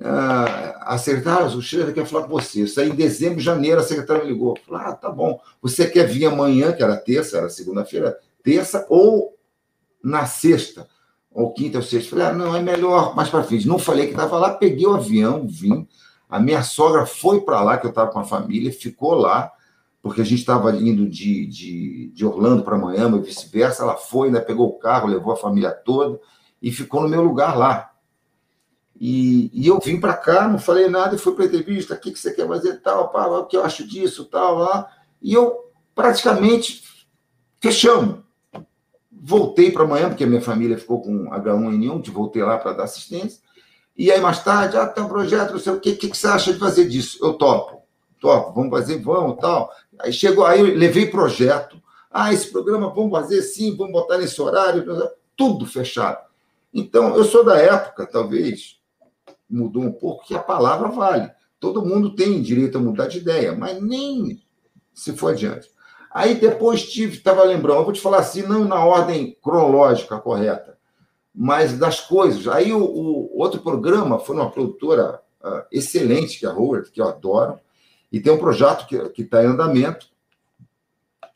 uh, 0.00 0.74
a 0.80 0.98
secretária, 0.98 1.46
o 1.46 1.62
Schroeder 1.62 1.94
quer 1.94 2.04
falar 2.04 2.24
com 2.24 2.30
você. 2.30 2.62
Eu 2.62 2.66
saí 2.66 2.90
em 2.90 2.94
dezembro, 2.94 3.38
janeiro, 3.38 3.80
a 3.80 3.84
secretária 3.84 4.24
me 4.24 4.32
ligou. 4.32 4.58
Falei, 4.66 4.88
ah, 4.88 4.92
tá 4.94 5.08
bom. 5.08 5.40
Você 5.62 5.86
quer 5.86 6.08
vir 6.08 6.26
amanhã, 6.26 6.72
que 6.72 6.82
era 6.82 6.96
terça, 6.96 7.38
era 7.38 7.48
segunda-feira, 7.48 8.18
terça, 8.42 8.84
ou 8.88 9.38
na 10.02 10.26
sexta, 10.26 10.88
ou 11.30 11.52
quinta 11.54 11.78
ou 11.78 11.84
sexta? 11.84 12.10
Falei, 12.10 12.26
ah, 12.26 12.32
não, 12.32 12.56
é 12.56 12.60
melhor 12.60 13.14
mais 13.14 13.28
para 13.28 13.44
frente. 13.44 13.68
Não 13.68 13.78
falei 13.78 14.06
que 14.06 14.12
estava 14.14 14.36
lá, 14.36 14.54
peguei 14.54 14.88
o 14.88 14.94
avião, 14.94 15.46
vim. 15.46 15.86
A 16.28 16.40
minha 16.40 16.64
sogra 16.64 17.06
foi 17.06 17.42
para 17.42 17.62
lá, 17.62 17.78
que 17.78 17.86
eu 17.86 17.90
estava 17.90 18.10
com 18.10 18.18
a 18.18 18.24
família, 18.24 18.72
ficou 18.72 19.14
lá 19.14 19.52
porque 20.04 20.20
a 20.20 20.24
gente 20.24 20.40
estava 20.40 20.70
indo 20.76 21.08
de, 21.08 21.46
de, 21.46 22.12
de 22.12 22.26
Orlando 22.26 22.62
para 22.62 22.76
Miami 22.76 23.16
e 23.16 23.22
vice-versa. 23.22 23.84
Ela 23.84 23.96
foi, 23.96 24.28
ainda 24.28 24.42
pegou 24.42 24.68
o 24.68 24.78
carro, 24.78 25.08
levou 25.08 25.32
a 25.32 25.36
família 25.36 25.70
toda 25.70 26.20
e 26.60 26.70
ficou 26.70 27.00
no 27.00 27.08
meu 27.08 27.22
lugar 27.22 27.56
lá. 27.56 27.90
E, 29.00 29.50
e 29.54 29.66
eu 29.66 29.80
vim 29.80 29.98
para 29.98 30.12
cá, 30.12 30.46
não 30.46 30.58
falei 30.58 30.90
nada 30.90 31.14
e 31.14 31.18
fui 31.18 31.34
para 31.34 31.44
a 31.44 31.46
entrevista: 31.46 31.94
o 31.94 31.98
que, 31.98 32.12
que 32.12 32.18
você 32.18 32.34
quer 32.34 32.46
fazer, 32.46 32.82
tal, 32.82 33.08
pá, 33.08 33.26
o 33.28 33.46
que 33.46 33.56
eu 33.56 33.64
acho 33.64 33.88
disso, 33.88 34.26
tal, 34.26 34.58
lá. 34.58 34.90
E 35.22 35.32
eu 35.32 35.72
praticamente 35.94 36.84
fechamos. 37.58 38.18
Voltei 39.10 39.70
para 39.70 39.84
amanhã, 39.84 40.10
porque 40.10 40.24
a 40.24 40.26
minha 40.26 40.42
família 40.42 40.76
ficou 40.76 41.00
com 41.00 41.30
H1N1, 41.30 42.10
voltei 42.10 42.42
lá 42.42 42.58
para 42.58 42.74
dar 42.74 42.84
assistência. 42.84 43.40
E 43.96 44.12
aí, 44.12 44.20
mais 44.20 44.44
tarde, 44.44 44.76
ah, 44.76 44.86
tem 44.86 45.02
um 45.02 45.08
projeto, 45.08 45.52
não 45.52 45.58
sei 45.58 45.72
o 45.72 45.80
quê, 45.80 45.92
o 45.92 45.96
que, 45.96 46.08
que 46.08 46.16
você 46.18 46.26
acha 46.26 46.52
de 46.52 46.58
fazer 46.58 46.86
disso? 46.90 47.18
Eu 47.24 47.32
topo, 47.32 47.84
topo, 48.20 48.52
vamos 48.52 48.70
fazer, 48.70 49.00
vamos, 49.00 49.38
tal. 49.40 49.70
Aí 50.00 50.12
chegou, 50.12 50.44
aí 50.44 50.62
levei 50.62 51.06
projeto. 51.06 51.82
Ah, 52.10 52.32
esse 52.32 52.50
programa 52.50 52.92
vamos 52.94 53.10
fazer 53.10 53.42
sim, 53.42 53.76
vamos 53.76 53.92
botar 53.92 54.18
nesse 54.18 54.40
horário, 54.40 54.84
tudo 55.36 55.66
fechado. 55.66 56.24
Então, 56.72 57.16
eu 57.16 57.24
sou 57.24 57.44
da 57.44 57.56
época, 57.56 58.06
talvez 58.06 58.78
mudou 59.48 59.82
um 59.82 59.92
pouco, 59.92 60.24
que 60.24 60.34
a 60.34 60.40
palavra 60.40 60.88
vale. 60.88 61.30
Todo 61.60 61.84
mundo 61.84 62.14
tem 62.14 62.42
direito 62.42 62.78
a 62.78 62.80
mudar 62.80 63.06
de 63.06 63.18
ideia, 63.18 63.54
mas 63.54 63.80
nem 63.80 64.42
se 64.92 65.12
for 65.12 65.32
adiante. 65.32 65.70
Aí 66.12 66.34
depois 66.34 66.84
tive, 66.90 67.16
estava 67.16 67.42
lembrando, 67.42 67.80
eu 67.80 67.84
vou 67.84 67.92
te 67.92 68.00
falar 68.00 68.18
assim, 68.18 68.42
não 68.42 68.64
na 68.64 68.84
ordem 68.84 69.36
cronológica 69.42 70.18
correta, 70.18 70.78
mas 71.34 71.76
das 71.76 72.00
coisas. 72.00 72.46
Aí 72.46 72.72
o, 72.72 72.80
o 72.84 73.38
outro 73.38 73.60
programa 73.60 74.18
foi 74.18 74.36
uma 74.36 74.50
produtora 74.50 75.20
uh, 75.42 75.62
excelente, 75.72 76.38
que 76.38 76.46
é 76.46 76.48
a 76.48 76.52
Howard, 76.52 76.90
que 76.90 77.00
eu 77.00 77.08
adoro, 77.08 77.58
e 78.14 78.20
tem 78.20 78.32
um 78.32 78.38
projeto 78.38 78.86
que 79.12 79.22
está 79.22 79.42
em 79.42 79.48
andamento, 79.48 80.06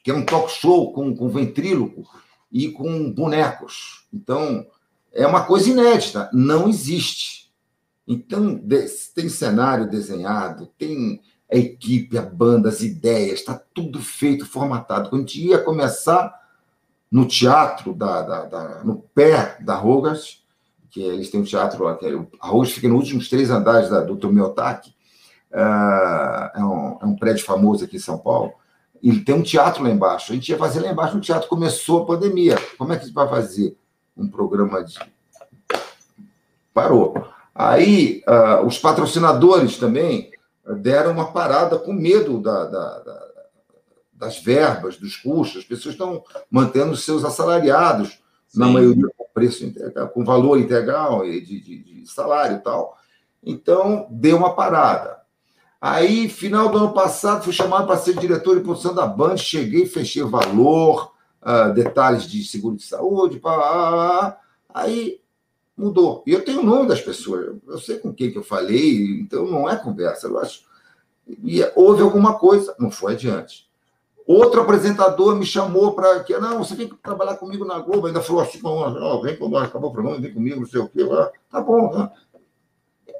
que 0.04 0.12
é 0.12 0.14
um 0.14 0.24
talk 0.24 0.48
show 0.48 0.92
com, 0.92 1.12
com 1.12 1.28
ventríloco 1.28 2.08
e 2.52 2.70
com 2.70 3.10
bonecos. 3.10 4.06
Então, 4.14 4.64
é 5.12 5.26
uma 5.26 5.44
coisa 5.44 5.68
inédita, 5.68 6.30
não 6.32 6.68
existe. 6.68 7.52
Então, 8.06 8.62
tem 9.12 9.28
cenário 9.28 9.90
desenhado, 9.90 10.70
tem 10.78 11.20
a 11.50 11.56
equipe, 11.56 12.16
a 12.16 12.22
banda, 12.22 12.68
as 12.68 12.80
ideias, 12.80 13.40
está 13.40 13.60
tudo 13.74 14.00
feito, 14.00 14.46
formatado. 14.46 15.10
Quando 15.10 15.24
a 15.24 15.26
gente 15.26 15.44
ia 15.44 15.58
começar 15.58 16.32
no 17.10 17.26
teatro, 17.26 17.92
da, 17.92 18.22
da, 18.22 18.44
da 18.44 18.84
no 18.84 18.98
pé 19.12 19.58
da 19.62 19.74
Rogas, 19.74 20.44
que 20.90 21.00
eles 21.00 21.28
têm 21.28 21.40
um 21.40 21.44
teatro 21.44 21.82
lá, 21.82 21.96
que 21.96 22.06
é, 22.06 22.12
a 22.38 22.46
Rogas 22.46 22.70
fica 22.70 22.86
nos 22.86 23.00
últimos 23.00 23.28
três 23.28 23.50
andares 23.50 23.90
da, 23.90 24.00
do 24.00 24.14
Tomiotaki, 24.14 24.92
ah, 24.92 24.97
é 25.52 26.64
um, 26.64 26.98
é 27.00 27.06
um 27.06 27.16
prédio 27.16 27.44
famoso 27.44 27.84
aqui 27.84 27.96
em 27.96 28.00
São 28.00 28.18
Paulo, 28.18 28.52
e 29.02 29.20
tem 29.20 29.34
um 29.34 29.42
teatro 29.42 29.82
lá 29.82 29.90
embaixo. 29.90 30.32
A 30.32 30.34
gente 30.34 30.48
ia 30.48 30.58
fazer 30.58 30.80
lá 30.80 30.90
embaixo 30.90 31.14
no 31.14 31.20
teatro. 31.20 31.48
Começou 31.48 32.02
a 32.02 32.06
pandemia. 32.06 32.56
Como 32.76 32.92
é 32.92 32.96
que 32.96 33.02
a 33.02 33.06
gente 33.06 33.14
vai 33.14 33.28
fazer 33.28 33.76
um 34.16 34.28
programa 34.28 34.82
de. 34.82 34.98
Parou. 36.74 37.14
Aí, 37.54 38.22
uh, 38.28 38.66
os 38.66 38.78
patrocinadores 38.78 39.78
também 39.78 40.30
deram 40.80 41.12
uma 41.12 41.32
parada 41.32 41.78
com 41.78 41.92
medo 41.92 42.40
da, 42.40 42.64
da, 42.64 42.98
da, 43.00 43.28
das 44.12 44.38
verbas, 44.40 44.96
dos 44.96 45.16
custos. 45.16 45.62
As 45.62 45.64
pessoas 45.64 45.94
estão 45.94 46.22
mantendo 46.50 46.96
seus 46.96 47.24
assalariados, 47.24 48.20
Sim. 48.48 48.60
na 48.60 48.66
maioria 48.66 49.08
com 49.16 49.26
preço 49.32 49.64
integral, 49.64 50.08
com 50.08 50.24
valor 50.24 50.58
integral 50.58 51.22
de, 51.24 51.40
de, 51.40 51.78
de 51.82 52.06
salário 52.10 52.56
e 52.56 52.60
tal. 52.60 52.96
Então, 53.42 54.06
deu 54.10 54.36
uma 54.36 54.54
parada. 54.54 55.17
Aí, 55.80 56.28
final 56.28 56.68
do 56.70 56.78
ano 56.78 56.92
passado, 56.92 57.44
fui 57.44 57.52
chamado 57.52 57.86
para 57.86 57.96
ser 57.96 58.16
diretor 58.16 58.56
de 58.56 58.64
produção 58.64 58.92
da 58.92 59.06
Band, 59.06 59.36
cheguei, 59.36 59.86
fechei 59.86 60.22
o 60.22 60.28
valor, 60.28 61.12
uh, 61.40 61.72
detalhes 61.72 62.24
de 62.24 62.42
seguro 62.42 62.76
de 62.76 62.82
saúde, 62.82 63.38
pá, 63.38 63.56
pá, 63.56 63.62
pá, 63.62 64.40
aí 64.74 65.20
mudou. 65.76 66.24
E 66.26 66.32
eu 66.32 66.44
tenho 66.44 66.60
o 66.60 66.64
nome 66.64 66.88
das 66.88 67.00
pessoas, 67.00 67.56
eu 67.66 67.78
sei 67.78 67.98
com 67.98 68.12
quem 68.12 68.32
que 68.32 68.38
eu 68.38 68.42
falei, 68.42 69.20
então 69.20 69.46
não 69.46 69.70
é 69.70 69.76
conversa, 69.76 70.26
eu 70.26 70.38
acho. 70.40 70.62
E 71.44 71.60
houve 71.76 72.02
alguma 72.02 72.36
coisa, 72.38 72.74
não 72.78 72.90
foi 72.90 73.12
adiante. 73.12 73.68
Outro 74.26 74.60
apresentador 74.60 75.36
me 75.36 75.46
chamou 75.46 75.92
para 75.92 76.24
que, 76.24 76.36
não, 76.38 76.58
você 76.58 76.74
vem 76.74 76.88
trabalhar 77.02 77.36
comigo 77.36 77.64
na 77.64 77.78
Globo, 77.78 78.08
ainda 78.08 78.20
falou 78.20 78.42
assim, 78.42 78.60
oh, 78.64 79.22
vem 79.22 79.36
quando 79.36 79.56
acabou 79.56 79.90
o 79.90 79.92
programa, 79.92 80.20
vem 80.20 80.34
comigo, 80.34 80.60
não 80.60 80.66
sei 80.66 80.80
o 80.80 80.88
quê. 80.88 81.06
Tá 81.48 81.60
bom, 81.60 81.88
tá. 81.88 82.12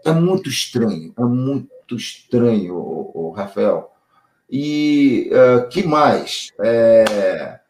É 0.05 0.13
muito 0.13 0.49
estranho, 0.49 1.15
é 1.17 1.23
muito 1.23 1.78
muito 1.89 1.97
estranho, 1.97 2.75
o, 2.75 3.31
Rafael. 3.31 3.91
E 4.51 5.31
uh, 5.33 5.69
que 5.69 5.83
mais? 5.83 6.53
É, 6.61 7.61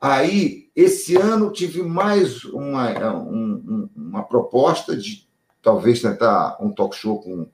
aí, 0.00 0.68
esse 0.74 1.16
ano, 1.16 1.50
tive 1.50 1.82
mais 1.82 2.44
uma, 2.44 3.12
um, 3.12 3.88
uma 3.96 4.22
proposta 4.22 4.96
de 4.96 5.26
talvez 5.60 6.00
tentar 6.00 6.56
um 6.60 6.70
talk 6.70 6.94
show 6.94 7.20
com, 7.20 7.48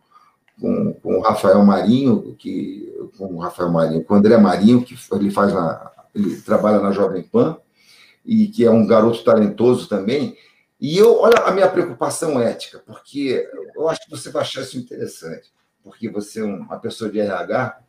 com, 0.60 0.92
com 0.94 1.18
o 1.18 1.22
Rafael 1.22 1.64
Marinho, 1.64 2.34
que, 2.38 2.94
com 3.16 3.34
o 3.34 3.38
Rafael 3.38 3.70
Marinho, 3.70 4.04
com 4.04 4.14
o 4.14 4.16
André 4.16 4.36
Marinho, 4.36 4.84
que 4.84 4.96
ele 5.12 5.30
faz 5.30 5.52
na, 5.54 5.90
ele 6.14 6.40
trabalha 6.42 6.78
na 6.80 6.92
Jovem 6.92 7.22
Pan, 7.22 7.56
e 8.24 8.48
que 8.48 8.64
é 8.64 8.70
um 8.70 8.86
garoto 8.86 9.24
talentoso 9.24 9.88
também. 9.88 10.36
E 10.80 10.98
eu, 10.98 11.20
olha 11.20 11.38
a 11.38 11.52
minha 11.52 11.68
preocupação 11.68 12.40
ética, 12.40 12.82
porque 12.84 13.48
eu 13.74 13.88
acho 13.88 14.04
que 14.04 14.10
você 14.10 14.30
vai 14.30 14.42
achar 14.42 14.62
isso 14.62 14.78
interessante 14.78 15.52
porque 15.83 16.09
você 16.09 16.41
é 16.41 16.45
uma 16.45 16.78
pessoa 16.78 17.11
de 17.11 17.20
RH. 17.20 17.80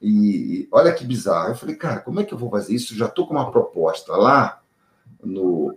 E 0.00 0.68
olha 0.70 0.92
que 0.92 1.04
bizarro. 1.04 1.50
Eu 1.50 1.54
falei, 1.56 1.74
cara, 1.74 2.00
como 2.00 2.20
é 2.20 2.24
que 2.24 2.34
eu 2.34 2.38
vou 2.38 2.50
fazer 2.50 2.74
isso? 2.74 2.92
Eu 2.92 2.98
já 2.98 3.06
estou 3.06 3.26
com 3.26 3.34
uma 3.34 3.50
proposta 3.50 4.14
lá 4.16 4.60
no, 5.22 5.74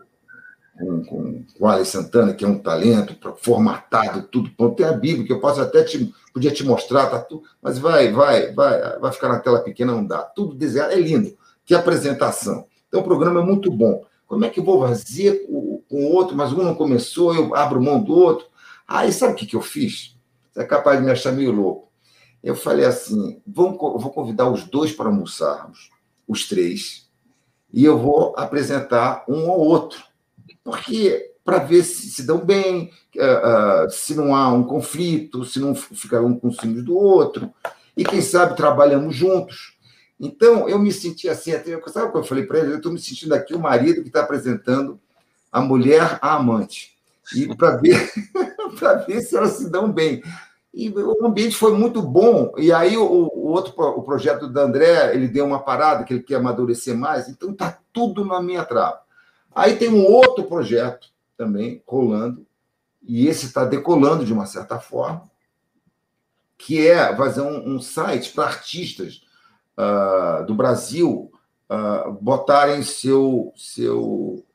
com, 0.79 1.03
com, 1.03 1.43
com 1.43 1.65
o 1.65 1.67
Alex 1.67 1.89
Santana, 1.89 2.33
que 2.33 2.45
é 2.45 2.47
um 2.47 2.57
talento, 2.57 3.15
formatado, 3.37 4.23
tudo. 4.23 4.49
Tem 4.75 4.85
a 4.85 4.93
Bíblia, 4.93 5.25
que 5.25 5.33
eu 5.33 5.39
posso 5.39 5.61
até 5.61 5.83
te, 5.83 6.13
podia 6.33 6.51
te 6.51 6.63
mostrar, 6.63 7.07
tá 7.07 7.19
tudo, 7.19 7.43
mas 7.61 7.77
vai, 7.77 8.11
vai, 8.11 8.53
vai, 8.53 8.99
vai 8.99 9.11
ficar 9.11 9.27
na 9.29 9.39
tela 9.39 9.59
pequena, 9.59 9.91
não 9.91 10.05
dá. 10.05 10.19
Tudo 10.19 10.55
desenhado, 10.55 10.93
é 10.93 10.99
lindo. 10.99 11.37
Que 11.65 11.75
apresentação. 11.75 12.65
Então, 12.87 13.01
o 13.01 13.03
programa 13.03 13.41
é 13.41 13.43
muito 13.43 13.71
bom. 13.71 14.05
Como 14.25 14.45
é 14.45 14.49
que 14.49 14.59
eu 14.59 14.63
vou 14.63 14.87
fazer 14.87 15.45
com 15.47 15.83
o 15.89 16.13
outro, 16.13 16.35
mas 16.35 16.53
um 16.53 16.63
não 16.63 16.75
começou, 16.75 17.35
eu 17.35 17.55
abro 17.55 17.81
mão 17.81 18.01
do 18.01 18.13
outro. 18.13 18.47
Aí, 18.87 19.11
sabe 19.11 19.33
o 19.33 19.35
que, 19.35 19.45
que 19.45 19.55
eu 19.55 19.61
fiz? 19.61 20.15
Você 20.51 20.61
é 20.61 20.65
capaz 20.65 20.99
de 20.99 21.05
me 21.05 21.11
achar 21.11 21.31
meio 21.31 21.51
louco. 21.51 21.89
Eu 22.43 22.55
falei 22.55 22.85
assim: 22.85 23.41
vamos, 23.45 23.77
vou 23.77 24.11
convidar 24.11 24.49
os 24.49 24.63
dois 24.63 24.91
para 24.91 25.07
almoçarmos, 25.07 25.89
os 26.27 26.47
três, 26.47 27.09
e 27.71 27.83
eu 27.83 27.97
vou 27.97 28.33
apresentar 28.37 29.23
um 29.27 29.49
ou 29.49 29.59
outro. 29.59 30.03
Porque 30.63 31.33
para 31.43 31.59
ver 31.59 31.83
se 31.83 32.09
se 32.11 32.23
dão 32.23 32.37
bem, 32.45 32.91
uh, 33.15 33.85
uh, 33.85 33.89
se 33.89 34.13
não 34.13 34.35
há 34.35 34.53
um 34.53 34.63
conflito, 34.63 35.43
se 35.43 35.59
não 35.59 35.73
fica 35.73 36.21
um 36.21 36.37
com 36.37 36.51
ciúmes 36.51 36.83
do 36.83 36.95
outro, 36.95 37.51
e 37.97 38.03
quem 38.03 38.21
sabe 38.21 38.55
trabalhamos 38.55 39.15
juntos. 39.15 39.77
Então, 40.19 40.67
eu 40.67 40.77
me 40.77 40.91
senti 40.91 41.29
assim, 41.29 41.53
até, 41.53 41.79
sabe 41.87 42.07
o 42.07 42.11
que 42.11 42.17
eu 42.17 42.23
falei 42.23 42.45
para 42.45 42.59
ele? 42.59 42.73
Eu 42.73 42.77
estou 42.77 42.91
me 42.91 42.99
sentindo 42.99 43.33
aqui 43.33 43.55
o 43.55 43.59
marido 43.59 44.01
que 44.01 44.09
está 44.09 44.21
apresentando 44.21 44.99
a 45.51 45.61
mulher 45.61 46.19
à 46.21 46.35
amante. 46.35 46.98
E 47.35 47.55
para 47.55 47.77
ver, 47.77 48.11
ver 49.07 49.21
se 49.21 49.35
elas 49.35 49.51
se 49.53 49.69
dão 49.69 49.91
bem. 49.91 50.23
E 50.73 50.89
o 50.89 51.25
ambiente 51.25 51.55
foi 51.55 51.75
muito 51.75 52.01
bom. 52.01 52.53
E 52.57 52.71
aí 52.71 52.95
o, 52.95 53.03
o 53.03 53.47
outro 53.47 53.73
o 53.77 54.03
projeto 54.03 54.47
do 54.47 54.59
André, 54.59 55.13
ele 55.13 55.27
deu 55.27 55.45
uma 55.45 55.59
parada 55.59 56.03
que 56.03 56.13
ele 56.13 56.23
quer 56.23 56.35
amadurecer 56.35 56.95
mais. 56.95 57.27
Então 57.27 57.53
tá 57.53 57.79
tudo 57.91 58.23
na 58.23 58.41
minha 58.41 58.63
trava. 58.63 59.01
Aí 59.53 59.75
tem 59.75 59.89
um 59.89 60.05
outro 60.05 60.45
projeto 60.45 61.09
também 61.35 61.81
rolando 61.87 62.45
e 63.09 63.27
esse 63.27 63.47
está 63.47 63.65
decolando 63.65 64.25
de 64.25 64.33
uma 64.33 64.45
certa 64.45 64.79
forma, 64.79 65.23
que 66.57 66.87
é 66.87 67.15
fazer 67.15 67.41
um, 67.41 67.75
um 67.75 67.79
site 67.81 68.31
para 68.33 68.45
artistas 68.45 69.23
uh, 69.77 70.45
do 70.45 70.53
Brasil 70.53 71.31
uh, 71.69 72.11
botarem 72.21 72.83
seu, 72.83 73.53
seu, 73.55 74.45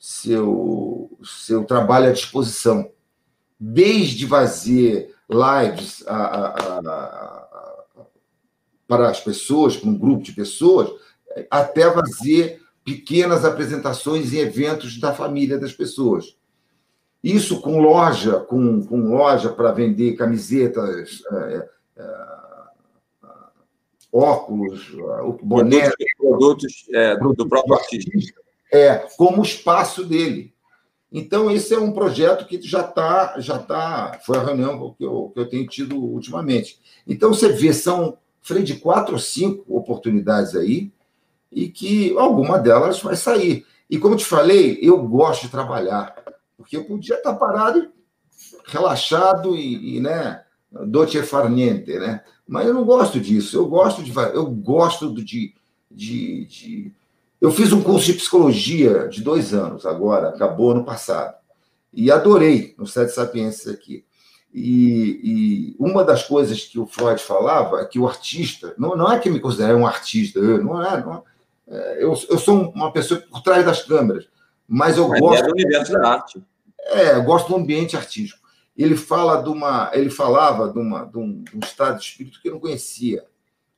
seu, 0.00 1.10
seu 1.22 1.62
trabalho 1.64 2.08
à 2.08 2.12
disposição. 2.12 2.90
Desde 3.58 4.26
fazer 4.26 5.14
lives 5.28 6.02
a, 6.06 6.16
a, 6.16 6.78
a, 6.78 8.06
para 8.88 9.10
as 9.10 9.20
pessoas, 9.20 9.76
para 9.76 9.90
um 9.90 9.98
grupo 9.98 10.22
de 10.22 10.32
pessoas, 10.32 10.90
até 11.50 11.92
fazer 11.92 12.62
pequenas 12.82 13.44
apresentações 13.44 14.32
em 14.32 14.38
eventos 14.38 14.98
da 14.98 15.12
família 15.12 15.58
das 15.58 15.74
pessoas. 15.74 16.34
Isso 17.22 17.60
com 17.60 17.78
loja, 17.82 18.40
com, 18.40 18.82
com 18.82 19.14
loja 19.14 19.50
para 19.50 19.70
vender 19.72 20.16
camisetas, 20.16 21.22
é, 21.30 21.68
é, 21.98 22.30
óculos, 24.10 24.90
boné. 25.42 25.92
Produtos, 26.16 26.86
é, 26.94 27.16
do 27.16 27.46
próprio 27.46 27.74
artista. 27.74 28.39
É, 28.72 28.96
como 29.16 29.42
espaço 29.42 30.04
dele. 30.04 30.54
Então, 31.12 31.50
esse 31.50 31.74
é 31.74 31.78
um 31.78 31.92
projeto 31.92 32.46
que 32.46 32.60
já 32.62 32.82
está, 32.82 33.34
já 33.40 33.58
tá, 33.58 34.20
foi 34.24 34.38
a 34.38 34.44
reunião 34.44 34.94
que 34.96 35.04
eu, 35.04 35.30
que 35.34 35.40
eu 35.40 35.48
tenho 35.48 35.66
tido 35.66 35.96
ultimamente. 35.96 36.78
Então, 37.06 37.34
você 37.34 37.48
vê, 37.48 37.72
são 37.72 38.16
freio 38.40 38.64
de 38.64 38.76
quatro 38.76 39.14
ou 39.14 39.18
cinco 39.18 39.64
oportunidades 39.76 40.54
aí, 40.54 40.92
e 41.50 41.68
que 41.68 42.16
alguma 42.16 42.58
delas 42.58 43.00
vai 43.00 43.16
sair. 43.16 43.66
E 43.88 43.98
como 43.98 44.16
te 44.16 44.24
falei, 44.24 44.78
eu 44.80 45.02
gosto 45.02 45.42
de 45.42 45.48
trabalhar, 45.48 46.14
porque 46.56 46.76
eu 46.76 46.84
podia 46.84 47.16
estar 47.16 47.34
parado, 47.34 47.90
relaxado 48.66 49.56
e, 49.56 49.96
e 49.96 50.00
né, 50.00 50.44
doce 50.86 51.20
far 51.22 51.50
niente, 51.50 51.98
né? 51.98 52.22
Mas 52.46 52.66
eu 52.66 52.74
não 52.74 52.84
gosto 52.84 53.20
disso. 53.20 53.56
Eu 53.56 53.66
gosto 53.66 54.02
de, 54.02 54.12
eu 54.16 54.46
gosto 54.46 55.12
de, 55.14 55.54
de, 55.90 56.44
de, 56.46 56.92
eu 57.40 57.50
fiz 57.50 57.72
um 57.72 57.82
curso 57.82 58.06
de 58.06 58.14
psicologia 58.14 59.08
de 59.08 59.22
dois 59.22 59.54
anos 59.54 59.86
agora, 59.86 60.28
acabou 60.28 60.72
ano 60.72 60.84
passado, 60.84 61.34
e 61.92 62.10
adorei 62.10 62.74
no 62.78 62.86
Sete 62.86 63.12
Sapiências 63.12 63.72
aqui. 63.72 64.04
E, 64.52 65.20
e, 65.22 65.76
uma 65.78 66.04
das 66.04 66.24
coisas 66.24 66.64
que 66.64 66.78
o 66.78 66.86
Freud 66.86 67.22
falava 67.22 67.80
é 67.80 67.84
que 67.84 67.98
o 67.98 68.08
artista, 68.08 68.74
não, 68.76 68.96
não 68.96 69.10
é 69.10 69.18
que 69.18 69.30
me 69.30 69.38
considere 69.38 69.74
um 69.74 69.86
artista, 69.86 70.40
não 70.40 70.82
é, 70.82 71.00
não 71.00 71.14
é 71.14 71.22
é, 71.70 72.02
eu, 72.02 72.12
eu 72.28 72.38
sou 72.38 72.70
uma 72.70 72.92
pessoa 72.92 73.20
por 73.20 73.42
trás 73.42 73.64
das 73.64 73.84
câmeras, 73.84 74.28
mas 74.66 74.96
eu 74.96 75.08
mas 75.08 75.20
gosto. 75.20 75.44
É 75.44 75.46
do 75.46 75.52
universo 75.52 75.92
da 75.92 76.08
arte. 76.08 76.42
É, 76.80 77.14
eu 77.14 77.22
gosto 77.22 77.48
do 77.48 77.56
ambiente 77.56 77.96
artístico. 77.96 78.40
Ele 78.76 78.96
fala 78.96 79.42
de 79.42 79.48
uma, 79.48 79.90
ele 79.94 80.10
falava 80.10 80.68
de, 80.68 80.78
uma, 80.78 81.04
de, 81.04 81.18
um, 81.18 81.42
de 81.42 81.56
um 81.56 81.60
estado 81.60 81.98
de 81.98 82.04
espírito 82.04 82.40
que 82.42 82.48
eu 82.48 82.54
não 82.54 82.60
conhecia. 82.60 83.24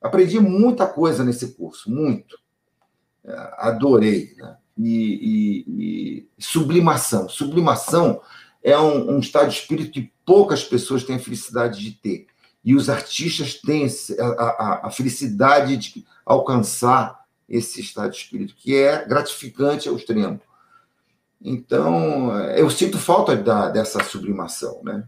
Aprendi 0.01 0.39
muita 0.39 0.87
coisa 0.87 1.23
nesse 1.23 1.53
curso, 1.53 1.91
muito. 1.91 2.37
Adorei. 3.57 4.33
Né? 4.37 4.57
E, 4.77 4.85
e, 4.87 5.65
e, 5.67 6.27
sublimação. 6.39 7.29
Sublimação 7.29 8.21
é 8.63 8.77
um, 8.77 9.15
um, 9.15 9.19
estado 9.19 9.49
de 9.49 9.55
espírito 9.55 9.91
que 9.91 10.11
poucas 10.25 10.63
pessoas 10.63 11.03
têm 11.03 11.17
a 11.17 11.19
felicidade 11.19 11.79
de 11.79 11.91
ter. 11.91 12.27
E 12.63 12.75
os 12.75 12.89
artistas 12.89 13.55
têm 13.55 13.85
a, 14.19 14.25
a, 14.25 14.87
a 14.87 14.91
felicidade 14.91 15.77
de 15.77 16.05
alcançar 16.25 17.23
esse 17.47 17.81
estado 17.81 18.11
de 18.11 18.17
espírito, 18.17 18.55
que 18.55 18.75
é 18.75 19.05
gratificante 19.05 19.87
ao 19.87 19.95
extremo. 19.95 20.39
Então, 21.41 22.37
eu 22.51 22.69
sinto 22.69 22.97
falta 22.97 23.35
da, 23.35 23.69
dessa 23.69 24.01
sublimação, 24.03 24.81
né? 24.81 25.03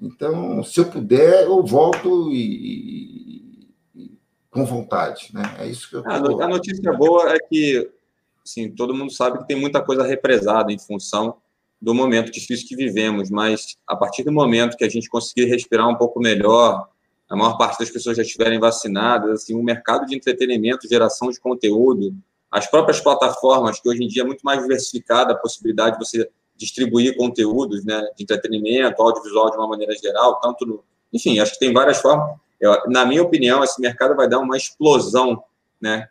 Então, 0.00 0.62
se 0.62 0.78
eu 0.80 0.86
puder, 0.86 1.44
eu 1.44 1.62
volto 1.64 2.30
e 2.32 3.49
com 4.50 4.64
vontade, 4.64 5.30
né? 5.32 5.42
É 5.58 5.66
isso 5.66 5.88
que 5.88 5.96
eu 5.96 6.02
tô... 6.02 6.42
A 6.42 6.48
notícia 6.48 6.92
boa 6.92 7.32
é 7.32 7.38
que, 7.38 7.88
assim, 8.44 8.70
todo 8.70 8.94
mundo 8.94 9.12
sabe 9.12 9.38
que 9.38 9.46
tem 9.46 9.58
muita 9.58 9.80
coisa 9.80 10.02
represada 10.02 10.72
em 10.72 10.78
função 10.78 11.36
do 11.80 11.94
momento 11.94 12.30
difícil 12.30 12.68
que 12.68 12.76
vivemos, 12.76 13.30
mas 13.30 13.76
a 13.86 13.96
partir 13.96 14.22
do 14.22 14.32
momento 14.32 14.76
que 14.76 14.84
a 14.84 14.88
gente 14.88 15.08
conseguir 15.08 15.46
respirar 15.46 15.88
um 15.88 15.94
pouco 15.94 16.20
melhor, 16.20 16.88
a 17.28 17.36
maior 17.36 17.56
parte 17.56 17.78
das 17.78 17.90
pessoas 17.90 18.16
já 18.16 18.22
estiverem 18.22 18.58
vacinadas, 18.58 19.42
assim, 19.42 19.54
o 19.54 19.62
mercado 19.62 20.04
de 20.04 20.14
entretenimento, 20.14 20.88
geração 20.88 21.30
de 21.30 21.40
conteúdo, 21.40 22.12
as 22.50 22.66
próprias 22.66 23.00
plataformas, 23.00 23.80
que 23.80 23.88
hoje 23.88 24.02
em 24.02 24.08
dia 24.08 24.22
é 24.22 24.26
muito 24.26 24.42
mais 24.42 24.60
diversificada 24.60 25.32
a 25.32 25.36
possibilidade 25.36 25.96
de 25.96 26.04
você 26.04 26.28
distribuir 26.56 27.16
conteúdos 27.16 27.84
né, 27.84 28.02
de 28.16 28.24
entretenimento, 28.24 29.00
audiovisual 29.00 29.50
de 29.50 29.56
uma 29.56 29.68
maneira 29.68 29.94
geral, 29.96 30.40
tanto 30.40 30.66
no. 30.66 30.84
Enfim, 31.12 31.38
acho 31.38 31.52
que 31.54 31.60
tem 31.60 31.72
várias 31.72 32.00
formas. 32.00 32.38
Eu, 32.60 32.76
na 32.88 33.06
minha 33.06 33.22
opinião, 33.22 33.64
esse 33.64 33.80
mercado 33.80 34.14
vai 34.14 34.28
dar 34.28 34.38
uma 34.38 34.56
explosão, 34.56 35.42
né? 35.80 36.08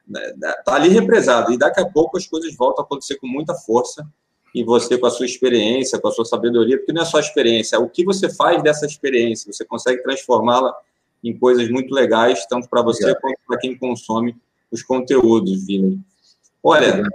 Está 0.59 0.75
ali 0.75 0.89
represado, 0.89 1.53
e 1.53 1.57
daqui 1.57 1.79
a 1.79 1.85
pouco 1.85 2.17
as 2.17 2.25
coisas 2.25 2.55
voltam 2.55 2.83
a 2.83 2.85
acontecer 2.85 3.17
com 3.17 3.27
muita 3.27 3.53
força, 3.53 4.07
e 4.53 4.63
você, 4.63 4.97
com 4.97 5.05
a 5.05 5.11
sua 5.11 5.27
experiência, 5.27 5.99
com 5.99 6.07
a 6.07 6.11
sua 6.11 6.25
sabedoria, 6.25 6.77
porque 6.77 6.91
não 6.91 7.03
é 7.03 7.05
só 7.05 7.19
experiência, 7.19 7.75
é 7.75 7.79
o 7.79 7.87
que 7.87 8.03
você 8.03 8.33
faz 8.33 8.63
dessa 8.63 8.85
experiência, 8.85 9.53
você 9.53 9.63
consegue 9.63 10.01
transformá-la 10.01 10.73
em 11.23 11.37
coisas 11.37 11.69
muito 11.69 11.93
legais, 11.93 12.45
tanto 12.47 12.67
para 12.67 12.81
você 12.81 13.03
Obrigado. 13.03 13.21
quanto 13.21 13.39
para 13.47 13.57
quem 13.59 13.77
consome 13.77 14.35
os 14.71 14.81
conteúdos, 14.81 15.65
Vini. 15.65 15.99
Olha, 16.63 16.89
Obrigado. 16.89 17.13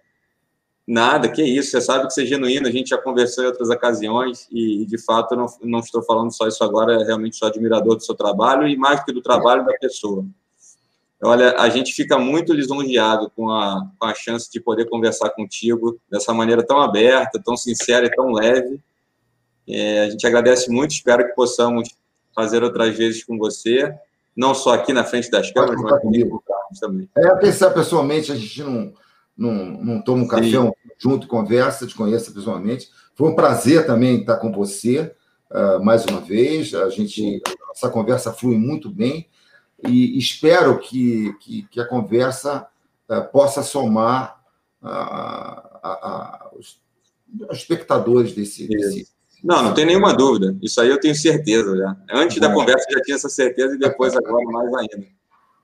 Nada, 0.87 1.28
que 1.28 1.43
isso, 1.43 1.70
você 1.70 1.80
sabe 1.80 2.07
que 2.07 2.12
você 2.12 2.22
é 2.22 2.26
genuíno, 2.26 2.68
a 2.68 2.70
gente 2.70 2.91
já 2.91 2.99
conversou 2.99 3.45
em 3.45 3.47
outras 3.47 3.70
ocasiões 3.70 4.47
e, 4.51 4.85
de 4.85 4.99
fato, 4.99 5.35
não, 5.35 5.47
não 5.62 5.78
estou 5.80 6.03
falando 6.03 6.30
só 6.30 6.47
isso 6.47 6.62
agora, 6.62 7.05
realmente 7.05 7.37
sou 7.37 7.49
admirador 7.49 7.97
do 7.97 8.05
seu 8.05 8.14
trabalho 8.14 8.68
e 8.68 8.76
mais 8.76 9.01
do 9.01 9.07
que 9.07 9.12
do 9.12 9.22
trabalho 9.22 9.64
da 9.64 9.72
pessoa. 9.74 10.24
Olha, 11.22 11.57
a 11.59 11.70
gente 11.70 11.95
fica 11.95 12.18
muito 12.18 12.53
lisonjeado 12.53 13.30
com 13.35 13.51
a, 13.51 13.89
com 13.99 14.07
a 14.07 14.14
chance 14.14 14.51
de 14.51 14.61
poder 14.61 14.87
conversar 14.91 15.30
contigo 15.30 15.99
dessa 16.11 16.35
maneira 16.35 16.62
tão 16.62 16.78
aberta, 16.78 17.41
tão 17.43 17.57
sincera 17.57 18.07
e 18.07 18.11
tão 18.11 18.30
leve. 18.30 18.78
É, 19.66 20.01
a 20.01 20.11
gente 20.11 20.26
agradece 20.26 20.70
muito, 20.70 20.91
espero 20.91 21.26
que 21.26 21.35
possamos 21.35 21.89
fazer 22.35 22.62
outras 22.62 22.95
vezes 22.95 23.24
com 23.24 23.39
você, 23.39 23.95
não 24.37 24.55
só 24.55 24.74
aqui 24.74 24.93
na 24.93 25.05
frente 25.05 25.30
das 25.30 25.51
câmeras, 25.51 25.80
mas 25.80 26.03
comigo 26.03 26.45
também. 26.78 27.09
É, 27.16 27.35
pensar 27.37 27.70
pessoalmente, 27.70 28.30
a 28.30 28.37
gente 28.37 28.62
não, 28.62 28.93
não, 29.37 29.53
não 29.53 30.03
toma 30.03 30.24
um 30.24 30.28
café 30.28 30.59
um, 30.61 30.72
junto, 30.99 31.26
conversa, 31.26 31.87
te 31.87 31.95
conheça 31.95 32.32
pessoalmente. 32.32 32.89
Foi 33.14 33.30
um 33.30 33.35
prazer 33.35 33.87
também 33.87 34.20
estar 34.20 34.37
com 34.37 34.53
você 34.53 35.14
uh, 35.51 35.85
mais 35.85 36.05
uma 36.05 36.20
vez. 36.20 36.74
A 36.74 36.89
gente, 36.89 37.43
essa 37.72 37.89
conversa 37.89 38.32
flui 38.32 38.57
muito 38.57 38.91
bem 38.91 39.28
e 39.87 40.18
espero 40.18 40.78
que, 40.78 41.32
que, 41.41 41.62
que 41.70 41.80
a 41.80 41.87
conversa 41.87 42.66
uh, 43.09 43.30
possa 43.32 43.62
somar 43.62 44.41
uh, 44.82 44.87
a, 44.87 45.80
a, 45.82 46.51
os 46.59 46.80
espectadores 47.51 48.32
desse, 48.32 48.68
desse, 48.68 49.09
não, 49.45 49.62
não 49.62 49.74
tem 49.74 49.85
nenhuma 49.85 50.14
dúvida. 50.14 50.57
Isso 50.62 50.80
aí 50.80 50.89
eu 50.89 50.99
tenho 50.99 51.14
certeza 51.14 51.76
já. 51.76 51.97
Antes 52.11 52.41
da 52.41 52.51
conversa 52.53 52.87
já 52.91 53.01
tinha 53.03 53.16
essa 53.16 53.28
certeza 53.28 53.74
e 53.74 53.78
depois 53.78 54.16
agora 54.16 54.43
mais 54.47 54.74
ainda. 54.74 54.97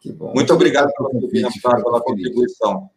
Muito, 0.05 0.25
Muito 0.35 0.55
obrigado, 0.55 0.91
obrigado 0.99 1.53
pela, 1.62 1.83
pela 1.83 2.01
contribuição. 2.03 2.91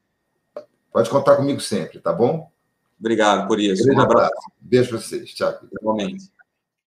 Pode 0.93 1.09
contar 1.09 1.35
comigo 1.35 1.59
sempre, 1.59 1.99
tá 1.99 2.13
bom? 2.13 2.51
Obrigado 2.99 3.47
por 3.47 3.59
isso. 3.59 3.91
Um 3.91 3.99
abraço. 3.99 4.31
Beijo 4.61 4.89
para 4.89 4.99
vocês. 4.99 5.33
Tchau. 5.33 5.53
Igualmente. 5.81 6.31